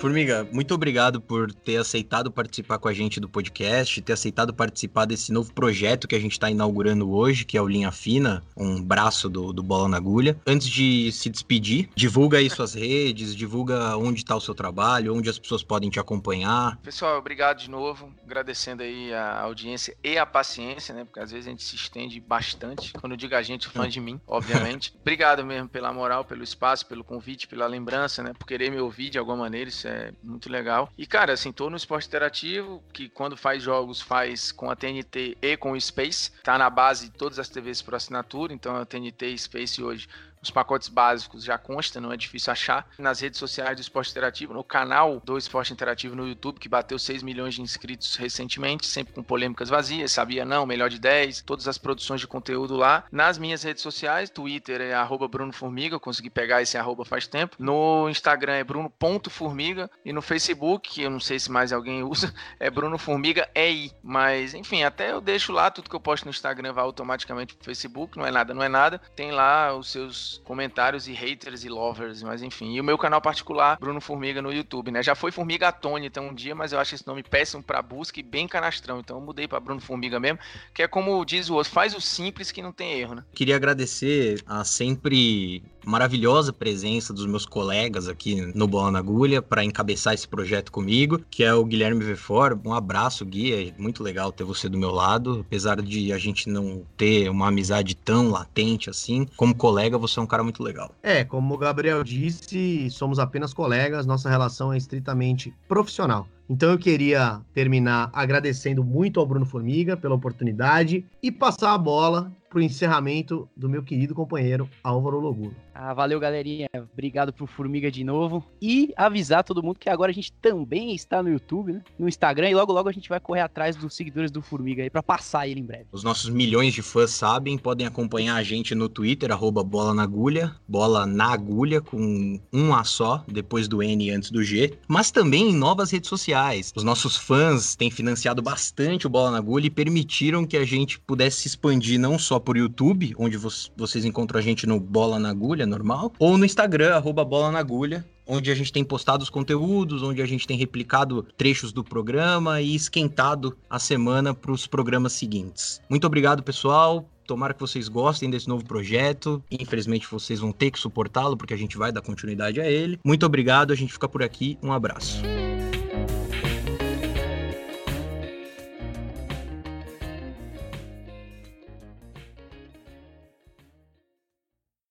Formiga, 0.00 0.48
muito 0.50 0.72
obrigado 0.74 1.20
por 1.20 1.52
ter 1.52 1.76
aceitado 1.76 2.32
participar 2.32 2.78
com 2.78 2.88
a 2.88 2.92
gente 2.94 3.20
do 3.20 3.28
podcast, 3.28 4.00
ter 4.00 4.14
aceitado 4.14 4.54
participar 4.54 5.04
desse 5.04 5.30
novo 5.30 5.52
projeto 5.52 6.08
que 6.08 6.14
a 6.14 6.18
gente 6.18 6.32
está 6.32 6.50
inaugurando 6.50 7.12
hoje, 7.12 7.44
que 7.44 7.54
é 7.54 7.60
o 7.60 7.68
Linha 7.68 7.92
Fina, 7.92 8.42
um 8.56 8.82
braço 8.82 9.28
do, 9.28 9.52
do 9.52 9.62
Bola 9.62 9.90
na 9.90 9.98
Agulha. 9.98 10.40
Antes 10.46 10.68
de 10.68 11.12
se 11.12 11.28
despedir, 11.28 11.90
divulga 11.94 12.38
aí 12.38 12.48
suas 12.48 12.72
redes, 12.72 13.36
divulga 13.36 13.94
onde 13.94 14.20
está 14.20 14.34
o 14.34 14.40
seu 14.40 14.54
trabalho, 14.54 15.14
onde 15.14 15.28
as 15.28 15.38
pessoas 15.38 15.62
podem 15.62 15.90
te 15.90 16.00
acompanhar. 16.00 16.78
Pessoal, 16.78 17.18
obrigado 17.18 17.58
de 17.58 17.68
novo, 17.68 18.10
agradecendo 18.24 18.82
aí 18.82 19.12
a 19.12 19.42
audiência 19.42 19.94
e 20.02 20.16
a 20.16 20.24
paciência, 20.24 20.94
né? 20.94 21.04
Porque 21.04 21.20
às 21.20 21.30
vezes 21.30 21.46
a 21.46 21.50
gente 21.50 21.62
se 21.62 21.76
estende 21.76 22.18
bastante. 22.18 22.94
Quando 22.94 23.12
eu 23.12 23.18
digo 23.18 23.34
a 23.34 23.42
gente, 23.42 23.68
fã 23.68 23.86
de 23.86 24.00
mim, 24.00 24.18
obviamente. 24.26 24.94
obrigado 24.98 25.44
mesmo 25.44 25.68
pela 25.68 25.92
moral, 25.92 26.24
pelo 26.24 26.42
espaço, 26.42 26.86
pelo 26.86 27.04
convite, 27.04 27.46
pela 27.46 27.66
lembrança, 27.66 28.22
né? 28.22 28.32
Por 28.32 28.46
querer 28.46 28.70
me 28.70 28.80
ouvir 28.80 29.10
de 29.10 29.18
alguma 29.18 29.36
maneira, 29.36 29.68
isso 29.68 29.86
é 29.86 29.89
é 29.90 30.12
muito 30.22 30.50
legal. 30.50 30.90
E, 30.96 31.06
cara, 31.06 31.32
assim, 31.32 31.52
tô 31.52 31.68
no 31.68 31.76
esporte 31.76 32.06
interativo, 32.06 32.82
que 32.92 33.08
quando 33.08 33.36
faz 33.36 33.62
jogos, 33.62 34.00
faz 34.00 34.52
com 34.52 34.70
a 34.70 34.76
TNT 34.76 35.36
e 35.42 35.56
com 35.56 35.72
o 35.72 35.80
Space. 35.80 36.30
Tá 36.42 36.56
na 36.56 36.70
base 36.70 37.06
de 37.06 37.16
todas 37.16 37.38
as 37.38 37.48
TVs 37.48 37.82
por 37.82 37.94
assinatura, 37.94 38.52
então 38.52 38.76
a 38.76 38.86
TNT 38.86 39.26
e 39.26 39.38
Space 39.38 39.82
hoje 39.82 40.08
os 40.42 40.50
pacotes 40.50 40.88
básicos 40.88 41.44
já 41.44 41.58
consta, 41.58 42.00
não 42.00 42.12
é 42.12 42.16
difícil 42.16 42.52
achar. 42.52 42.88
Nas 42.98 43.20
redes 43.20 43.38
sociais 43.38 43.76
do 43.76 43.80
Esporte 43.80 44.10
Interativo, 44.10 44.54
no 44.54 44.64
canal 44.64 45.20
do 45.24 45.36
Esporte 45.36 45.72
Interativo 45.72 46.16
no 46.16 46.26
YouTube, 46.26 46.58
que 46.58 46.68
bateu 46.68 46.98
6 46.98 47.22
milhões 47.22 47.54
de 47.54 47.62
inscritos 47.62 48.16
recentemente, 48.16 48.86
sempre 48.86 49.12
com 49.12 49.22
polêmicas 49.22 49.68
vazias, 49.68 50.12
sabia 50.12 50.44
não, 50.44 50.64
melhor 50.64 50.88
de 50.88 50.98
10, 50.98 51.42
todas 51.42 51.68
as 51.68 51.76
produções 51.76 52.20
de 52.20 52.26
conteúdo 52.26 52.76
lá. 52.76 53.04
Nas 53.12 53.38
minhas 53.38 53.62
redes 53.62 53.82
sociais, 53.82 54.30
Twitter 54.30 54.80
é 54.80 54.94
arroba 54.94 55.28
Bruno 55.28 55.52
Formiga, 55.52 55.96
eu 55.96 56.00
consegui 56.00 56.30
pegar 56.30 56.62
esse 56.62 56.78
arroba 56.78 57.04
faz 57.04 57.26
tempo. 57.26 57.56
No 57.58 58.08
Instagram 58.08 58.54
é 58.54 58.64
bruno.formiga 58.64 59.90
e 60.04 60.12
no 60.12 60.22
Facebook, 60.22 60.90
que 60.90 61.02
eu 61.02 61.10
não 61.10 61.20
sei 61.20 61.38
se 61.38 61.50
mais 61.50 61.72
alguém 61.72 62.02
usa, 62.04 62.32
é 62.58 62.70
Bruno 62.70 62.96
Formiga 62.96 63.48
EI. 63.54 63.92
Mas, 64.02 64.54
enfim, 64.54 64.82
até 64.84 65.12
eu 65.12 65.20
deixo 65.20 65.52
lá, 65.52 65.70
tudo 65.70 65.90
que 65.90 65.96
eu 65.96 66.00
posto 66.00 66.24
no 66.24 66.30
Instagram 66.30 66.72
vai 66.72 66.84
automaticamente 66.84 67.54
pro 67.54 67.64
Facebook, 67.64 68.16
não 68.16 68.26
é 68.26 68.30
nada, 68.30 68.54
não 68.54 68.62
é 68.62 68.68
nada. 68.68 69.00
Tem 69.14 69.30
lá 69.30 69.74
os 69.76 69.90
seus 69.90 70.29
comentários 70.38 71.08
e 71.08 71.12
haters 71.12 71.64
e 71.64 71.68
lovers, 71.68 72.22
mas 72.22 72.42
enfim. 72.42 72.74
E 72.74 72.80
o 72.80 72.84
meu 72.84 72.98
canal 72.98 73.20
particular, 73.20 73.78
Bruno 73.78 74.00
Formiga 74.00 74.42
no 74.42 74.52
YouTube, 74.52 74.90
né? 74.90 75.02
Já 75.02 75.14
foi 75.14 75.30
Formiga 75.30 75.68
Atônita 75.68 76.20
um 76.20 76.34
dia, 76.34 76.54
mas 76.54 76.72
eu 76.72 76.78
acho 76.78 76.94
esse 76.94 77.06
nome 77.06 77.22
péssimo 77.22 77.62
para 77.62 77.82
busca 77.82 78.20
e 78.20 78.22
bem 78.22 78.46
canastrão. 78.46 79.00
Então 79.00 79.16
eu 79.16 79.22
mudei 79.22 79.46
para 79.46 79.60
Bruno 79.60 79.80
Formiga 79.80 80.20
mesmo, 80.20 80.38
que 80.74 80.82
é 80.82 80.88
como 80.88 81.24
diz 81.24 81.48
o 81.48 81.54
outro, 81.54 81.72
faz 81.72 81.94
o 81.94 82.00
simples 82.00 82.50
que 82.50 82.62
não 82.62 82.72
tem 82.72 82.98
erro, 83.00 83.14
né? 83.14 83.24
Queria 83.34 83.56
agradecer 83.56 84.42
a 84.46 84.64
sempre 84.64 85.62
maravilhosa 85.84 86.52
presença 86.52 87.12
dos 87.12 87.26
meus 87.26 87.46
colegas 87.46 88.08
aqui 88.08 88.52
no 88.54 88.66
Bola 88.66 88.90
na 88.90 88.98
Agulha 88.98 89.42
para 89.42 89.64
encabeçar 89.64 90.14
esse 90.14 90.26
projeto 90.26 90.70
comigo, 90.70 91.20
que 91.30 91.44
é 91.44 91.52
o 91.52 91.64
Guilherme 91.64 92.04
Vefor. 92.04 92.58
Um 92.64 92.72
abraço, 92.72 93.24
Gui, 93.24 93.52
é 93.52 93.74
muito 93.78 94.02
legal 94.02 94.32
ter 94.32 94.44
você 94.44 94.68
do 94.68 94.78
meu 94.78 94.90
lado, 94.90 95.44
apesar 95.46 95.80
de 95.80 96.12
a 96.12 96.18
gente 96.18 96.48
não 96.48 96.82
ter 96.96 97.28
uma 97.28 97.48
amizade 97.48 97.94
tão 97.94 98.30
latente 98.30 98.90
assim. 98.90 99.26
Como 99.36 99.54
colega, 99.54 99.98
você 99.98 100.18
é 100.18 100.22
um 100.22 100.26
cara 100.26 100.42
muito 100.42 100.62
legal. 100.62 100.94
É, 101.02 101.24
como 101.24 101.54
o 101.54 101.58
Gabriel 101.58 102.02
disse, 102.04 102.88
somos 102.90 103.18
apenas 103.18 103.52
colegas, 103.52 104.06
nossa 104.06 104.28
relação 104.28 104.72
é 104.72 104.76
estritamente 104.76 105.52
profissional. 105.68 106.26
Então 106.50 106.72
eu 106.72 106.78
queria 106.78 107.40
terminar 107.54 108.10
agradecendo 108.12 108.82
muito 108.82 109.20
ao 109.20 109.26
Bruno 109.26 109.46
Formiga 109.46 109.96
pela 109.96 110.16
oportunidade 110.16 111.06
e 111.22 111.30
passar 111.30 111.74
a 111.74 111.78
bola 111.78 112.32
para 112.50 112.58
o 112.58 112.62
encerramento 112.62 113.48
do 113.56 113.68
meu 113.68 113.80
querido 113.80 114.12
companheiro 114.12 114.68
Álvaro 114.82 115.20
Logulo. 115.20 115.54
Ah, 115.72 115.94
valeu, 115.94 116.18
galerinha. 116.18 116.68
Obrigado 116.92 117.32
pro 117.32 117.46
Formiga 117.46 117.90
de 117.90 118.02
novo. 118.02 118.44
E 118.60 118.92
avisar 118.96 119.44
todo 119.44 119.62
mundo 119.62 119.78
que 119.78 119.88
agora 119.88 120.10
a 120.10 120.14
gente 120.14 120.32
também 120.32 120.94
está 120.94 121.22
no 121.22 121.30
YouTube, 121.30 121.72
né? 121.72 121.82
No 121.98 122.08
Instagram, 122.08 122.50
e 122.50 122.54
logo 122.54 122.72
logo 122.72 122.88
a 122.88 122.92
gente 122.92 123.08
vai 123.08 123.20
correr 123.20 123.40
atrás 123.40 123.76
dos 123.76 123.94
seguidores 123.94 124.30
do 124.30 124.42
Formiga 124.42 124.82
aí 124.82 124.90
para 124.90 125.02
passar 125.02 125.46
ele 125.46 125.60
em 125.60 125.64
breve. 125.64 125.86
Os 125.92 126.02
nossos 126.02 126.28
milhões 126.28 126.74
de 126.74 126.82
fãs 126.82 127.12
sabem, 127.12 127.56
podem 127.56 127.86
acompanhar 127.86 128.34
a 128.34 128.42
gente 128.42 128.74
no 128.74 128.88
Twitter, 128.88 129.30
arroba 129.30 129.62
bola 129.62 129.94
na 129.94 130.02
agulha, 130.02 130.54
bola 130.68 131.06
na 131.06 131.32
agulha, 131.32 131.80
com 131.80 132.38
um 132.52 132.74
A 132.74 132.82
só, 132.82 133.24
depois 133.28 133.68
do 133.68 133.82
N 133.82 134.06
e 134.06 134.10
antes 134.10 134.30
do 134.30 134.42
G, 134.42 134.76
mas 134.88 135.10
também 135.10 135.50
em 135.50 135.54
novas 135.54 135.92
redes 135.92 136.10
sociais 136.10 136.39
reais. 136.40 136.72
Os 136.74 136.82
nossos 136.82 137.16
fãs 137.16 137.74
têm 137.76 137.90
financiado 137.90 138.40
bastante 138.40 139.06
o 139.06 139.10
Bola 139.10 139.30
na 139.30 139.38
Agulha 139.38 139.66
e 139.66 139.70
permitiram 139.70 140.46
que 140.46 140.56
a 140.56 140.64
gente 140.64 140.98
pudesse 140.98 141.42
se 141.42 141.48
expandir 141.48 141.98
não 141.98 142.18
só 142.18 142.38
por 142.38 142.56
YouTube, 142.56 143.14
onde 143.18 143.36
vocês 143.36 144.04
encontram 144.04 144.38
a 144.38 144.42
gente 144.42 144.66
no 144.66 144.80
Bola 144.80 145.18
na 145.18 145.30
Agulha 145.30 145.66
normal, 145.66 146.12
ou 146.18 146.38
no 146.38 146.44
Instagram, 146.44 146.94
arroba 146.94 147.24
Bola 147.24 147.52
na 147.52 147.58
Agulha, 147.58 148.04
onde 148.26 148.50
a 148.50 148.54
gente 148.54 148.72
tem 148.72 148.84
postado 148.84 149.22
os 149.22 149.30
conteúdos, 149.30 150.02
onde 150.02 150.22
a 150.22 150.26
gente 150.26 150.46
tem 150.46 150.56
replicado 150.56 151.26
trechos 151.36 151.72
do 151.72 151.84
programa 151.84 152.60
e 152.60 152.74
esquentado 152.74 153.56
a 153.68 153.78
semana 153.78 154.32
para 154.32 154.52
os 154.52 154.66
programas 154.66 155.12
seguintes. 155.12 155.80
Muito 155.88 156.06
obrigado, 156.06 156.42
pessoal. 156.42 157.08
Tomara 157.26 157.54
que 157.54 157.60
vocês 157.60 157.88
gostem 157.88 158.28
desse 158.28 158.48
novo 158.48 158.64
projeto. 158.64 159.42
Infelizmente, 159.50 160.08
vocês 160.10 160.40
vão 160.40 160.50
ter 160.50 160.72
que 160.72 160.80
suportá-lo, 160.80 161.36
porque 161.36 161.54
a 161.54 161.56
gente 161.56 161.78
vai 161.78 161.92
dar 161.92 162.02
continuidade 162.02 162.60
a 162.60 162.68
ele. 162.68 162.98
Muito 163.04 163.24
obrigado, 163.24 163.72
a 163.72 163.76
gente 163.76 163.92
fica 163.92 164.08
por 164.08 164.22
aqui. 164.22 164.58
Um 164.60 164.72
abraço. 164.72 165.22